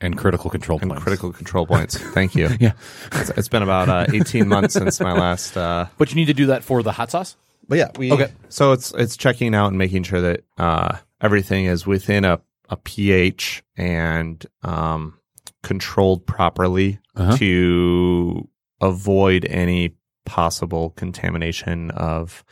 And 0.00 0.16
critical 0.16 0.48
control 0.50 0.78
and 0.80 0.90
points. 0.90 1.02
critical 1.04 1.32
control 1.32 1.66
points. 1.66 1.98
Thank 1.98 2.34
you. 2.34 2.48
Yeah. 2.60 2.72
It's, 3.12 3.30
it's 3.30 3.48
been 3.48 3.62
about 3.62 3.88
uh, 3.88 4.06
18 4.12 4.48
months 4.48 4.74
since 4.74 4.98
my 5.00 5.12
last 5.12 5.56
uh 5.56 5.86
But 5.98 6.10
you 6.10 6.16
need 6.16 6.26
to 6.26 6.34
do 6.34 6.46
that 6.46 6.64
for 6.64 6.82
the 6.82 6.92
hot 6.92 7.10
sauce? 7.10 7.36
But 7.68 7.78
yeah, 7.78 7.90
we 7.98 8.10
Okay. 8.12 8.32
So 8.48 8.72
it's 8.72 8.92
it's 8.96 9.16
checking 9.16 9.54
out 9.54 9.68
and 9.68 9.78
making 9.78 10.02
sure 10.04 10.20
that 10.20 10.44
uh, 10.58 10.96
everything 11.20 11.66
is 11.66 11.86
within 11.86 12.24
a, 12.24 12.40
a 12.68 12.76
pH 12.76 13.62
and 13.76 14.44
um, 14.62 15.18
controlled 15.62 16.26
properly 16.26 16.98
Uh-huh. 17.16 17.36
to 17.36 18.48
avoid 18.80 19.44
any 19.44 19.94
possible 20.24 20.90
contamination 20.96 21.90
of 21.92 22.44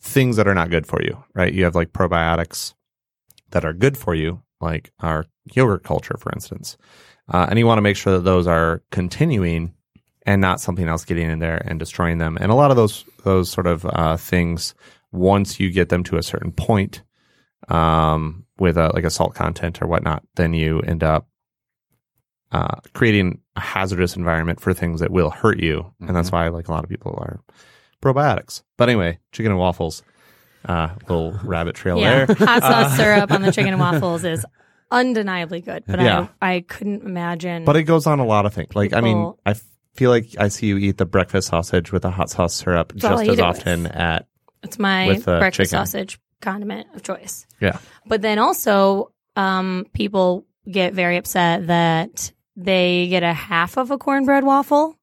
things 0.00 0.36
that 0.36 0.46
are 0.48 0.54
not 0.54 0.70
good 0.70 0.86
for 0.86 1.02
you. 1.02 1.22
Right? 1.34 1.52
You 1.52 1.64
have 1.64 1.74
like 1.74 1.92
probiotics 1.92 2.74
that 3.50 3.64
are 3.64 3.72
good 3.74 3.96
for 3.96 4.14
you, 4.14 4.42
like 4.60 4.90
our 5.00 5.26
yogurt 5.52 5.84
culture, 5.84 6.16
for 6.18 6.32
instance, 6.32 6.76
uh, 7.32 7.46
and 7.48 7.58
you 7.58 7.66
want 7.66 7.78
to 7.78 7.82
make 7.82 7.96
sure 7.96 8.12
that 8.14 8.24
those 8.24 8.46
are 8.46 8.82
continuing 8.90 9.74
and 10.26 10.40
not 10.40 10.60
something 10.60 10.88
else 10.88 11.04
getting 11.04 11.28
in 11.30 11.38
there 11.38 11.58
and 11.66 11.78
destroying 11.78 12.18
them. 12.18 12.38
And 12.40 12.50
a 12.50 12.54
lot 12.54 12.70
of 12.70 12.76
those 12.76 13.04
those 13.24 13.50
sort 13.50 13.66
of 13.66 13.84
uh, 13.86 14.16
things, 14.16 14.74
once 15.12 15.60
you 15.60 15.70
get 15.70 15.88
them 15.90 16.02
to 16.04 16.16
a 16.16 16.22
certain 16.22 16.52
point, 16.52 17.02
um, 17.68 18.44
with 18.58 18.76
a, 18.76 18.88
like 18.94 19.04
a 19.04 19.10
salt 19.10 19.34
content 19.34 19.82
or 19.82 19.86
whatnot, 19.86 20.22
then 20.36 20.54
you 20.54 20.80
end 20.80 21.02
up 21.02 21.26
uh, 22.52 22.76
creating 22.92 23.40
a 23.56 23.60
hazardous 23.60 24.16
environment 24.16 24.60
for 24.60 24.72
things 24.72 25.00
that 25.00 25.10
will 25.10 25.30
hurt 25.30 25.58
you, 25.60 25.92
and 26.00 26.14
that's 26.14 26.30
why 26.30 26.48
like 26.48 26.68
a 26.68 26.70
lot 26.72 26.84
of 26.84 26.90
people 26.90 27.12
are 27.18 27.40
probiotics. 28.02 28.62
But 28.76 28.88
anyway, 28.88 29.18
chicken 29.32 29.50
and 29.52 29.58
waffles, 29.58 30.02
uh, 30.66 30.90
little 31.08 31.32
rabbit 31.42 31.74
trail 31.74 31.98
Yeah. 31.98 32.26
there. 32.26 32.36
Hot 32.36 32.62
sauce 32.62 32.96
syrup 32.96 33.30
on 33.30 33.42
the 33.42 33.50
chicken 33.52 33.72
and 33.72 33.80
waffles 33.80 34.24
is 34.24 34.44
undeniably 34.94 35.60
good. 35.60 35.84
But 35.86 36.00
Yeah. 36.00 36.28
I 36.40 36.54
I 36.54 36.60
couldn't 36.60 37.02
imagine 37.02 37.64
But 37.64 37.76
it 37.76 37.82
goes 37.82 38.06
on 38.06 38.20
a 38.20 38.24
lot 38.24 38.46
of 38.46 38.54
things. 38.54 38.74
Like, 38.74 38.92
I 38.94 39.00
mean, 39.00 39.32
I 39.44 39.50
f- 39.50 39.62
feel 39.94 40.10
like 40.10 40.28
I 40.38 40.48
see 40.48 40.66
you 40.68 40.78
eat 40.78 40.96
the 40.98 41.06
breakfast 41.06 41.48
sausage 41.48 41.92
with 41.92 42.04
a 42.04 42.10
hot 42.10 42.30
sauce 42.30 42.54
syrup 42.54 42.92
all 42.94 42.98
just 43.18 43.28
as 43.28 43.40
often 43.40 43.86
at 43.86 44.26
it's 44.62 44.78
my 44.78 45.10
uh, 45.10 45.38
breakfast 45.38 45.56
chicken. 45.70 45.86
sausage 45.86 46.18
condiment 46.40 46.86
of 46.94 47.02
choice. 47.02 47.46
yeah. 47.60 47.78
But 48.06 48.22
then 48.22 48.38
also, 48.38 49.12
um, 49.36 49.86
people 49.92 50.46
get 50.70 50.94
very 50.94 51.16
upset 51.16 51.66
that 51.66 52.32
they 52.56 53.08
get 53.08 53.22
a 53.22 53.32
half 53.32 53.76
of 53.76 53.90
a 53.90 53.98
cornbread 53.98 54.44
waffle 54.44 54.96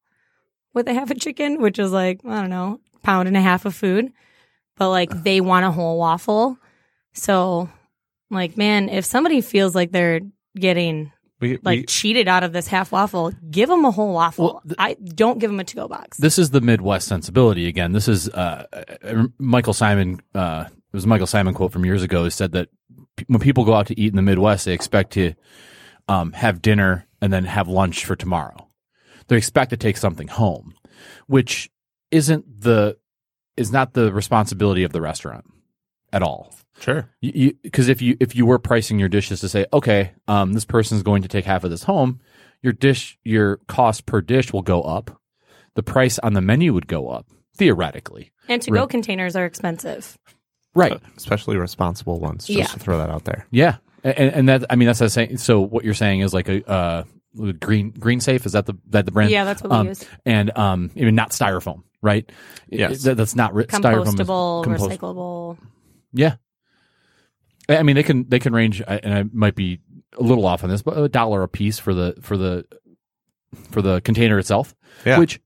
with 0.74 0.88
a 0.88 0.94
half 0.94 1.10
a 1.10 1.14
chicken, 1.14 1.60
which 1.60 1.78
is 1.78 1.92
like, 1.92 2.20
I 2.24 2.40
don't 2.40 2.50
know, 2.50 2.80
pound 3.02 3.28
and 3.28 3.36
a 3.36 3.40
half 3.42 3.64
of 3.66 3.74
food. 3.74 4.12
But 4.76 4.88
like 4.90 5.10
they 5.22 5.40
want 5.40 5.66
a 5.66 5.70
whole 5.70 5.98
waffle. 5.98 6.56
So 7.12 7.68
like, 8.34 8.56
man, 8.56 8.88
if 8.88 9.04
somebody 9.04 9.40
feels 9.40 9.74
like 9.74 9.92
they're 9.92 10.20
getting 10.56 11.12
We, 11.40 11.58
like 11.62 11.80
we, 11.80 11.84
cheated 11.84 12.28
out 12.28 12.44
of 12.44 12.52
this 12.52 12.66
half 12.66 12.92
waffle, 12.92 13.32
give 13.50 13.68
them 13.68 13.84
a 13.84 13.90
whole 13.90 14.14
waffle. 14.14 14.44
Well, 14.44 14.62
th- 14.64 14.76
I 14.78 14.94
don't 14.94 15.38
give 15.38 15.50
them 15.50 15.60
a 15.60 15.64
to 15.64 15.76
go 15.76 15.88
box. 15.88 16.18
This 16.18 16.38
is 16.38 16.50
the 16.50 16.60
Midwest 16.60 17.08
sensibility 17.08 17.66
again. 17.68 17.92
This 17.92 18.08
is 18.08 18.28
uh, 18.28 18.66
uh, 18.72 19.24
Michael 19.38 19.72
Symon. 19.72 20.20
Uh, 20.34 20.64
it 20.68 20.96
was 20.96 21.04
a 21.04 21.08
Michael 21.08 21.26
Symon 21.26 21.54
quote 21.54 21.72
from 21.72 21.84
years 21.84 22.02
ago. 22.02 22.24
He 22.24 22.30
said 22.30 22.52
that 22.52 22.68
p- 23.16 23.24
when 23.28 23.40
people 23.40 23.64
go 23.64 23.74
out 23.74 23.86
to 23.86 23.98
eat 24.00 24.12
in 24.12 24.16
the 24.16 24.22
Midwest, 24.22 24.64
they 24.66 24.74
expect 24.74 25.12
to 25.14 25.34
um, 26.08 26.32
have 26.32 26.60
dinner 26.60 27.06
and 27.20 27.32
then 27.32 27.44
have 27.44 27.68
lunch 27.68 28.04
for 28.04 28.16
tomorrow. 28.16 28.68
They 29.28 29.36
expect 29.36 29.70
to 29.70 29.76
take 29.76 29.96
something 29.96 30.28
home, 30.28 30.74
which 31.26 31.70
isn't 32.10 32.60
the 32.60 32.98
is 33.56 33.70
not 33.72 33.94
the 33.94 34.12
responsibility 34.12 34.82
of 34.82 34.92
the 34.92 35.00
restaurant 35.00 35.44
at 36.12 36.22
all. 36.22 36.54
Sure. 36.80 37.08
because 37.20 37.88
if 37.88 38.00
you 38.02 38.16
if 38.20 38.34
you 38.34 38.46
were 38.46 38.58
pricing 38.58 38.98
your 38.98 39.08
dishes 39.08 39.40
to 39.40 39.48
say, 39.48 39.66
okay, 39.72 40.12
um, 40.28 40.52
this 40.52 40.64
person's 40.64 41.02
going 41.02 41.22
to 41.22 41.28
take 41.28 41.44
half 41.44 41.64
of 41.64 41.70
this 41.70 41.84
home, 41.84 42.20
your 42.62 42.72
dish 42.72 43.18
your 43.24 43.56
cost 43.68 44.06
per 44.06 44.20
dish 44.20 44.52
will 44.52 44.62
go 44.62 44.82
up, 44.82 45.20
the 45.74 45.82
price 45.82 46.18
on 46.20 46.32
the 46.34 46.40
menu 46.40 46.72
would 46.74 46.86
go 46.86 47.08
up 47.08 47.26
theoretically, 47.56 48.32
and 48.48 48.60
to 48.62 48.70
go 48.70 48.80
Right. 48.80 48.88
containers 48.90 49.36
are 49.36 49.44
expensive. 49.44 50.16
right? 50.74 50.98
Especially 51.16 51.56
responsible 51.58 52.18
ones, 52.18 52.46
just 52.46 52.58
Yeah. 52.58 52.64
to 52.66 52.78
throw 52.78 52.98
that 52.98 53.10
out 53.10 53.24
there. 53.24 53.46
Yeah, 53.50 53.76
and, 54.02 54.16
and 54.18 54.48
that 54.48 54.64
I 54.70 54.76
mean 54.76 54.86
that's 54.86 55.00
what 55.00 55.06
I'm 55.06 55.10
saying. 55.10 55.36
So 55.36 55.60
what 55.60 55.84
you're 55.84 55.92
saying 55.94 56.20
is 56.20 56.32
like 56.32 56.48
a 56.48 56.66
uh, 56.70 57.04
green 57.60 57.90
green 57.90 58.20
safe 58.20 58.46
is 58.46 58.52
that 58.52 58.66
the 58.66 58.74
that 58.88 59.04
the 59.04 59.12
brand? 59.12 59.30
Yeah, 59.30 59.44
that's 59.44 59.62
what 59.62 59.70
we 59.70 59.76
Um, 59.76 59.86
use. 59.88 60.04
and 60.24 60.56
um, 60.56 60.90
even 60.96 61.14
not 61.14 61.30
styrofoam, 61.30 61.82
right? 62.00 62.30
Yes. 62.68 63.02
That- 63.02 63.16
that's 63.18 63.36
not 63.36 63.54
ri- 63.54 63.64
styrofoam. 63.66 64.06
is 64.08 64.14
Compostable, 64.14 64.64
compost- 64.64 64.90
recyclable. 65.00 65.58
Yeah. 66.14 66.36
I 67.68 67.78
I 67.78 67.82
mean, 67.82 67.96
they 67.96 68.02
can 68.02 68.28
they 68.28 68.38
can 68.38 68.52
range, 68.52 68.82
and 68.86 69.14
I 69.14 69.24
might 69.32 69.54
be 69.54 69.80
a 70.18 70.22
little 70.22 70.46
off 70.46 70.62
on 70.64 70.70
this, 70.70 70.82
but 70.82 70.96
a 70.98 71.08
dollar 71.08 71.42
a 71.42 71.48
piece 71.48 71.78
for 71.78 71.94
the 71.94 72.14
for 72.20 72.36
the 72.36 72.66
for 73.70 73.82
the 73.82 74.00
container 74.00 74.38
itself, 74.38 74.74
Yeah. 75.04 75.18
which 75.18 75.40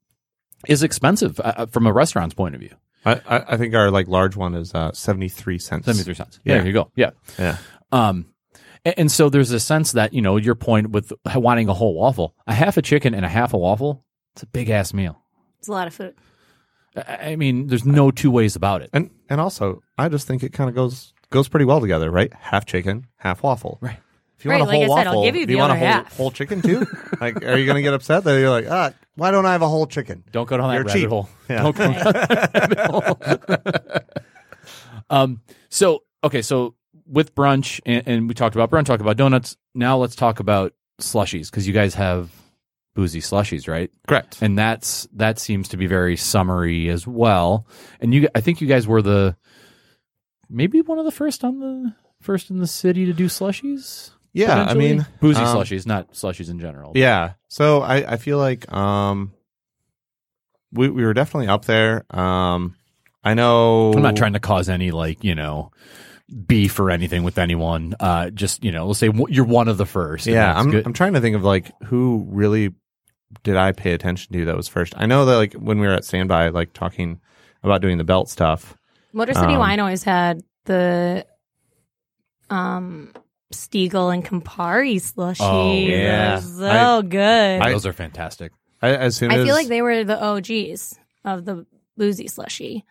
is 0.68 0.82
expensive 0.82 1.40
uh, 1.40 1.66
from 1.66 1.86
a 1.86 1.92
restaurant's 1.92 2.34
point 2.34 2.54
of 2.54 2.60
view. 2.60 2.74
I, 3.04 3.20
I, 3.28 3.44
I 3.52 3.56
think 3.56 3.74
our 3.74 3.90
like 3.90 4.08
large 4.08 4.36
one 4.36 4.54
is 4.54 4.74
uh, 4.74 4.92
73 4.92 5.58
cents. 5.58 5.86
Seventy 5.86 6.02
three 6.04 6.14
cents. 6.14 6.40
Yeah. 6.44 6.56
There 6.58 6.66
you 6.66 6.72
go. 6.72 6.90
Yeah. 6.96 7.10
Yeah. 7.38 7.58
Um, 7.92 8.26
a- 8.84 8.98
and, 8.98 9.10
so 9.12 9.28
there's 9.28 9.52
a 9.52 9.60
sense 9.60 9.92
that 9.92 10.12
you 10.12 10.20
know 10.22 10.36
your 10.36 10.56
point 10.56 10.90
with 10.90 11.12
wanting 11.34 11.68
a 11.68 11.74
whole 11.74 11.94
waffle, 11.94 12.34
a 12.48 12.54
half 12.54 12.76
a 12.76 12.82
chicken 12.82 13.14
and 13.14 13.24
a 13.24 13.28
half 13.28 13.52
a 13.54 13.58
waffle. 13.58 14.04
It's 14.34 14.42
a 14.42 14.46
big 14.46 14.70
ass 14.70 14.92
meal. 14.92 15.22
It's 15.60 15.68
a 15.68 15.72
lot 15.72 15.86
of 15.86 15.94
food. 15.94 16.14
I 16.96 17.32
I 17.32 17.36
mean, 17.36 17.68
there's 17.68 17.84
no 17.84 18.10
two 18.10 18.30
ways 18.30 18.56
about 18.56 18.82
it. 18.82 18.90
And 18.92 19.10
and 19.28 19.40
also, 19.40 19.82
I 19.98 20.08
just 20.08 20.26
think 20.26 20.42
it 20.42 20.52
kind 20.52 20.68
of 20.68 20.74
goes 20.74 21.12
goes 21.36 21.48
pretty 21.48 21.66
well 21.66 21.80
together, 21.80 22.10
right? 22.10 22.32
Half 22.34 22.66
chicken, 22.66 23.06
half 23.16 23.42
waffle. 23.42 23.78
Right. 23.80 23.98
If 24.38 24.44
you 24.44 24.50
Right, 24.50 24.58
want 24.60 24.70
a 24.70 24.76
like 24.78 24.86
whole 24.86 24.96
I 24.96 25.00
said, 25.00 25.06
I'll 25.06 25.12
waffle, 25.14 25.24
give 25.24 25.36
you 25.36 25.46
do 25.46 25.52
you 25.52 25.56
the 25.56 25.60
want 25.60 25.72
a 25.72 25.76
whole, 25.76 25.86
half. 25.86 26.16
whole 26.16 26.30
chicken 26.30 26.60
too? 26.62 26.86
like, 27.20 27.42
are 27.44 27.56
you 27.56 27.64
going 27.64 27.76
to 27.76 27.82
get 27.82 27.94
upset 27.94 28.24
that 28.24 28.38
you're 28.38 28.50
like, 28.50 28.66
ah, 28.70 28.92
why 29.14 29.30
don't 29.30 29.46
I 29.46 29.52
have 29.52 29.62
a 29.62 29.68
whole 29.68 29.86
chicken? 29.86 30.24
Don't 30.30 30.46
go 30.48 30.56
down 30.58 30.68
that 30.68 30.74
You're 30.74 30.84
rabbit 30.84 31.00
cheap. 31.00 31.08
hole. 31.08 31.28
Yeah. 31.48 31.62
Don't 31.62 31.76
go 31.76 31.84
down 31.84 31.94
that 31.94 32.90
hole. 32.90 34.06
um. 35.10 35.40
So 35.68 36.02
okay. 36.24 36.42
So 36.42 36.74
with 37.06 37.34
brunch, 37.34 37.80
and, 37.86 38.02
and 38.06 38.28
we 38.28 38.34
talked 38.34 38.54
about 38.56 38.70
brunch, 38.70 38.84
talked 38.86 39.00
about 39.00 39.16
donuts. 39.16 39.56
Now 39.74 39.96
let's 39.98 40.16
talk 40.16 40.40
about 40.40 40.74
slushies 41.00 41.50
because 41.50 41.66
you 41.66 41.72
guys 41.72 41.94
have 41.94 42.30
boozy 42.94 43.20
slushies, 43.20 43.68
right? 43.68 43.90
Correct. 44.08 44.38
And 44.40 44.58
that's 44.58 45.06
that 45.14 45.38
seems 45.38 45.68
to 45.68 45.76
be 45.76 45.86
very 45.86 46.16
summery 46.16 46.88
as 46.88 47.06
well. 47.06 47.66
And 48.00 48.12
you, 48.14 48.28
I 48.34 48.40
think 48.40 48.60
you 48.60 48.66
guys 48.66 48.86
were 48.86 49.02
the 49.02 49.36
maybe 50.48 50.80
one 50.80 50.98
of 50.98 51.04
the 51.04 51.10
first 51.10 51.44
on 51.44 51.60
the 51.60 51.94
first 52.20 52.50
in 52.50 52.58
the 52.58 52.66
city 52.66 53.06
to 53.06 53.12
do 53.12 53.26
slushies. 53.26 54.10
Yeah, 54.32 54.64
I 54.64 54.74
mean, 54.74 55.06
boozy 55.20 55.40
um, 55.40 55.56
slushies, 55.56 55.86
not 55.86 56.12
slushies 56.12 56.50
in 56.50 56.60
general. 56.60 56.92
Yeah. 56.94 57.34
So 57.48 57.80
I, 57.80 58.12
I 58.12 58.16
feel 58.16 58.38
like 58.38 58.70
um 58.70 59.32
we 60.72 60.90
we 60.90 61.04
were 61.04 61.14
definitely 61.14 61.48
up 61.48 61.64
there. 61.64 62.04
Um 62.14 62.76
I 63.24 63.34
know 63.34 63.92
I'm 63.92 64.02
not 64.02 64.16
trying 64.16 64.34
to 64.34 64.40
cause 64.40 64.68
any 64.68 64.90
like 64.90 65.24
you 65.24 65.34
know 65.34 65.72
beef 66.46 66.78
or 66.78 66.90
anything 66.90 67.22
with 67.22 67.38
anyone. 67.38 67.94
Uh, 67.98 68.30
just 68.30 68.64
you 68.64 68.72
know, 68.72 68.86
let's 68.86 68.98
say 68.98 69.10
you're 69.28 69.44
one 69.44 69.68
of 69.68 69.78
the 69.78 69.86
first. 69.86 70.26
Yeah, 70.26 70.56
I'm 70.56 70.70
good. 70.70 70.86
I'm 70.86 70.92
trying 70.92 71.14
to 71.14 71.20
think 71.20 71.36
of 71.36 71.44
like 71.44 71.70
who 71.84 72.26
really 72.28 72.74
did 73.42 73.56
I 73.56 73.72
pay 73.72 73.92
attention 73.92 74.32
to 74.32 74.44
that 74.46 74.56
was 74.56 74.68
first. 74.68 74.94
I 74.96 75.06
know 75.06 75.24
that 75.24 75.36
like 75.36 75.54
when 75.54 75.78
we 75.78 75.86
were 75.86 75.94
at 75.94 76.04
standby 76.04 76.48
like 76.48 76.72
talking 76.72 77.20
about 77.62 77.80
doing 77.80 77.98
the 77.98 78.04
belt 78.04 78.28
stuff. 78.28 78.76
Motor 79.16 79.32
City 79.32 79.54
Um, 79.54 79.58
Wine 79.60 79.80
always 79.80 80.02
had 80.02 80.42
the 80.66 81.26
um 82.50 83.12
Stiegl 83.52 84.12
and 84.12 84.22
Campari 84.24 85.00
slushy. 85.00 85.42
Oh, 85.42 85.72
yeah. 85.72 86.38
so 86.40 87.02
good. 87.02 87.60
I, 87.62 87.70
Those 87.72 87.86
are 87.86 87.92
fantastic. 87.94 88.52
I, 88.82 88.94
as 88.94 89.16
soon 89.16 89.30
as 89.30 89.42
feel 89.44 89.54
like 89.54 89.68
they 89.68 89.80
were 89.80 90.04
the 90.04 90.22
OGs 90.22 90.98
of 91.24 91.44
the 91.46 91.64
boozy 91.96 92.28
slushy. 92.28 92.84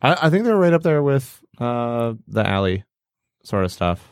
I, 0.00 0.26
I 0.26 0.30
think 0.30 0.44
they're 0.44 0.56
right 0.56 0.72
up 0.72 0.82
there 0.82 1.02
with 1.02 1.40
uh 1.58 2.14
the 2.26 2.48
alley 2.48 2.84
sort 3.44 3.64
of 3.64 3.72
stuff. 3.72 4.08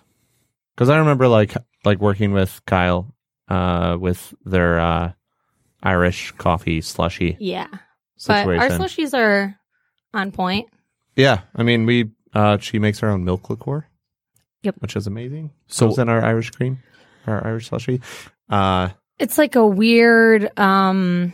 Because 0.74 0.90
I 0.90 0.98
remember 0.98 1.26
like 1.26 1.54
like 1.86 2.00
working 2.00 2.32
with 2.32 2.60
Kyle 2.66 3.14
uh 3.48 3.96
with 3.98 4.34
their 4.44 4.78
uh 4.78 5.12
Irish 5.82 6.32
coffee 6.32 6.82
slushy 6.82 7.36
Yeah, 7.40 7.68
situation. 8.18 8.58
but 8.68 8.72
our 8.72 8.78
slushies 8.78 9.16
are 9.16 9.58
on 10.12 10.32
point. 10.32 10.68
Yeah, 11.16 11.40
I 11.54 11.62
mean 11.62 11.86
we 11.86 12.10
uh 12.34 12.58
she 12.58 12.78
makes 12.78 12.98
her 13.00 13.08
own 13.08 13.24
milk 13.24 13.48
liqueur. 13.50 13.86
Yep. 14.62 14.76
Which 14.80 14.96
is 14.96 15.06
amazing. 15.06 15.50
So- 15.68 15.90
So 15.92 16.02
in 16.02 16.08
our 16.08 16.24
Irish 16.24 16.50
cream. 16.50 16.78
our 17.26 17.44
Irish 17.46 17.68
slushy. 17.68 18.00
Uh, 18.48 18.90
It's 19.18 19.38
like 19.38 19.54
a 19.56 19.66
weird 19.66 20.56
um 20.58 21.32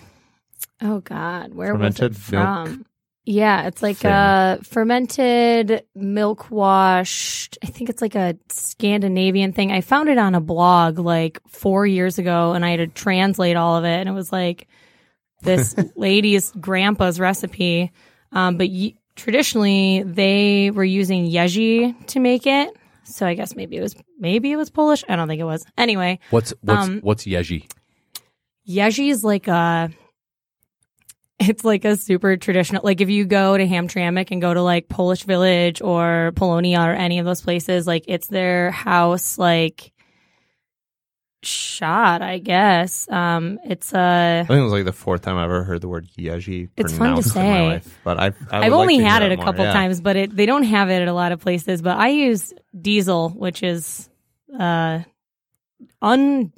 oh 0.80 1.00
god, 1.00 1.54
where 1.54 1.72
Fermented 1.72 2.12
was 2.14 2.28
it 2.28 2.32
milk 2.32 2.44
from? 2.68 2.86
Yeah, 3.24 3.68
it's 3.68 3.82
like 3.82 3.98
thing. 3.98 4.10
a 4.10 4.58
fermented 4.64 5.84
milk 5.94 6.50
washed. 6.50 7.56
I 7.62 7.66
think 7.66 7.88
it's 7.88 8.02
like 8.02 8.16
a 8.16 8.36
Scandinavian 8.48 9.52
thing. 9.52 9.70
I 9.70 9.80
found 9.80 10.08
it 10.08 10.18
on 10.18 10.34
a 10.34 10.40
blog 10.40 10.98
like 10.98 11.40
4 11.46 11.86
years 11.86 12.18
ago 12.18 12.52
and 12.52 12.64
I 12.64 12.70
had 12.70 12.78
to 12.78 12.86
translate 12.88 13.56
all 13.56 13.76
of 13.76 13.84
it 13.84 14.00
and 14.00 14.08
it 14.08 14.12
was 14.12 14.32
like 14.32 14.66
this 15.42 15.76
lady's 15.96 16.50
grandpa's 16.52 17.20
recipe. 17.20 17.92
Um 18.32 18.56
but 18.56 18.68
y- 18.70 18.94
traditionally 19.16 20.02
they 20.04 20.70
were 20.70 20.84
using 20.84 21.26
yeji 21.26 22.06
to 22.08 22.20
make 22.20 22.46
it. 22.46 22.70
So 23.04 23.26
I 23.26 23.34
guess 23.34 23.56
maybe 23.56 23.76
it 23.76 23.80
was 23.80 23.96
maybe 24.18 24.52
it 24.52 24.56
was 24.56 24.70
Polish. 24.70 25.04
I 25.08 25.16
don't 25.16 25.28
think 25.28 25.40
it 25.40 25.44
was. 25.44 25.64
Anyway, 25.76 26.18
What's 26.30 26.52
what's 26.62 26.88
Um, 26.88 27.00
what's 27.00 27.24
yeji? 27.24 27.68
Yeji 28.68 29.10
is 29.10 29.24
like 29.24 29.48
a 29.48 29.90
it's 31.40 31.64
like 31.64 31.84
a 31.84 31.96
super 31.96 32.36
traditional 32.36 32.82
like 32.84 33.00
if 33.00 33.10
you 33.10 33.24
go 33.24 33.56
to 33.56 33.66
Hamtramck 33.66 34.30
and 34.30 34.40
go 34.40 34.54
to 34.54 34.62
like 34.62 34.88
Polish 34.88 35.24
Village 35.24 35.82
or 35.82 36.32
Polonia 36.36 36.80
or 36.80 36.92
any 36.92 37.18
of 37.18 37.26
those 37.26 37.40
places, 37.40 37.86
like 37.86 38.04
it's 38.06 38.28
their 38.28 38.70
house 38.70 39.38
like 39.38 39.92
shot, 41.44 42.22
I 42.22 42.38
guess. 42.38 43.08
Um 43.10 43.58
it's 43.64 43.92
a. 43.92 44.40
I 44.44 44.46
think 44.46 44.58
it 44.60 44.62
was 44.62 44.72
like 44.72 44.84
the 44.84 44.92
fourth 44.92 45.22
time 45.22 45.36
I 45.36 45.44
ever 45.44 45.64
heard 45.64 45.80
the 45.80 45.88
word 45.88 46.08
yeji 46.18 46.68
It's 46.76 46.92
fun 46.92 47.16
to 47.16 47.22
pronounced 47.22 47.36
in 47.36 47.42
my 47.42 47.48
say. 47.48 47.66
life. 47.68 47.98
But 48.04 48.20
I've 48.20 48.36
I 48.50 48.58
would 48.58 48.66
I've 48.66 48.72
only 48.72 48.98
to 48.98 49.04
had 49.04 49.22
it 49.22 49.32
a 49.32 49.36
more, 49.36 49.44
couple 49.46 49.64
yeah. 49.64 49.72
times, 49.72 50.00
but 50.00 50.16
it 50.16 50.36
they 50.36 50.46
don't 50.46 50.62
have 50.64 50.90
it 50.90 51.02
at 51.02 51.08
a 51.08 51.12
lot 51.12 51.32
of 51.32 51.40
places. 51.40 51.82
But 51.82 51.98
I 51.98 52.08
use 52.08 52.52
diesel, 52.80 53.30
which 53.30 53.62
is 53.62 54.08
uh 54.58 55.00
un 56.00 56.52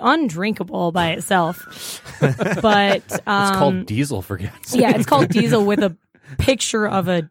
undrinkable 0.00 0.92
by 0.92 1.10
itself. 1.10 2.02
but 2.20 3.26
um 3.26 3.48
It's 3.48 3.56
called 3.58 3.86
diesel 3.86 4.22
for 4.22 4.36
God's 4.38 4.68
sake. 4.68 4.80
Yeah, 4.80 4.90
it's 4.96 5.06
called 5.06 5.28
diesel 5.30 5.64
with 5.64 5.80
a 5.80 5.96
picture 6.38 6.86
of 6.88 7.08
a 7.08 7.28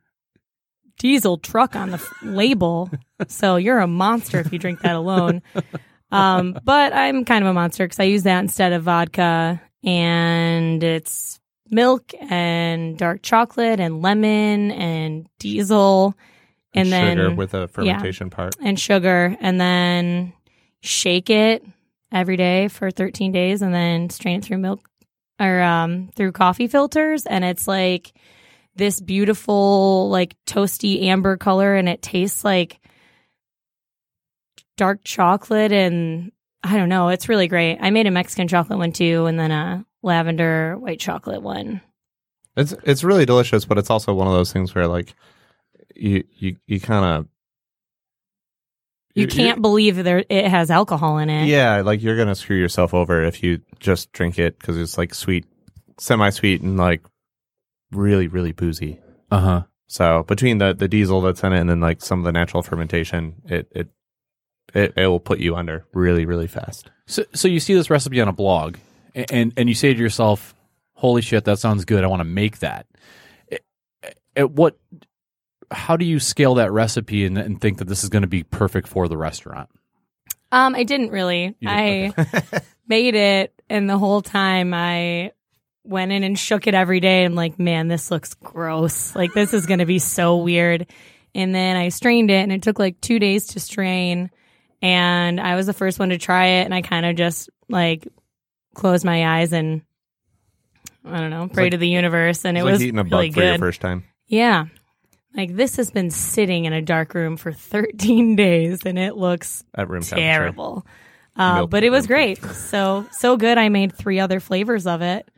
diesel 0.99 1.37
truck 1.37 1.75
on 1.75 1.91
the 1.91 1.95
f- 1.97 2.11
label. 2.21 2.89
So 3.29 3.55
you're 3.55 3.79
a 3.79 3.87
monster 3.87 4.39
if 4.39 4.51
you 4.51 4.59
drink 4.59 4.81
that 4.81 4.95
alone. 4.95 5.41
Um, 6.11 6.57
but 6.63 6.93
I'm 6.93 7.25
kind 7.25 7.43
of 7.43 7.49
a 7.49 7.53
monster 7.53 7.85
because 7.85 7.99
I 7.99 8.03
use 8.03 8.23
that 8.23 8.39
instead 8.39 8.73
of 8.73 8.83
vodka, 8.83 9.61
and 9.83 10.83
it's 10.83 11.39
milk 11.69 12.11
and 12.19 12.97
dark 12.97 13.21
chocolate 13.21 13.79
and 13.79 14.01
lemon 14.01 14.71
and 14.71 15.27
diesel, 15.39 16.15
and 16.73 16.87
sugar 16.87 17.15
then 17.27 17.35
with 17.35 17.53
a 17.53 17.67
fermentation 17.67 18.29
part. 18.29 18.55
and 18.61 18.79
sugar, 18.79 19.35
and 19.39 19.59
then 19.59 20.33
shake 20.81 21.29
it 21.29 21.63
every 22.11 22.37
day 22.37 22.67
for 22.67 22.91
13 22.91 23.31
days, 23.31 23.61
and 23.61 23.73
then 23.73 24.09
strain 24.09 24.39
it 24.39 24.45
through 24.45 24.57
milk 24.57 24.89
or 25.39 25.61
um, 25.61 26.09
through 26.15 26.31
coffee 26.31 26.67
filters, 26.67 27.25
and 27.25 27.45
it's 27.45 27.67
like 27.67 28.13
this 28.75 28.99
beautiful, 28.99 30.09
like 30.09 30.35
toasty 30.45 31.03
amber 31.03 31.37
color, 31.37 31.75
and 31.75 31.87
it 31.87 32.01
tastes 32.01 32.43
like 32.43 32.79
dark 34.79 35.03
chocolate, 35.03 35.71
and 35.73 36.31
I 36.63 36.77
don't 36.77 36.89
know, 36.89 37.09
it's 37.09 37.27
really 37.27 37.47
great. 37.47 37.77
I 37.81 37.89
made 37.89 38.07
a 38.07 38.11
Mexican 38.11 38.47
chocolate 38.47 38.79
one 38.79 38.93
too, 38.93 39.25
and 39.25 39.37
then 39.37 39.51
a 39.51 39.85
lavender 40.01 40.77
white 40.77 40.99
chocolate 40.99 41.41
one. 41.41 41.81
It's 42.55 42.73
it's 42.83 43.03
really 43.03 43.25
delicious, 43.25 43.65
but 43.65 43.77
it's 43.77 43.89
also 43.89 44.13
one 44.13 44.27
of 44.27 44.33
those 44.33 44.51
things 44.53 44.73
where 44.73 44.87
like 44.87 45.13
you 45.95 46.23
you 46.37 46.55
you 46.65 46.79
kind 46.79 47.05
of 47.05 47.27
You 49.15 49.27
can't 49.27 49.61
believe 49.61 50.01
there 50.03 50.23
it 50.29 50.47
has 50.47 50.71
alcohol 50.71 51.17
in 51.17 51.29
it. 51.29 51.47
Yeah, 51.47 51.81
like 51.81 52.01
you're 52.01 52.17
gonna 52.17 52.35
screw 52.35 52.57
yourself 52.57 52.93
over 52.93 53.23
if 53.23 53.43
you 53.43 53.59
just 53.79 54.11
drink 54.13 54.39
it 54.39 54.57
because 54.57 54.77
it's 54.77 54.97
like 54.97 55.13
sweet, 55.13 55.45
semi-sweet, 55.97 56.61
and 56.61 56.77
like 56.77 57.01
really 57.91 58.27
really 58.27 58.53
boozy. 58.53 58.99
Uh 59.29 59.39
huh. 59.39 59.63
So 59.87 60.23
between 60.23 60.57
the 60.59 60.73
the 60.73 60.87
diesel 60.87 61.21
that's 61.21 61.43
in 61.43 61.53
it 61.53 61.59
and 61.59 61.69
then 61.69 61.81
like 61.81 62.01
some 62.01 62.19
of 62.19 62.25
the 62.25 62.31
natural 62.31 62.63
fermentation, 62.63 63.35
it 63.45 63.67
it 63.71 63.89
it, 64.73 64.93
it 64.95 65.07
will 65.07 65.19
put 65.19 65.39
you 65.39 65.55
under 65.55 65.85
really 65.93 66.25
really 66.25 66.47
fast. 66.47 66.89
So, 67.07 67.23
so 67.33 67.47
you 67.47 67.59
see 67.59 67.73
this 67.73 67.89
recipe 67.89 68.21
on 68.21 68.27
a 68.27 68.33
blog, 68.33 68.77
and 69.15 69.53
and 69.57 69.67
you 69.69 69.75
say 69.75 69.93
to 69.93 69.99
yourself, 69.99 70.53
"Holy 70.93 71.21
shit, 71.21 71.45
that 71.45 71.59
sounds 71.59 71.85
good! 71.85 72.03
I 72.03 72.07
want 72.07 72.19
to 72.21 72.25
make 72.25 72.59
that." 72.59 72.85
At- 73.51 74.17
At 74.35 74.51
what? 74.51 74.77
How 75.71 75.97
do 75.97 76.05
you 76.05 76.19
scale 76.19 76.55
that 76.55 76.71
recipe 76.71 77.25
and, 77.25 77.37
and 77.37 77.61
think 77.61 77.77
that 77.77 77.87
this 77.87 78.03
is 78.03 78.09
going 78.09 78.23
to 78.23 78.27
be 78.27 78.43
perfect 78.43 78.87
for 78.87 79.07
the 79.07 79.17
restaurant? 79.17 79.69
Um, 80.51 80.73
I 80.73 80.83
didn't 80.83 81.11
really. 81.11 81.55
You 81.59 81.69
I 81.69 82.13
didn't? 82.15 82.63
made 82.87 83.15
it, 83.15 83.53
and 83.69 83.89
the 83.89 83.97
whole 83.97 84.21
time 84.21 84.73
I 84.73 85.31
went 85.83 86.11
in 86.11 86.23
and 86.23 86.37
shook 86.37 86.67
it 86.67 86.73
every 86.73 86.99
day. 86.99 87.23
I'm 87.23 87.35
like, 87.35 87.59
man, 87.59 87.87
this 87.87 88.11
looks 88.11 88.33
gross. 88.35 89.15
Like 89.15 89.33
this 89.33 89.53
is 89.53 89.65
gonna 89.65 89.85
be 89.85 89.99
so 89.99 90.37
weird. 90.37 90.87
And 91.35 91.53
then 91.53 91.75
I 91.77 91.89
strained 91.89 92.31
it, 92.31 92.41
and 92.41 92.51
it 92.51 92.63
took 92.63 92.79
like 92.79 92.99
two 93.01 93.19
days 93.19 93.47
to 93.47 93.59
strain. 93.59 94.31
And 94.81 95.39
I 95.39 95.55
was 95.55 95.65
the 95.65 95.73
first 95.73 95.99
one 95.99 96.09
to 96.09 96.17
try 96.17 96.45
it, 96.61 96.65
and 96.65 96.73
I 96.73 96.81
kind 96.81 97.05
of 97.05 97.15
just 97.15 97.49
like 97.67 98.07
closed 98.73 99.03
my 99.05 99.39
eyes 99.39 99.51
and 99.53 99.81
I 101.05 101.19
don't 101.19 101.29
know, 101.31 101.47
pray 101.51 101.65
like- 101.65 101.71
to 101.71 101.77
the 101.77 101.87
universe, 101.87 102.45
and 102.45 102.57
it 102.57 102.61
It's 102.61 102.65
like 102.65 102.71
was 102.73 102.83
eating 102.83 102.99
a 102.99 103.03
bug 103.03 103.11
really 103.13 103.31
for 103.31 103.41
your 103.41 103.51
good. 103.53 103.59
first 103.59 103.81
time. 103.81 104.03
Yeah. 104.27 104.65
Like 105.35 105.55
this 105.55 105.75
has 105.77 105.91
been 105.91 106.09
sitting 106.11 106.65
in 106.65 106.73
a 106.73 106.81
dark 106.81 107.13
room 107.13 107.37
for 107.37 107.51
13 107.51 108.35
days 108.37 108.85
and 108.85 108.97
it 108.97 109.15
looks 109.15 109.63
At 109.75 109.87
room 109.89 110.01
terrible. 110.01 110.85
Uh, 111.35 111.67
but 111.67 111.83
it 111.83 111.89
was 111.91 112.07
great. 112.07 112.43
So, 112.43 113.05
so 113.11 113.37
good. 113.37 113.57
I 113.57 113.69
made 113.69 113.93
three 113.95 114.19
other 114.19 114.39
flavors 114.39 114.87
of 114.87 115.01
it. 115.01 115.29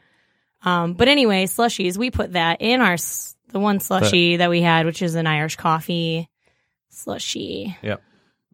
Um, 0.63 0.93
but 0.93 1.07
anyway, 1.09 1.45
slushies, 1.45 1.97
we 1.97 2.09
put 2.09 2.33
that 2.33 2.61
in 2.61 2.79
our, 2.81 2.95
the 3.49 3.59
one 3.59 3.79
slushie 3.79 4.37
that 4.39 4.49
we 4.49 4.61
had, 4.61 4.85
which 4.85 5.01
is 5.01 5.15
an 5.15 5.27
Irish 5.27 5.57
coffee 5.57 6.29
slushy. 6.89 7.77
Yep. 7.81 8.01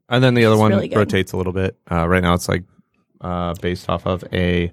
And 0.09 0.23
then 0.23 0.33
the 0.35 0.45
other 0.45 0.57
one 0.57 0.71
really 0.71 0.89
rotates 0.89 1.33
a 1.33 1.37
little 1.37 1.53
bit. 1.53 1.77
Uh, 1.91 2.07
right 2.07 2.23
now, 2.23 2.33
it's 2.33 2.47
like 2.47 2.63
uh, 3.21 3.53
based 3.61 3.89
off 3.89 4.05
of 4.05 4.23
a, 4.31 4.71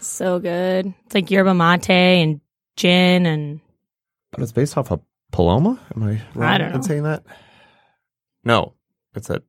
So 0.00 0.38
good. 0.38 0.94
It's 1.06 1.14
like 1.14 1.30
yerba 1.30 1.54
mate 1.54 1.90
and 1.90 2.40
gin 2.76 3.26
and 3.26 3.60
but 4.32 4.42
it's 4.42 4.52
based 4.52 4.76
off 4.76 4.90
of 4.92 5.00
Paloma. 5.32 5.80
Am 5.94 6.02
I 6.02 6.20
wrong 6.34 6.48
I 6.50 6.58
don't 6.58 6.68
in 6.68 6.74
know. 6.76 6.80
saying 6.82 7.02
that? 7.04 7.24
No, 8.44 8.74
it's 9.14 9.30
a. 9.30 9.42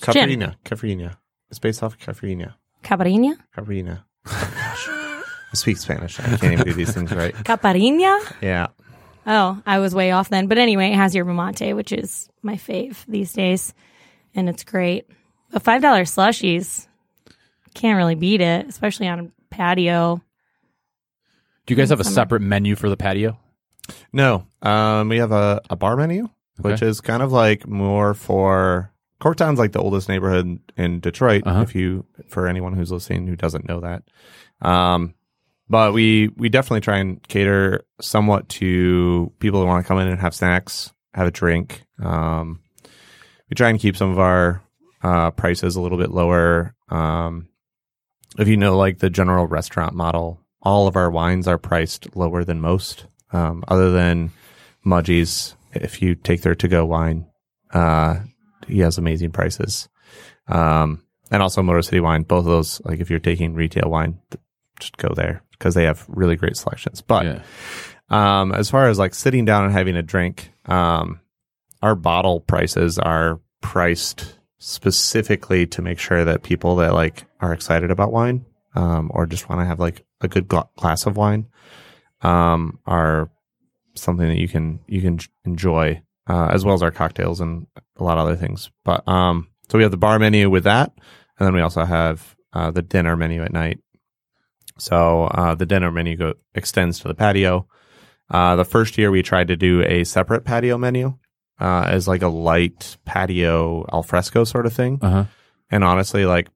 Cafrina. 0.00 0.54
Cafrina. 0.64 1.16
It's 1.50 1.58
based 1.58 1.82
off 1.82 1.94
of 1.94 1.98
Cafrina. 2.00 2.54
Caparina? 2.84 3.36
Cafrina. 3.56 4.04
I 4.26 5.54
speak 5.54 5.78
Spanish. 5.78 6.20
I 6.20 6.36
can't 6.36 6.52
even 6.52 6.64
do 6.66 6.74
these 6.74 6.94
things 6.94 7.12
right. 7.12 7.34
Caparina? 7.44 8.18
Yeah. 8.40 8.68
Oh, 9.26 9.60
I 9.66 9.78
was 9.80 9.94
way 9.94 10.12
off 10.12 10.28
then. 10.28 10.46
But 10.46 10.58
anyway, 10.58 10.90
it 10.92 10.94
has 10.96 11.14
yerba 11.14 11.34
mate, 11.34 11.74
which 11.74 11.90
is 11.92 12.28
my 12.42 12.54
fave 12.54 13.04
these 13.06 13.32
days. 13.32 13.74
And 14.38 14.48
it's 14.48 14.62
great. 14.62 15.10
But 15.50 15.64
$5 15.64 15.82
slushies, 15.82 16.86
can't 17.74 17.96
really 17.96 18.14
beat 18.14 18.40
it, 18.40 18.68
especially 18.68 19.08
on 19.08 19.18
a 19.18 19.30
patio. 19.50 20.22
Do 21.66 21.74
you 21.74 21.76
guys 21.76 21.90
have 21.90 21.98
a 21.98 22.04
Summer. 22.04 22.14
separate 22.14 22.42
menu 22.42 22.76
for 22.76 22.88
the 22.88 22.96
patio? 22.96 23.36
No, 24.12 24.46
um, 24.62 25.08
we 25.08 25.18
have 25.18 25.32
a, 25.32 25.60
a 25.70 25.74
bar 25.74 25.96
menu, 25.96 26.28
which 26.60 26.82
is 26.82 27.00
kind 27.00 27.20
of 27.20 27.32
like 27.32 27.66
more 27.66 28.14
for 28.14 28.92
Corktown's 29.20 29.58
like 29.58 29.72
the 29.72 29.80
oldest 29.80 30.08
neighborhood 30.08 30.60
in 30.76 31.00
Detroit. 31.00 31.42
Uh-huh. 31.44 31.62
If 31.62 31.74
you, 31.74 32.06
for 32.28 32.46
anyone 32.46 32.74
who's 32.74 32.92
listening 32.92 33.26
who 33.26 33.34
doesn't 33.34 33.68
know 33.68 33.80
that, 33.80 34.04
um, 34.62 35.14
but 35.68 35.92
we 35.92 36.28
we 36.36 36.48
definitely 36.48 36.82
try 36.82 36.98
and 36.98 37.26
cater 37.26 37.84
somewhat 38.00 38.48
to 38.50 39.32
people 39.40 39.60
who 39.60 39.66
want 39.66 39.84
to 39.84 39.88
come 39.88 39.98
in 39.98 40.06
and 40.06 40.20
have 40.20 40.34
snacks, 40.34 40.92
have 41.12 41.26
a 41.26 41.32
drink. 41.32 41.84
Um, 42.00 42.60
we 43.50 43.54
try 43.54 43.70
and 43.70 43.78
keep 43.80 43.96
some 43.96 44.10
of 44.10 44.18
our 44.18 44.62
uh, 45.02 45.30
prices 45.32 45.76
a 45.76 45.80
little 45.80 45.98
bit 45.98 46.10
lower. 46.10 46.74
Um, 46.88 47.48
if 48.38 48.48
you 48.48 48.56
know, 48.56 48.76
like 48.76 48.98
the 48.98 49.10
general 49.10 49.46
restaurant 49.46 49.94
model, 49.94 50.40
all 50.62 50.86
of 50.86 50.96
our 50.96 51.10
wines 51.10 51.46
are 51.48 51.58
priced 51.58 52.14
lower 52.16 52.44
than 52.44 52.60
most, 52.60 53.06
um, 53.32 53.64
other 53.68 53.90
than 53.90 54.30
Mudgie's. 54.84 55.54
If 55.72 56.00
you 56.02 56.14
take 56.14 56.42
their 56.42 56.54
to 56.56 56.68
go 56.68 56.84
wine, 56.86 57.26
uh, 57.72 58.20
he 58.66 58.80
has 58.80 58.98
amazing 58.98 59.32
prices. 59.32 59.88
Um, 60.48 61.04
and 61.30 61.42
also 61.42 61.62
Motor 61.62 61.82
City 61.82 62.00
Wine, 62.00 62.22
both 62.22 62.40
of 62.40 62.44
those, 62.46 62.80
like 62.84 63.00
if 63.00 63.10
you're 63.10 63.18
taking 63.18 63.54
retail 63.54 63.90
wine, 63.90 64.18
just 64.80 64.96
go 64.96 65.12
there 65.14 65.42
because 65.52 65.74
they 65.74 65.84
have 65.84 66.04
really 66.08 66.36
great 66.36 66.56
selections. 66.56 67.02
But 67.02 67.24
Yeah. 67.26 67.42
um, 68.40 68.52
as 68.52 68.70
far 68.70 68.88
as 68.88 68.98
like 68.98 69.14
sitting 69.14 69.44
down 69.44 69.64
and 69.64 69.72
having 69.72 69.96
a 69.96 70.02
drink, 70.02 70.50
um, 70.66 71.20
our 71.82 71.94
bottle 71.94 72.40
prices 72.40 72.98
are 72.98 73.40
priced 73.60 74.38
specifically 74.58 75.66
to 75.66 75.82
make 75.82 75.98
sure 75.98 76.24
that 76.24 76.42
people 76.42 76.76
that 76.76 76.94
like 76.94 77.24
are 77.40 77.52
excited 77.52 77.90
about 77.90 78.12
wine, 78.12 78.44
um, 78.74 79.10
or 79.14 79.26
just 79.26 79.48
want 79.48 79.60
to 79.60 79.64
have 79.64 79.78
like 79.78 80.04
a 80.20 80.28
good 80.28 80.48
gla- 80.48 80.68
glass 80.76 81.06
of 81.06 81.16
wine, 81.16 81.46
um, 82.22 82.78
are 82.86 83.30
something 83.94 84.28
that 84.28 84.38
you 84.38 84.48
can 84.48 84.80
you 84.86 85.00
can 85.00 85.18
enjoy, 85.44 86.02
uh, 86.28 86.48
as 86.50 86.64
well 86.64 86.74
as 86.74 86.82
our 86.82 86.90
cocktails 86.90 87.40
and 87.40 87.66
a 87.96 88.04
lot 88.04 88.18
of 88.18 88.26
other 88.26 88.36
things. 88.36 88.70
But 88.84 89.06
um, 89.08 89.48
so 89.68 89.78
we 89.78 89.84
have 89.84 89.92
the 89.92 89.96
bar 89.96 90.18
menu 90.18 90.50
with 90.50 90.64
that, 90.64 90.92
and 91.38 91.46
then 91.46 91.54
we 91.54 91.60
also 91.60 91.84
have 91.84 92.36
uh, 92.52 92.70
the 92.70 92.82
dinner 92.82 93.16
menu 93.16 93.42
at 93.42 93.52
night. 93.52 93.78
So 94.78 95.24
uh, 95.24 95.54
the 95.54 95.66
dinner 95.66 95.90
menu 95.90 96.16
go, 96.16 96.34
extends 96.54 97.00
to 97.00 97.08
the 97.08 97.14
patio. 97.14 97.66
Uh, 98.30 98.56
the 98.56 98.64
first 98.64 98.98
year 98.98 99.10
we 99.10 99.22
tried 99.22 99.48
to 99.48 99.56
do 99.56 99.82
a 99.82 100.04
separate 100.04 100.44
patio 100.44 100.76
menu 100.76 101.18
uh, 101.60 101.84
as 101.86 102.06
like 102.08 102.22
a 102.22 102.28
light 102.28 102.96
patio 103.04 103.86
alfresco 103.92 104.44
sort 104.44 104.66
of 104.66 104.72
thing. 104.72 104.98
Uh 105.02 105.10
huh. 105.10 105.24
And 105.70 105.84
honestly, 105.84 106.24
like 106.24 106.48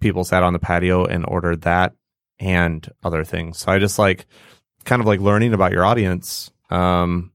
people 0.00 0.24
sat 0.24 0.42
on 0.42 0.52
the 0.52 0.58
patio 0.58 1.04
and 1.04 1.24
ordered 1.26 1.62
that 1.62 1.94
and 2.38 2.88
other 3.02 3.24
things. 3.24 3.58
So 3.58 3.72
I 3.72 3.78
just 3.78 3.98
like 3.98 4.26
kind 4.84 5.00
of 5.00 5.06
like 5.06 5.20
learning 5.20 5.52
about 5.52 5.72
your 5.72 5.84
audience. 5.84 6.50
Um, 6.70 7.32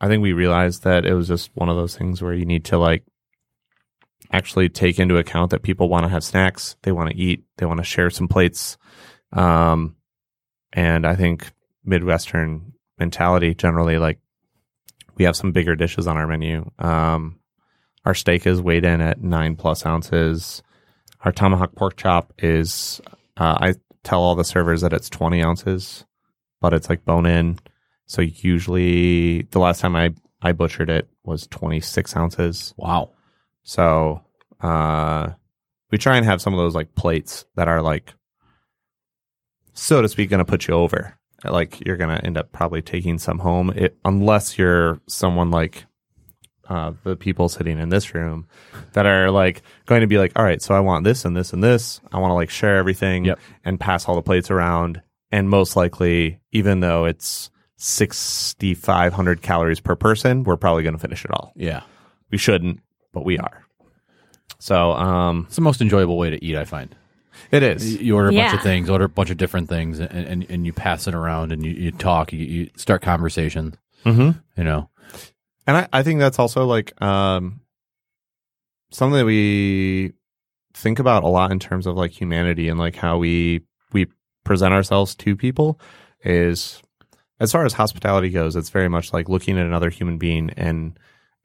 I 0.00 0.08
think 0.08 0.22
we 0.22 0.32
realized 0.32 0.84
that 0.84 1.04
it 1.04 1.14
was 1.14 1.28
just 1.28 1.50
one 1.54 1.68
of 1.68 1.76
those 1.76 1.96
things 1.96 2.22
where 2.22 2.32
you 2.32 2.46
need 2.46 2.66
to 2.66 2.78
like 2.78 3.04
actually 4.32 4.68
take 4.68 4.98
into 4.98 5.18
account 5.18 5.50
that 5.50 5.62
people 5.62 5.88
want 5.88 6.04
to 6.04 6.08
have 6.08 6.24
snacks, 6.24 6.76
they 6.82 6.92
want 6.92 7.10
to 7.10 7.16
eat, 7.16 7.44
they 7.56 7.66
want 7.66 7.78
to 7.78 7.84
share 7.84 8.10
some 8.10 8.28
plates. 8.28 8.78
Um, 9.32 9.96
and 10.72 11.06
I 11.06 11.16
think 11.16 11.50
Midwestern 11.84 12.72
mentality 12.98 13.54
generally, 13.54 13.98
like 13.98 14.18
we 15.20 15.26
have 15.26 15.36
some 15.36 15.52
bigger 15.52 15.76
dishes 15.76 16.06
on 16.06 16.16
our 16.16 16.26
menu. 16.26 16.70
Um, 16.78 17.38
our 18.06 18.14
steak 18.14 18.46
is 18.46 18.62
weighed 18.62 18.86
in 18.86 19.02
at 19.02 19.20
nine 19.20 19.54
plus 19.54 19.84
ounces. 19.84 20.62
Our 21.26 21.30
tomahawk 21.30 21.74
pork 21.74 21.98
chop 21.98 22.32
is, 22.38 23.02
uh, 23.36 23.58
I 23.60 23.74
tell 24.02 24.22
all 24.22 24.34
the 24.34 24.44
servers 24.44 24.80
that 24.80 24.94
it's 24.94 25.10
20 25.10 25.42
ounces, 25.42 26.06
but 26.62 26.72
it's 26.72 26.88
like 26.88 27.04
bone 27.04 27.26
in. 27.26 27.58
So 28.06 28.22
usually 28.22 29.42
the 29.50 29.58
last 29.58 29.82
time 29.82 29.94
I, 29.94 30.14
I 30.40 30.52
butchered 30.52 30.88
it 30.88 31.06
was 31.22 31.46
26 31.48 32.16
ounces. 32.16 32.72
Wow. 32.78 33.10
So 33.62 34.22
uh, 34.62 35.32
we 35.90 35.98
try 35.98 36.16
and 36.16 36.24
have 36.24 36.40
some 36.40 36.54
of 36.54 36.58
those 36.58 36.74
like 36.74 36.94
plates 36.94 37.44
that 37.56 37.68
are 37.68 37.82
like, 37.82 38.14
so 39.74 40.00
to 40.00 40.08
speak, 40.08 40.30
going 40.30 40.38
to 40.38 40.46
put 40.46 40.66
you 40.66 40.72
over. 40.72 41.18
Like 41.44 41.80
you're 41.86 41.96
going 41.96 42.16
to 42.16 42.24
end 42.24 42.36
up 42.38 42.52
probably 42.52 42.82
taking 42.82 43.18
some 43.18 43.38
home, 43.38 43.70
it, 43.70 43.96
unless 44.04 44.58
you're 44.58 45.00
someone 45.06 45.50
like 45.50 45.84
uh, 46.68 46.92
the 47.02 47.16
people 47.16 47.48
sitting 47.48 47.78
in 47.78 47.88
this 47.88 48.14
room 48.14 48.46
that 48.92 49.06
are 49.06 49.30
like 49.30 49.62
going 49.86 50.02
to 50.02 50.06
be 50.06 50.18
like, 50.18 50.32
all 50.36 50.44
right, 50.44 50.60
so 50.62 50.74
I 50.74 50.80
want 50.80 51.04
this 51.04 51.24
and 51.24 51.36
this 51.36 51.52
and 51.52 51.64
this. 51.64 52.00
I 52.12 52.18
want 52.18 52.30
to 52.30 52.34
like 52.34 52.50
share 52.50 52.76
everything 52.76 53.24
Yep. 53.24 53.38
and 53.64 53.80
pass 53.80 54.06
all 54.08 54.14
the 54.14 54.22
plates 54.22 54.50
around. 54.50 55.02
And 55.32 55.48
most 55.48 55.76
likely, 55.76 56.40
even 56.52 56.80
though 56.80 57.04
it's 57.06 57.50
6,500 57.76 59.42
calories 59.42 59.80
per 59.80 59.96
person, 59.96 60.44
we're 60.44 60.56
probably 60.56 60.82
going 60.82 60.94
to 60.94 60.98
finish 61.00 61.24
it 61.24 61.30
all. 61.30 61.52
Yeah. 61.56 61.82
We 62.30 62.38
shouldn't, 62.38 62.80
but 63.12 63.24
we 63.24 63.38
are. 63.38 63.64
So, 64.58 64.92
um, 64.92 65.44
It's 65.46 65.56
the 65.56 65.62
most 65.62 65.80
enjoyable 65.80 66.18
way 66.18 66.30
to 66.30 66.44
eat, 66.44 66.56
I 66.56 66.64
find. 66.64 66.94
It 67.50 67.62
is. 67.62 68.00
You 68.00 68.16
order 68.16 68.28
a 68.28 68.32
bunch 68.32 68.54
of 68.56 68.62
things, 68.62 68.90
order 68.90 69.04
a 69.04 69.08
bunch 69.08 69.30
of 69.30 69.36
different 69.36 69.68
things, 69.68 69.98
and, 69.98 70.10
and, 70.10 70.46
and 70.50 70.66
you 70.66 70.72
pass 70.72 71.06
it 71.06 71.14
around 71.14 71.52
and 71.52 71.64
you, 71.64 71.72
you 71.72 71.90
talk, 71.92 72.32
you, 72.32 72.38
you 72.40 72.70
start 72.76 73.02
conversations, 73.02 73.76
Mm-hmm. 74.04 74.38
you 74.56 74.64
know. 74.64 74.88
And 75.66 75.76
I, 75.76 75.88
I 75.92 76.02
think 76.02 76.20
that's 76.20 76.38
also 76.38 76.64
like 76.66 77.00
um, 77.02 77.60
something 78.90 79.18
that 79.18 79.26
we 79.26 80.12
think 80.74 80.98
about 80.98 81.22
a 81.24 81.28
lot 81.28 81.52
in 81.52 81.58
terms 81.58 81.86
of 81.86 81.96
like 81.96 82.12
humanity 82.12 82.68
and 82.68 82.78
like 82.78 82.96
how 82.96 83.18
we 83.18 83.62
we 83.92 84.06
present 84.44 84.72
ourselves 84.72 85.14
to 85.16 85.36
people 85.36 85.78
is 86.24 86.82
as 87.38 87.52
far 87.52 87.64
as 87.64 87.72
hospitality 87.72 88.30
goes, 88.30 88.56
it's 88.56 88.70
very 88.70 88.88
much 88.88 89.12
like 89.12 89.28
looking 89.28 89.58
at 89.58 89.66
another 89.66 89.90
human 89.90 90.18
being 90.18 90.50
and 90.56 90.98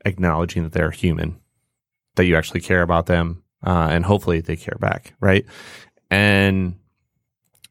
acknowledging 0.05 0.63
that 0.63 0.71
they're 0.73 0.91
human, 0.91 1.39
that 2.15 2.25
you 2.25 2.35
actually 2.35 2.61
care 2.61 2.81
about 2.81 3.05
them, 3.05 3.43
uh, 3.63 3.89
and 3.91 4.05
hopefully 4.05 4.41
they 4.41 4.55
care 4.55 4.77
back, 4.79 5.13
right? 5.19 5.45
And 6.09 6.75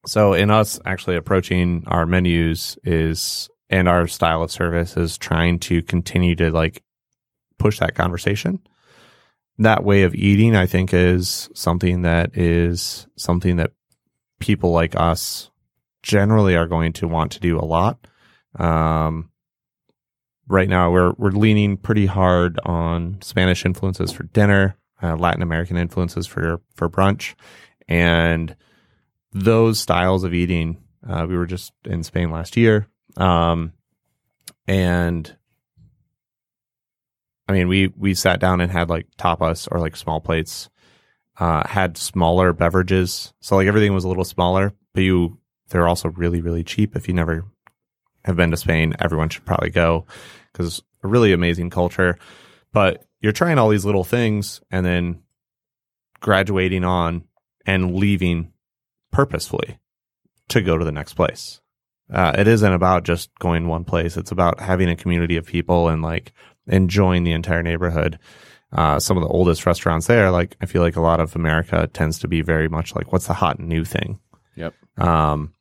so, 0.06 0.34
in 0.34 0.50
us 0.50 0.78
actually 0.84 1.16
approaching 1.16 1.84
our 1.86 2.06
menus 2.06 2.78
is 2.84 3.48
and 3.70 3.88
our 3.88 4.06
style 4.06 4.42
of 4.42 4.50
service 4.50 4.96
is 4.96 5.18
trying 5.18 5.58
to 5.58 5.82
continue 5.82 6.34
to 6.36 6.50
like 6.50 6.82
push 7.58 7.78
that 7.78 7.94
conversation. 7.94 8.60
That 9.58 9.84
way 9.84 10.02
of 10.02 10.14
eating, 10.14 10.56
I 10.56 10.66
think, 10.66 10.92
is 10.92 11.48
something 11.54 12.02
that 12.02 12.36
is 12.36 13.06
something 13.16 13.56
that 13.56 13.72
people 14.40 14.72
like 14.72 14.94
us 14.96 15.50
generally 16.02 16.56
are 16.56 16.66
going 16.66 16.92
to 16.94 17.08
want 17.08 17.32
to 17.32 17.40
do 17.40 17.58
a 17.58 17.64
lot. 17.64 18.06
Um, 18.58 19.30
right 20.48 20.68
now, 20.68 20.90
we're 20.90 21.12
we're 21.16 21.30
leaning 21.30 21.76
pretty 21.76 22.06
hard 22.06 22.60
on 22.64 23.18
Spanish 23.22 23.64
influences 23.64 24.12
for 24.12 24.24
dinner, 24.24 24.76
uh, 25.04 25.16
Latin 25.16 25.42
American 25.42 25.76
influences 25.76 26.26
for 26.26 26.60
for 26.74 26.88
brunch, 26.88 27.34
and 27.86 28.56
those 29.32 29.78
styles 29.78 30.24
of 30.24 30.32
eating. 30.32 30.78
Uh, 31.06 31.26
we 31.28 31.36
were 31.36 31.46
just 31.46 31.72
in 31.84 32.02
Spain 32.02 32.30
last 32.30 32.56
year, 32.56 32.88
um, 33.18 33.74
and 34.66 35.36
I 37.46 37.52
mean, 37.52 37.68
we 37.68 37.88
we 37.98 38.14
sat 38.14 38.40
down 38.40 38.62
and 38.62 38.72
had 38.72 38.88
like 38.88 39.06
tapas 39.18 39.68
or 39.70 39.78
like 39.78 39.96
small 39.96 40.20
plates. 40.20 40.70
Uh, 41.36 41.66
had 41.66 41.96
smaller 41.98 42.52
beverages, 42.52 43.34
so 43.40 43.56
like 43.56 43.66
everything 43.66 43.92
was 43.92 44.04
a 44.04 44.08
little 44.08 44.24
smaller, 44.24 44.72
but 44.94 45.02
you 45.02 45.36
they're 45.68 45.88
also 45.88 46.08
really 46.10 46.40
really 46.40 46.62
cheap. 46.62 46.94
If 46.94 47.08
you 47.08 47.14
never 47.14 47.44
have 48.24 48.36
been 48.36 48.52
to 48.52 48.56
Spain, 48.56 48.94
everyone 49.00 49.28
should 49.28 49.44
probably 49.44 49.70
go 49.70 50.06
because 50.52 50.80
a 51.02 51.08
really 51.08 51.32
amazing 51.32 51.70
culture. 51.70 52.18
But 52.72 53.04
you're 53.24 53.32
trying 53.32 53.58
all 53.58 53.70
these 53.70 53.86
little 53.86 54.04
things 54.04 54.60
and 54.70 54.84
then 54.84 55.22
graduating 56.20 56.84
on 56.84 57.24
and 57.64 57.94
leaving 57.94 58.52
purposefully 59.12 59.78
to 60.50 60.60
go 60.60 60.76
to 60.76 60.84
the 60.84 60.92
next 60.92 61.14
place. 61.14 61.62
Uh, 62.12 62.34
it 62.36 62.46
isn't 62.46 62.74
about 62.74 63.02
just 63.02 63.30
going 63.38 63.66
one 63.66 63.82
place. 63.82 64.18
It's 64.18 64.30
about 64.30 64.60
having 64.60 64.90
a 64.90 64.94
community 64.94 65.38
of 65.38 65.46
people 65.46 65.88
and 65.88 66.02
like 66.02 66.34
enjoying 66.66 67.24
the 67.24 67.32
entire 67.32 67.62
neighborhood. 67.62 68.18
Uh, 68.70 69.00
some 69.00 69.16
of 69.16 69.22
the 69.22 69.30
oldest 69.30 69.64
restaurants 69.64 70.06
there, 70.06 70.30
like 70.30 70.54
I 70.60 70.66
feel 70.66 70.82
like 70.82 70.96
a 70.96 71.00
lot 71.00 71.20
of 71.20 71.34
America 71.34 71.88
tends 71.94 72.18
to 72.18 72.28
be 72.28 72.42
very 72.42 72.68
much 72.68 72.94
like, 72.94 73.10
what's 73.10 73.26
the 73.26 73.32
hot 73.32 73.58
new 73.58 73.86
thing? 73.86 74.18
Yep. 74.56 74.74
Um, 74.98 75.54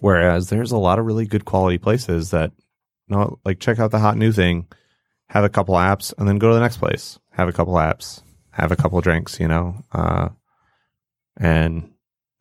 whereas 0.00 0.48
there's 0.48 0.72
a 0.72 0.78
lot 0.78 0.98
of 0.98 1.04
really 1.04 1.26
good 1.26 1.44
quality 1.44 1.76
places 1.76 2.30
that, 2.30 2.50
you 3.08 3.16
no, 3.16 3.38
like 3.44 3.60
check 3.60 3.78
out 3.78 3.90
the 3.90 3.98
hot 3.98 4.16
new 4.16 4.32
thing, 4.32 4.68
have 5.28 5.44
a 5.44 5.48
couple 5.48 5.74
apps, 5.74 6.12
and 6.18 6.26
then 6.28 6.38
go 6.38 6.48
to 6.48 6.54
the 6.54 6.60
next 6.60 6.78
place. 6.78 7.18
Have 7.32 7.48
a 7.48 7.52
couple 7.52 7.74
apps, 7.74 8.22
have 8.50 8.72
a 8.72 8.76
couple 8.76 9.00
drinks, 9.00 9.38
you 9.38 9.46
know, 9.48 9.84
uh, 9.92 10.28
and 11.36 11.90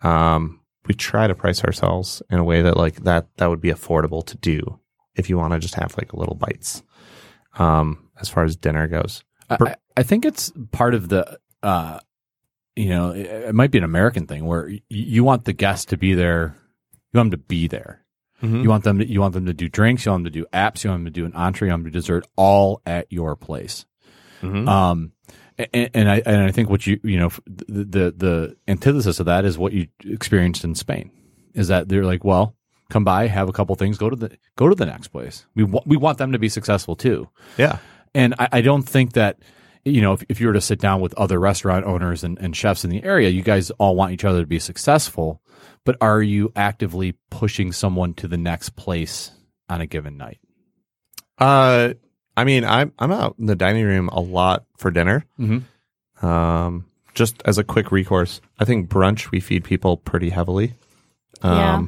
um, 0.02 0.62
we 0.86 0.94
try 0.94 1.28
to 1.28 1.36
price 1.36 1.64
ourselves 1.64 2.22
in 2.30 2.40
a 2.40 2.44
way 2.44 2.62
that 2.62 2.78
like 2.78 3.04
that 3.04 3.28
that 3.38 3.50
would 3.50 3.62
be 3.62 3.72
affordable 3.72 4.26
to 4.26 4.38
do 4.38 4.80
if 5.16 5.30
you 5.30 5.38
want 5.38 5.54
to 5.54 5.60
just 5.60 5.76
have 5.76 5.96
like 5.98 6.14
little 6.14 6.36
bites. 6.36 6.84
Um, 7.60 8.10
as 8.20 8.30
far 8.30 8.44
as 8.44 8.56
dinner 8.56 8.88
goes, 8.88 9.24
I, 9.50 9.76
I- 9.98 10.04
think 10.04 10.26
it's 10.26 10.52
part 10.72 10.94
of 10.94 11.10
the, 11.10 11.40
uh, 11.64 12.00
you 12.76 12.90
know, 12.90 13.12
it, 13.12 13.26
it 13.26 13.56
might 13.56 13.72
be 13.72 13.78
an 13.80 13.84
American 13.84 14.28
thing 14.28 14.46
where 14.46 14.68
y- 14.68 14.82
you 14.90 15.24
want 15.24 15.46
the 15.46 15.54
guests 15.54 15.86
to 15.86 15.98
be 15.98 16.14
there. 16.14 16.56
You 17.14 17.18
want 17.20 17.32
them 17.32 17.40
to 17.40 17.46
be 17.46 17.68
there. 17.68 18.04
You 18.42 18.70
want 18.70 18.84
them 18.84 19.00
to, 19.00 19.08
you 19.08 19.20
want 19.20 19.34
them 19.34 19.46
to 19.48 19.54
do 19.54 19.68
drinks. 19.68 20.06
You 20.06 20.12
want 20.12 20.24
them 20.26 20.32
to 20.34 20.40
do 20.42 20.46
apps. 20.54 20.84
You 20.84 20.92
want 20.92 21.00
them 21.04 21.14
to 21.14 21.20
do 21.20 21.26
an 21.26 21.34
entree. 21.34 21.68
You 21.68 21.72
want 21.72 21.84
them 21.86 21.92
to 21.92 21.96
do 21.96 22.00
dessert 22.00 22.28
all 22.36 22.82
at 22.86 23.08
your 23.12 23.36
place. 23.36 23.86
Mhm. 24.44 24.68
Um, 24.70 25.12
and, 25.58 25.90
and 25.96 26.10
I 26.12 26.22
and 26.26 26.44
I 26.44 26.52
think 26.52 26.70
what 26.70 26.86
you 26.86 27.00
you 27.04 27.18
know 27.18 27.30
the, 27.48 27.84
the 27.84 28.14
the 28.16 28.58
antithesis 28.68 29.20
of 29.20 29.26
that 29.26 29.44
is 29.46 29.58
what 29.58 29.74
you 29.74 29.88
experienced 30.06 30.64
in 30.64 30.76
Spain 30.76 31.10
is 31.56 31.70
that 31.70 31.90
they're 31.90 32.06
like, 32.06 32.24
well, 32.24 32.56
come 32.92 33.04
by, 33.04 33.26
have 33.26 33.50
a 33.50 33.52
couple 33.54 33.74
things, 33.76 33.98
go 33.98 34.10
to 34.12 34.16
the 34.16 34.38
go 34.56 34.70
to 34.70 34.76
the 34.76 34.86
next 34.86 35.08
place. 35.08 35.48
We 35.56 35.64
wa- 35.64 35.82
we 35.88 35.98
want 35.98 36.20
them 36.20 36.32
to 36.34 36.38
be 36.40 36.50
successful 36.50 36.96
too. 36.96 37.28
yeah, 37.58 37.80
And 38.14 38.36
I, 38.38 38.48
I 38.52 38.62
don't 38.62 38.84
think 38.84 39.14
that, 39.14 39.40
you 39.84 40.02
know, 40.02 40.14
if, 40.14 40.24
if 40.30 40.40
you 40.40 40.46
were 40.46 40.54
to 40.54 40.62
sit 40.62 40.80
down 40.80 41.02
with 41.02 41.16
other 41.16 41.40
restaurant 41.40 41.86
owners 41.86 42.24
and, 42.24 42.38
and 42.40 42.56
chefs 42.56 42.84
in 42.84 42.92
the 42.92 43.04
area, 43.04 43.30
you 43.30 43.42
guys 43.42 43.72
all 43.80 43.96
want 43.96 44.12
each 44.12 44.24
other 44.26 44.42
to 44.42 44.48
be 44.48 44.60
successful. 44.60 45.42
But 45.86 45.97
are 46.01 46.22
you 46.22 46.51
actively 46.55 47.15
pushing 47.30 47.72
someone 47.72 48.13
to 48.15 48.28
the 48.28 48.38
next 48.38 48.76
place 48.76 49.32
on 49.70 49.82
a 49.82 49.86
given 49.88 50.18
night? 50.18 50.39
Uh, 51.38 51.93
I 52.36 52.43
mean, 52.43 52.63
I'm 52.65 52.93
I'm 52.99 53.11
out 53.11 53.36
in 53.39 53.45
the 53.45 53.55
dining 53.55 53.86
room 53.86 54.09
a 54.09 54.20
lot 54.20 54.65
for 54.78 54.91
dinner. 54.91 55.26
Mm-hmm. 55.39 56.26
Um, 56.26 56.86
just 57.13 57.41
as 57.45 57.57
a 57.57 57.63
quick 57.63 57.91
recourse, 57.91 58.41
I 58.59 58.65
think 58.65 58.89
brunch 58.89 59.32
we 59.32 59.39
feed 59.39 59.63
people 59.63 59.97
pretty 59.97 60.30
heavily. 60.30 60.74
Um, 61.41 61.55
Yeah. 61.57 61.84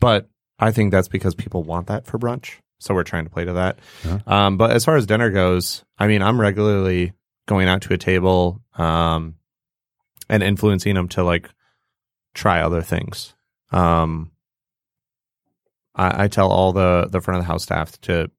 but 0.00 0.28
I 0.58 0.70
think 0.72 0.90
that's 0.90 1.08
because 1.08 1.34
people 1.34 1.62
want 1.62 1.88
that 1.88 2.06
for 2.06 2.18
brunch, 2.18 2.54
so 2.78 2.94
we're 2.94 3.02
trying 3.04 3.24
to 3.24 3.30
play 3.30 3.44
to 3.44 3.52
that. 3.54 3.78
Uh-huh. 4.04 4.18
Um, 4.32 4.56
but 4.56 4.70
as 4.70 4.84
far 4.84 4.96
as 4.96 5.06
dinner 5.06 5.30
goes, 5.30 5.84
I 5.98 6.06
mean, 6.06 6.22
I'm 6.22 6.40
regularly 6.40 7.12
going 7.46 7.68
out 7.68 7.82
to 7.82 7.92
a 7.94 7.98
table, 7.98 8.60
um, 8.76 9.34
and 10.28 10.42
influencing 10.42 10.94
them 10.94 11.08
to 11.08 11.22
like 11.22 11.48
try 12.36 12.60
other 12.60 12.82
things. 12.82 13.34
Um, 13.72 14.30
I, 15.94 16.24
I 16.24 16.28
tell 16.28 16.50
all 16.50 16.72
the 16.72 17.08
the 17.10 17.20
front 17.20 17.38
of 17.38 17.44
the 17.44 17.48
house 17.48 17.64
staff 17.64 18.00
to 18.02 18.30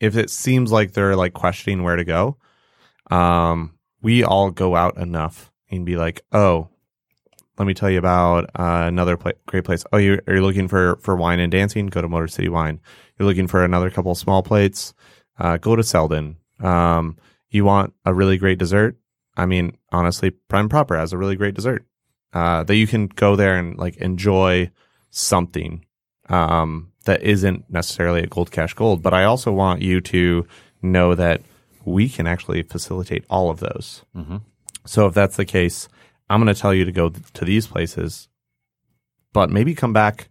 if 0.00 0.16
it 0.16 0.30
seems 0.30 0.72
like 0.72 0.92
they're 0.92 1.16
like 1.16 1.32
questioning 1.32 1.82
where 1.82 1.96
to 1.96 2.04
go, 2.04 2.36
um, 3.10 3.78
we 4.02 4.24
all 4.24 4.50
go 4.50 4.74
out 4.74 4.96
enough 4.98 5.52
and 5.70 5.86
be 5.86 5.96
like, 5.96 6.22
oh, 6.32 6.68
let 7.58 7.66
me 7.66 7.74
tell 7.74 7.88
you 7.88 7.98
about 7.98 8.44
uh, 8.58 8.84
another 8.86 9.16
great 9.46 9.64
place. 9.64 9.84
Oh, 9.92 9.98
you 9.98 10.20
are 10.26 10.34
you 10.34 10.42
looking 10.42 10.68
for 10.68 10.96
for 10.96 11.14
wine 11.14 11.38
and 11.38 11.52
dancing? 11.52 11.86
Go 11.86 12.02
to 12.02 12.08
Motor 12.08 12.28
City 12.28 12.48
Wine. 12.48 12.80
You're 13.18 13.28
looking 13.28 13.46
for 13.46 13.64
another 13.64 13.90
couple 13.90 14.14
small 14.14 14.42
plates? 14.42 14.92
Uh, 15.38 15.56
go 15.58 15.76
to 15.76 15.82
Selden. 15.82 16.36
Um, 16.60 17.16
you 17.50 17.64
want 17.64 17.94
a 18.04 18.12
really 18.12 18.36
great 18.38 18.58
dessert? 18.58 18.96
I 19.36 19.46
mean, 19.46 19.76
honestly, 19.90 20.30
Prime 20.30 20.68
Proper 20.68 20.96
has 20.96 21.12
a 21.12 21.18
really 21.18 21.36
great 21.36 21.54
dessert 21.54 21.84
uh, 22.32 22.64
that 22.64 22.76
you 22.76 22.86
can 22.86 23.06
go 23.08 23.36
there 23.36 23.56
and 23.56 23.76
like 23.78 23.96
enjoy 23.96 24.70
something 25.10 25.84
um, 26.28 26.92
that 27.04 27.22
isn't 27.22 27.68
necessarily 27.70 28.22
a 28.22 28.26
Gold 28.26 28.50
Cash 28.50 28.74
Gold. 28.74 29.02
But 29.02 29.14
I 29.14 29.24
also 29.24 29.52
want 29.52 29.82
you 29.82 30.00
to 30.02 30.46
know 30.82 31.14
that 31.14 31.42
we 31.84 32.08
can 32.08 32.26
actually 32.26 32.62
facilitate 32.62 33.24
all 33.28 33.50
of 33.50 33.60
those. 33.60 34.04
So 34.86 35.06
if 35.06 35.14
that's 35.14 35.36
the 35.36 35.44
case, 35.44 35.88
I'm 36.30 36.42
going 36.42 36.52
to 36.54 36.60
tell 36.60 36.74
you 36.74 36.84
to 36.84 36.92
go 36.92 37.10
th- 37.10 37.32
to 37.34 37.44
these 37.44 37.66
places, 37.66 38.28
but 39.32 39.50
maybe 39.50 39.74
come 39.74 39.92
back 39.92 40.28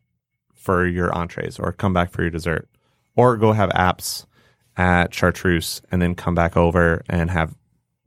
for 0.53 0.87
your 0.87 1.13
entrees 1.13 1.59
or 1.59 1.71
come 1.71 1.93
back 1.93 2.11
for 2.11 2.21
your 2.21 2.31
dessert 2.31 2.69
or 3.15 3.37
go 3.37 3.51
have 3.51 3.69
apps 3.71 4.25
at 4.77 5.13
Chartreuse 5.13 5.81
and 5.91 6.01
then 6.01 6.15
come 6.15 6.33
back 6.33 6.57
over 6.57 7.03
and 7.07 7.29
have 7.29 7.55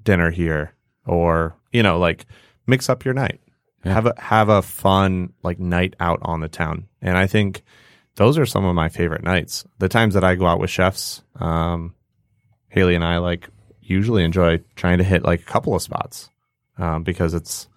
dinner 0.02 0.30
here 0.30 0.72
or, 1.06 1.56
you 1.72 1.82
know, 1.82 1.98
like 1.98 2.26
mix 2.66 2.88
up 2.88 3.04
your 3.04 3.14
night. 3.14 3.40
Have 3.84 4.06
a 4.06 4.14
have 4.18 4.48
a 4.48 4.62
fun 4.62 5.32
like 5.44 5.60
night 5.60 5.94
out 6.00 6.18
on 6.22 6.40
the 6.40 6.48
town. 6.48 6.88
And 7.00 7.16
I 7.16 7.28
think 7.28 7.62
those 8.16 8.36
are 8.36 8.46
some 8.46 8.64
of 8.64 8.74
my 8.74 8.88
favorite 8.88 9.22
nights. 9.22 9.64
The 9.78 9.88
times 9.88 10.14
that 10.14 10.24
I 10.24 10.34
go 10.34 10.46
out 10.46 10.58
with 10.58 10.70
chefs, 10.70 11.22
um, 11.36 11.94
Haley 12.68 12.96
and 12.96 13.04
I 13.04 13.18
like 13.18 13.48
usually 13.80 14.24
enjoy 14.24 14.58
trying 14.74 14.98
to 14.98 15.04
hit 15.04 15.22
like 15.22 15.40
a 15.42 15.44
couple 15.44 15.74
of 15.74 15.82
spots 15.82 16.30
um, 16.78 17.04
because 17.04 17.32
it's 17.32 17.68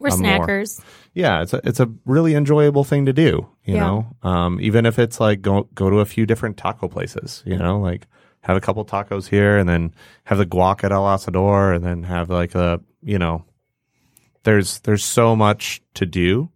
We're 0.00 0.10
I'm 0.10 0.20
more- 0.22 0.46
snackers. 0.46 0.80
yeah, 1.12 1.42
it's 1.42 1.52
a 1.54 1.60
it's 1.62 1.78
a 1.78 1.88
really 2.04 2.34
enjoyable 2.34 2.82
thing 2.82 3.06
to 3.06 3.12
do. 3.12 3.46
You 3.64 3.74
Yeah. 3.74 3.80
know, 3.80 4.16
um, 4.24 4.58
even 4.60 4.86
if 4.86 4.98
it's 4.98 5.20
like 5.20 5.40
go 5.40 5.68
go 5.74 5.88
to 5.88 6.00
a 6.00 6.04
few 6.04 6.26
different 6.26 6.56
taco 6.56 6.88
places. 6.88 7.44
You 7.46 7.56
know, 7.58 7.78
like 7.78 8.08
have 8.44 8.56
a 8.56 8.60
couple 8.60 8.84
tacos 8.84 9.28
here, 9.28 9.58
and 9.58 9.68
then 9.68 9.92
have 10.24 10.38
the 10.38 10.46
guac 10.46 10.84
at 10.84 10.92
El 10.92 11.02
Asador, 11.04 11.74
and 11.74 11.84
then 11.84 12.04
have 12.04 12.30
like 12.30 12.54
a 12.54 12.80
you 13.02 13.18
know, 13.18 13.44
there's 14.44 14.78
there's 14.80 15.04
so 15.04 15.34
much 15.36 15.82
to 15.94 16.06
do, 16.06 16.50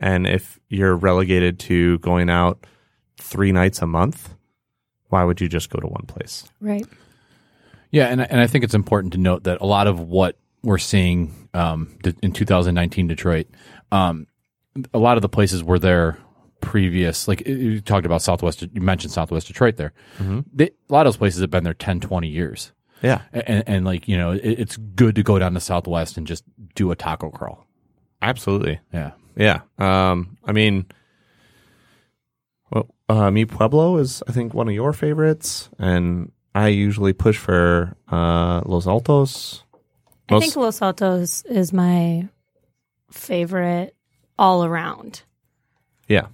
and 0.00 0.26
if 0.26 0.58
you're 0.68 0.96
relegated 0.96 1.58
to 1.60 1.98
going 1.98 2.30
out 2.30 2.66
three 3.18 3.52
nights 3.52 3.80
a 3.82 3.86
month, 3.86 4.34
why 5.08 5.24
would 5.24 5.40
you 5.40 5.48
just 5.48 5.70
go 5.70 5.78
to 5.80 5.86
one 5.86 6.06
place? 6.06 6.44
Right. 6.60 6.86
Yeah, 7.90 8.06
and 8.06 8.22
I- 8.22 8.26
and 8.30 8.40
I 8.40 8.46
think 8.48 8.64
it's 8.64 8.74
important 8.74 9.12
to 9.12 9.18
note 9.20 9.44
that 9.44 9.60
a 9.60 9.66
lot 9.66 9.86
of 9.86 10.00
what 10.00 10.36
we're 10.62 10.78
seeing 10.78 11.48
um, 11.54 11.96
in 12.22 12.32
2019 12.32 13.06
Detroit, 13.06 13.46
um, 13.92 14.26
a 14.92 14.98
lot 14.98 15.16
of 15.16 15.22
the 15.22 15.28
places 15.28 15.62
were 15.62 15.78
there 15.78 16.18
previous. 16.64 17.28
Like 17.28 17.46
you 17.46 17.54
you 17.56 17.80
talked 17.80 18.06
about 18.06 18.22
Southwest, 18.22 18.62
you 18.62 18.80
mentioned 18.80 19.12
Southwest 19.12 19.46
Detroit 19.46 19.76
there. 19.76 19.92
They, 20.52 20.66
a 20.88 20.92
lot 20.92 21.06
of 21.06 21.12
those 21.12 21.18
places 21.18 21.40
have 21.40 21.50
been 21.50 21.64
there 21.64 21.74
10, 21.74 22.00
20 22.00 22.28
years, 22.28 22.72
Yeah, 23.02 23.22
and, 23.32 23.64
and 23.66 23.84
like 23.84 24.08
you 24.08 24.16
know, 24.16 24.32
it, 24.32 24.40
it's 24.42 24.76
good 24.76 25.14
to 25.16 25.22
go 25.22 25.38
down 25.38 25.54
to 25.54 25.60
Southwest 25.60 26.16
and 26.16 26.26
just 26.26 26.44
do 26.74 26.90
a 26.90 26.96
taco 26.96 27.30
crawl. 27.30 27.66
absolutely. 28.22 28.80
Yeah, 28.92 29.12
Yeah. 29.36 29.60
Um, 29.78 30.36
I 30.44 30.52
mean, 30.52 30.86
well, 32.70 32.94
uh, 33.08 33.30
Mi 33.30 33.44
Pueblo 33.44 33.98
is, 33.98 34.22
I 34.28 34.32
think, 34.32 34.54
one 34.54 34.68
of 34.68 34.74
your 34.74 34.92
favorites, 34.92 35.68
and 35.78 36.32
I 36.54 36.68
usually 36.68 37.12
push 37.12 37.36
for 37.38 37.96
uh, 38.10 38.62
Los 38.64 38.86
Altos. 38.86 39.62
I 40.30 40.40
think 40.40 40.56
Los 40.56 40.80
Altos 40.80 41.42
is 41.44 41.72
my 41.72 42.28
favorite 43.10 43.94
all 44.38 44.64
around. 44.64 45.22
Yeah. 46.08 46.26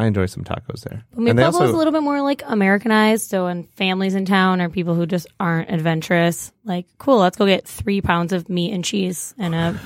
I 0.00 0.06
enjoy 0.06 0.24
some 0.24 0.44
tacos 0.44 0.80
there. 0.80 1.04
But 1.12 1.20
Mi 1.20 1.30
And 1.30 1.38
Pueblo 1.38 1.62
is 1.62 1.70
a 1.72 1.76
little 1.76 1.92
bit 1.92 2.02
more 2.02 2.22
like 2.22 2.42
Americanized. 2.46 3.28
So 3.28 3.44
when 3.44 3.64
families 3.64 4.14
in 4.14 4.24
town 4.24 4.62
or 4.62 4.70
people 4.70 4.94
who 4.94 5.04
just 5.04 5.26
aren't 5.38 5.70
adventurous, 5.70 6.52
like, 6.64 6.86
cool, 6.96 7.18
let's 7.18 7.36
go 7.36 7.44
get 7.44 7.68
three 7.68 8.00
pounds 8.00 8.32
of 8.32 8.48
meat 8.48 8.72
and 8.72 8.82
cheese 8.82 9.34
and 9.38 9.54
a 9.54 9.78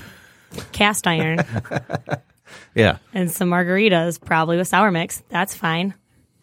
cast 0.70 1.08
iron 1.08 1.40
yeah. 2.76 2.98
and 3.12 3.28
some 3.28 3.50
margaritas, 3.50 4.20
probably 4.24 4.56
with 4.56 4.68
sour 4.68 4.92
mix. 4.92 5.20
That's 5.30 5.56
fine. 5.56 5.94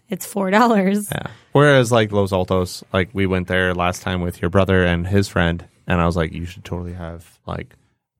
It's 0.09 0.25
four 0.25 0.51
dollars. 0.51 1.07
Yeah. 1.09 1.27
Whereas, 1.53 1.93
like, 1.93 2.11
Los 2.11 2.33
Altos, 2.33 2.83
like, 2.91 3.09
we 3.13 3.25
went 3.25 3.47
there 3.47 3.73
last 3.73 4.01
time 4.01 4.19
with 4.19 4.41
your 4.41 4.49
brother 4.49 4.83
and 4.83 5.07
his 5.07 5.29
friend, 5.29 5.65
and 5.87 6.01
I 6.01 6.05
was 6.05 6.17
like, 6.17 6.33
you 6.33 6.43
should 6.43 6.65
totally 6.65 6.91
have, 6.93 7.39
like, 7.47 7.73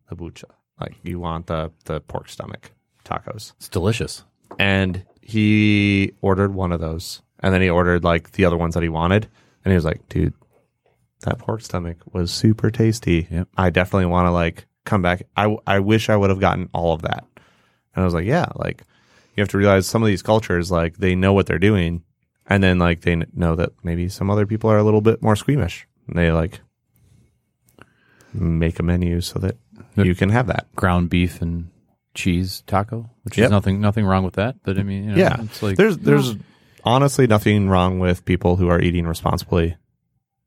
the 0.08 0.16
buche. 0.16 0.46
Like, 0.80 0.96
you 1.04 1.20
want 1.20 1.48
the, 1.48 1.74
the 1.84 2.00
pork 2.00 2.30
stomach 2.30 2.72
tacos. 3.04 3.52
it's 3.58 3.68
delicious. 3.68 4.24
and 4.58 5.04
he 5.22 6.14
ordered 6.22 6.54
one 6.54 6.72
of 6.72 6.80
those 6.80 7.22
and 7.40 7.54
then 7.54 7.62
he 7.62 7.70
ordered 7.70 8.04
like 8.04 8.32
the 8.32 8.46
other 8.46 8.58
ones 8.58 8.74
that 8.74 8.84
he 8.84 8.90
wanted 8.90 9.28
and 9.64 9.72
he 9.72 9.76
was 9.76 9.86
like 9.86 10.08
dude 10.10 10.34
that 11.22 11.38
pork 11.38 11.62
stomach 11.62 11.98
was 12.12 12.32
super 12.32 12.72
tasty. 12.72 13.28
Yep. 13.30 13.48
i 13.56 13.70
definitely 13.70 14.08
want 14.08 14.26
to 14.26 14.32
like 14.32 14.66
come 14.84 15.04
back. 15.04 15.24
I, 15.38 15.56
I 15.68 15.80
wish 15.80 16.10
i 16.10 16.16
would 16.16 16.32
have 16.32 16.40
gotten 16.40 16.70
all 16.74 16.94
of 16.94 17.04
that. 17.04 17.26
And 17.96 18.02
i 18.02 18.06
was 18.06 18.14
like 18.14 18.26
yeah 18.26 18.48
like 18.56 18.84
you 19.36 19.42
have 19.42 19.50
to 19.50 19.58
realize 19.58 19.88
some 19.88 20.02
of 20.02 20.08
these 20.08 20.22
cultures 20.24 20.72
like 20.72 20.98
they 20.98 21.16
know 21.16 21.34
what 21.34 21.46
they're 21.46 21.60
doing 21.60 22.04
and 22.52 22.62
then 22.62 22.80
like 22.80 23.02
they 23.02 23.16
know 23.34 23.56
that 23.56 23.72
maybe 23.82 24.10
some 24.10 24.30
other 24.30 24.46
people 24.46 24.70
are 24.70 24.78
a 24.78 24.84
little 24.84 25.00
bit 25.00 25.22
more 25.22 25.38
squeamish. 25.38 25.88
And 26.08 26.18
they 26.18 26.32
like 26.32 26.60
make 28.34 28.78
a 28.78 28.84
menu 28.84 29.22
so 29.22 29.40
that 29.40 29.56
you 29.96 30.16
can 30.16 30.30
have 30.30 30.48
that. 30.48 30.68
Ground 30.76 31.10
beef 31.10 31.42
and 31.42 31.70
cheese 32.14 32.64
taco, 32.68 33.10
which 33.24 33.38
Yep. 33.38 33.46
is 33.46 33.52
nothing 33.52 33.82
nothing 33.82 34.06
wrong 34.06 34.24
with 34.24 34.34
that. 34.36 34.56
But 34.64 34.78
I 34.78 34.84
mean, 34.84 35.04
you 35.06 35.12
know, 35.12 35.18
yeah 35.18 35.42
it's 35.44 35.62
like 35.64 35.78
there's 35.78 35.98
there's 35.98 36.36
honestly 36.84 37.28
nothing 37.28 37.70
wrong 37.70 38.00
with 38.00 38.26
people 38.26 38.56
who 38.58 38.68
are 38.70 38.82
eating 38.82 39.06
responsibly 39.08 39.78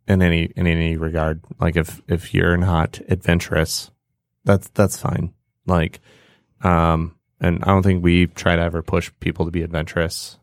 in 0.06 0.20
any 0.20 0.44
in 0.56 0.66
any 0.66 0.96
regard 0.96 1.40
like 1.60 1.76
if 1.76 2.02
if 2.08 2.34
you're 2.34 2.56
not 2.58 3.00
adventurous 3.08 3.90
that's 4.44 4.68
that's 4.74 4.98
fine 5.00 5.32
like 5.64 6.00
um 6.62 7.14
and 7.40 7.62
i 7.64 7.68
don't 7.68 7.82
think 7.82 8.02
we 8.04 8.26
try 8.26 8.54
to 8.56 8.60
ever 8.60 8.82
push 8.82 9.10
people 9.20 9.44
to 9.46 9.50
be 9.50 9.62
adventurous 9.62 10.38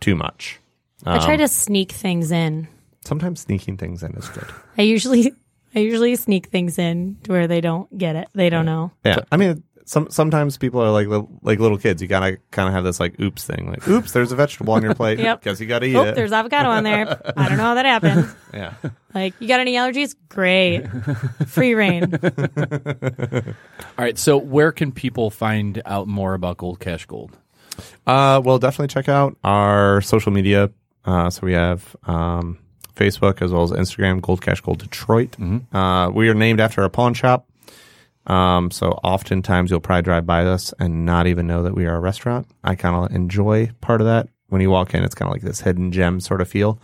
too 0.00 0.16
much 0.16 0.58
I 1.06 1.18
try 1.18 1.32
Um, 1.34 1.38
to 1.38 1.48
sneak 1.48 1.92
things 1.92 2.30
in. 2.32 2.66
sometimes 3.04 3.40
sneaking 3.40 3.76
things 3.76 4.02
in 4.02 4.12
is 4.16 4.28
good 4.30 4.46
I 4.76 4.82
usually 4.82 5.32
I 5.74 5.78
usually 5.78 6.16
sneak 6.16 6.46
things 6.48 6.78
in 6.78 7.16
to 7.22 7.30
where 7.30 7.46
they 7.46 7.60
don't 7.60 7.96
get 7.96 8.16
it. 8.16 8.26
They 8.34 8.50
don't 8.50 8.66
know. 8.66 8.90
yeah 9.04 9.20
i 9.30 9.36
mean 9.36 9.62
some 9.90 10.08
sometimes 10.08 10.56
people 10.56 10.80
are 10.80 10.90
like 10.90 11.08
like 11.42 11.58
little 11.58 11.76
kids 11.76 12.00
you 12.00 12.06
gotta 12.06 12.38
kind 12.52 12.68
of 12.68 12.74
have 12.74 12.84
this 12.84 13.00
like 13.00 13.18
oops 13.18 13.44
thing 13.44 13.68
like 13.68 13.88
oops 13.88 14.12
there's 14.12 14.30
a 14.30 14.36
vegetable 14.36 14.72
on 14.72 14.82
your 14.84 14.94
plate 14.94 15.18
Yep. 15.28 15.42
guess 15.42 15.58
you 15.60 15.66
gotta 15.66 15.86
eat 15.86 15.96
Oh, 15.96 16.04
it 16.04 16.14
there's 16.14 16.30
avocado 16.32 16.68
on 16.68 16.84
there. 16.84 17.20
I 17.36 17.48
don't 17.48 17.58
know 17.58 17.64
how 17.64 17.74
that 17.74 17.84
happened. 17.86 18.28
yeah 18.54 18.74
Like, 19.14 19.34
you 19.40 19.48
got 19.48 19.58
any 19.58 19.74
allergies? 19.74 20.14
Great. 20.28 20.86
Free 21.48 21.74
reign. 21.74 22.04
All 23.98 24.04
right. 24.04 24.16
So 24.16 24.36
where 24.38 24.70
can 24.72 24.92
people 24.92 25.30
find 25.30 25.82
out 25.84 26.06
more 26.06 26.34
about 26.34 26.58
Gold 26.58 26.78
Cash 26.78 27.06
Gold? 27.06 27.36
Uh, 28.06 28.40
well, 28.44 28.58
definitely 28.60 28.86
check 28.88 29.08
out 29.08 29.36
our 29.42 30.00
social 30.02 30.30
media. 30.30 30.70
Uh, 31.04 31.28
so 31.30 31.40
we 31.44 31.52
have 31.54 31.96
um, 32.04 32.58
Facebook 32.94 33.42
as 33.42 33.50
well 33.52 33.64
as 33.64 33.70
Instagram, 33.72 34.20
Gold 34.22 34.42
Cash 34.42 34.60
Gold 34.60 34.78
Detroit. 34.78 35.36
Uh, 35.72 36.10
we 36.14 36.28
are 36.28 36.34
named 36.34 36.60
after 36.60 36.82
a 36.84 36.90
pawn 36.90 37.14
shop. 37.14 37.46
Um, 38.26 38.70
so 38.70 38.90
oftentimes 39.02 39.70
you'll 39.70 39.80
probably 39.80 40.02
drive 40.02 40.26
by 40.26 40.44
us 40.44 40.72
and 40.78 41.06
not 41.06 41.26
even 41.26 41.46
know 41.46 41.62
that 41.62 41.74
we 41.74 41.86
are 41.86 41.96
a 41.96 42.00
restaurant. 42.00 42.46
I 42.62 42.74
kind 42.74 42.94
of 42.94 43.14
enjoy 43.14 43.70
part 43.80 44.00
of 44.00 44.06
that. 44.06 44.28
When 44.48 44.60
you 44.60 44.70
walk 44.70 44.94
in, 44.94 45.04
it's 45.04 45.14
kind 45.14 45.28
of 45.28 45.32
like 45.32 45.42
this 45.42 45.60
hidden 45.60 45.92
gem 45.92 46.20
sort 46.20 46.40
of 46.40 46.48
feel. 46.48 46.80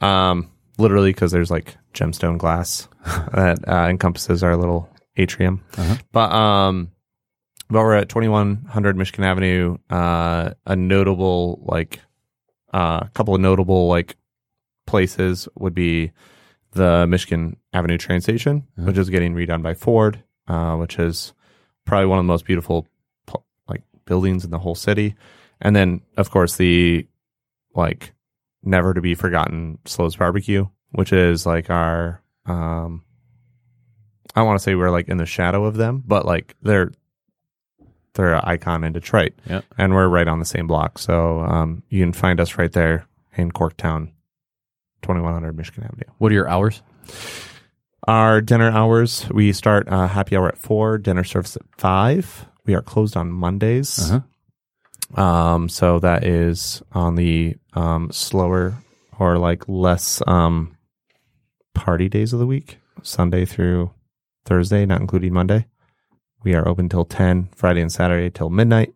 Um, 0.00 0.50
literally 0.78 1.10
because 1.10 1.32
there's 1.32 1.50
like 1.50 1.76
gemstone 1.92 2.38
glass 2.38 2.88
that 3.04 3.58
uh, 3.68 3.88
encompasses 3.88 4.42
our 4.42 4.56
little 4.56 4.88
atrium. 5.16 5.62
But 6.12 6.32
um, 6.32 6.92
but 7.68 7.80
we're 7.80 7.96
at 7.96 8.08
2100 8.08 8.96
Michigan 8.96 9.24
Avenue. 9.24 9.78
Uh, 9.90 10.50
a 10.66 10.76
notable 10.76 11.62
like 11.66 12.00
a 12.72 12.76
uh, 12.76 13.08
couple 13.08 13.34
of 13.34 13.40
notable 13.40 13.88
like 13.88 14.16
places 14.86 15.48
would 15.56 15.74
be 15.74 16.12
the 16.72 17.06
Michigan 17.06 17.56
Avenue 17.72 17.98
train 17.98 18.20
station, 18.20 18.66
which 18.76 18.98
is 18.98 19.10
getting 19.10 19.34
redone 19.34 19.62
by 19.62 19.74
Ford, 19.74 20.22
uh, 20.48 20.74
which 20.76 20.98
is 20.98 21.32
probably 21.84 22.06
one 22.06 22.18
of 22.18 22.24
the 22.24 22.28
most 22.32 22.44
beautiful 22.44 22.86
like 23.68 23.82
buildings 24.04 24.44
in 24.44 24.50
the 24.50 24.58
whole 24.58 24.74
city. 24.74 25.14
And 25.60 25.74
then 25.76 26.00
of 26.16 26.30
course 26.30 26.56
the 26.56 27.06
like 27.74 28.12
never 28.62 28.92
to 28.94 29.00
be 29.00 29.14
forgotten 29.14 29.78
Slow's 29.84 30.16
Barbecue, 30.16 30.66
which 30.92 31.12
is 31.12 31.46
like 31.46 31.70
our 31.70 32.22
um 32.46 33.04
I 34.34 34.42
want 34.42 34.58
to 34.58 34.62
say 34.62 34.74
we're 34.74 34.90
like 34.90 35.08
in 35.08 35.16
the 35.16 35.26
shadow 35.26 35.64
of 35.64 35.76
them, 35.76 36.02
but 36.06 36.24
like 36.26 36.54
they're 36.62 36.92
they're 38.14 38.34
an 38.34 38.42
icon 38.44 38.82
in 38.84 38.92
Detroit, 38.92 39.32
Yep. 39.46 39.64
and 39.78 39.94
we're 39.94 40.08
right 40.08 40.26
on 40.26 40.38
the 40.40 40.44
same 40.44 40.66
block. 40.66 40.98
So 40.98 41.40
um, 41.40 41.82
you 41.88 42.02
can 42.02 42.12
find 42.12 42.40
us 42.40 42.58
right 42.58 42.70
there 42.72 43.06
in 43.36 43.52
Corktown, 43.52 44.10
twenty 45.02 45.20
one 45.20 45.32
hundred 45.34 45.56
Michigan 45.56 45.84
Avenue. 45.84 46.12
What 46.18 46.32
are 46.32 46.34
your 46.34 46.48
hours? 46.48 46.82
Our 48.06 48.40
dinner 48.40 48.70
hours, 48.70 49.28
we 49.30 49.52
start 49.52 49.88
uh, 49.88 50.06
happy 50.06 50.36
hour 50.36 50.48
at 50.48 50.58
four, 50.58 50.98
dinner 50.98 51.24
service 51.24 51.56
at 51.56 51.62
five. 51.76 52.46
We 52.64 52.74
are 52.74 52.82
closed 52.82 53.16
on 53.16 53.30
Mondays. 53.30 54.10
Uh-huh. 54.10 54.20
Um, 55.20 55.68
so 55.68 55.98
that 56.00 56.24
is 56.24 56.82
on 56.92 57.16
the 57.16 57.56
um, 57.72 58.10
slower 58.12 58.76
or 59.18 59.38
like 59.38 59.68
less 59.68 60.22
um, 60.26 60.76
party 61.74 62.08
days 62.08 62.32
of 62.32 62.38
the 62.38 62.46
week, 62.46 62.78
Sunday 63.02 63.44
through 63.44 63.90
Thursday, 64.44 64.86
not 64.86 65.00
including 65.00 65.32
Monday. 65.32 65.66
We 66.44 66.54
are 66.54 66.68
open 66.68 66.88
till 66.88 67.04
10, 67.04 67.48
Friday 67.54 67.80
and 67.80 67.92
Saturday 67.92 68.30
till 68.30 68.50
midnight. 68.50 68.94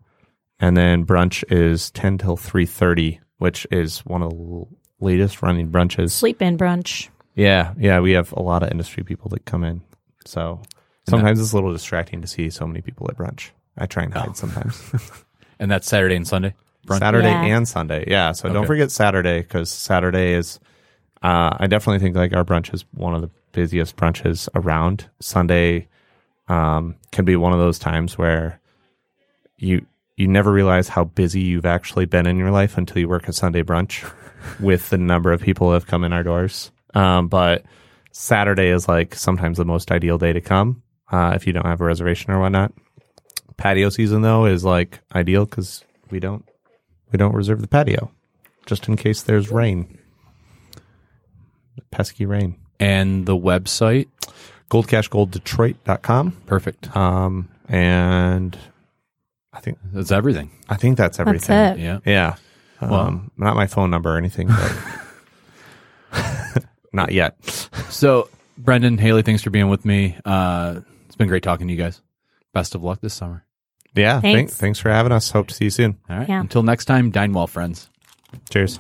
And 0.61 0.77
then 0.77 1.05
brunch 1.05 1.43
is 1.51 1.91
10 1.91 2.19
till 2.19 2.37
3.30, 2.37 3.19
which 3.39 3.67
is 3.71 4.01
one 4.01 4.23
of 4.23 4.31
the 4.31 4.65
latest 5.01 5.43
running 5.43 5.71
brunches. 5.71 6.11
Sleep 6.13 6.41
in 6.41 6.57
brunch. 6.57 7.09
Yeah, 7.35 7.73
yeah, 7.79 8.01
we 8.01 8.13
have 8.13 8.33
a 8.33 8.43
lot 8.43 8.63
of 8.63 8.71
industry 8.71 9.03
people 9.05 9.29
that 9.31 9.45
come 9.45 9.65
in. 9.65 9.81
So 10.27 10.61
sometimes 11.09 11.41
it's 11.41 11.53
a 11.53 11.55
little 11.57 11.73
distracting 11.73 12.21
to 12.21 12.27
see 12.27 12.51
so 12.51 12.67
many 12.67 12.81
people 12.83 13.09
at 13.11 13.17
brunch. 13.17 13.51
I 13.79 13.87
try 13.87 14.03
and 14.05 14.13
hide 14.15 14.37
sometimes. 14.37 14.81
And 15.59 15.71
that's 15.71 15.87
Saturday 15.87 16.17
and 16.17 16.27
Sunday. 16.27 16.55
Brunch? 16.89 16.99
Saturday 16.99 17.29
Yeah. 17.31 17.45
and 17.57 17.69
Sunday. 17.69 18.05
Yeah. 18.09 18.33
So 18.33 18.49
don't 18.49 18.57
Okay. 18.59 18.67
forget 18.67 18.91
Saturday 18.91 19.43
because 19.43 19.71
Saturday 19.71 20.33
is, 20.33 20.59
uh, 21.23 21.57
I 21.57 21.69
definitely 21.69 22.01
think 22.01 22.17
like 22.17 22.35
our 22.35 22.45
brunch 22.45 22.75
is 22.75 22.85
one 22.95 23.15
of 23.15 23.21
the 23.21 23.31
busiest 23.53 23.95
brunches 23.97 24.49
around. 24.57 25.09
Sunday 25.21 25.87
um, 26.49 26.97
can 27.13 27.25
be 27.25 27.37
one 27.37 27.53
of 27.53 27.61
those 27.61 27.79
times 27.79 28.19
where 28.19 28.61
you 29.57 29.87
you 30.17 30.27
never 30.27 30.51
realize 30.51 30.89
how 30.89 31.05
busy 31.05 31.41
you've 31.41 31.65
actually 31.67 32.07
been 32.07 32.27
in 32.27 32.39
your 32.39 32.51
life 32.51 32.77
until 32.77 32.99
you 32.99 33.09
work 33.09 33.29
a 33.29 33.33
Sunday 33.33 33.63
brunch 33.63 34.05
with 34.61 34.91
the 34.91 34.99
number 34.99 35.31
of 35.33 35.41
people 35.41 35.69
that 35.69 35.75
have 35.75 35.87
come 35.87 36.03
in 36.03 36.13
our 36.13 36.25
doors. 36.25 36.72
Um, 36.95 37.29
but 37.29 37.65
Saturday 38.13 38.69
is 38.69 38.89
like 38.89 39.15
sometimes 39.15 39.59
the 39.59 39.65
most 39.65 39.91
ideal 39.91 40.19
day 40.19 40.33
to 40.33 40.41
come 40.41 40.83
uh, 41.11 41.33
if 41.35 41.47
you 41.47 41.53
don't 41.53 41.67
have 41.67 41.81
a 41.81 41.85
reservation 41.85 42.33
or 42.33 42.41
whatnot. 42.41 42.73
Patio 43.57 43.89
season 43.91 44.23
though 44.23 44.47
is 44.47 44.65
like 44.65 45.01
ideal 45.15 45.45
because 45.45 45.85
we 46.11 46.19
don't 46.21 46.45
we 47.11 47.17
don't 47.17 47.35
reserve 47.35 47.61
the 47.61 47.69
patio 47.69 48.11
just 48.67 48.89
in 48.89 48.97
case 48.97 49.23
there's 49.23 49.51
rain. 49.51 49.99
Pesky 51.91 52.27
rain. 52.27 52.57
And 52.81 53.27
the 53.27 53.37
website. 53.37 54.09
Goldcashgolddetroit.com. 54.71 56.33
Perfect. 56.47 56.97
Um, 56.97 57.49
and 57.69 58.59
I 59.53 59.61
think 59.61 59.79
That's 59.93 60.11
everything. 60.11 60.51
I 60.69 60.77
think 60.77 60.97
that's 60.97 61.21
everything. 61.21 61.55
That's 61.55 61.79
it. 61.79 61.83
Yeah. 61.83 61.99
Yeah. 62.07 62.37
Um, 62.81 63.31
not 63.37 63.55
my 63.55 63.67
phone 63.67 63.91
number 63.91 64.15
or 64.15 64.19
anything, 64.19 64.49
but 64.49 64.77
not 66.93 67.13
yet. 67.13 67.37
So, 67.93 68.31
Brendan, 68.57 68.97
Haley, 68.97 69.21
thanks 69.21 69.43
for 69.43 69.51
being 69.51 69.69
with 69.69 69.85
me. 69.85 70.17
Uh, 70.25 70.81
it's 71.07 71.15
been 71.15 71.29
great 71.29 71.43
talking 71.43 71.69
to 71.69 71.73
you 71.75 71.79
guys. 71.79 72.01
Best 72.55 72.75
of 72.75 72.83
luck 72.83 73.01
this 73.03 73.13
summer. 73.13 73.45
Yeah. 73.95 74.21
Thanks. 74.21 74.37
Thanks. 74.37 74.57
thanks 74.57 74.79
for 74.79 74.89
having 74.89 75.13
us. 75.13 75.31
Hope 75.31 75.49
to 75.49 75.55
see 75.55 75.65
you 75.65 75.71
soon. 75.71 75.99
All 76.09 76.17
right. 76.17 76.29
Yeah. 76.29 76.41
Until 76.41 76.63
next 76.63 76.87
time, 76.87 77.11
dine 77.11 77.35
well, 77.35 77.47
friends. 77.47 77.91
Cheers. 78.51 78.79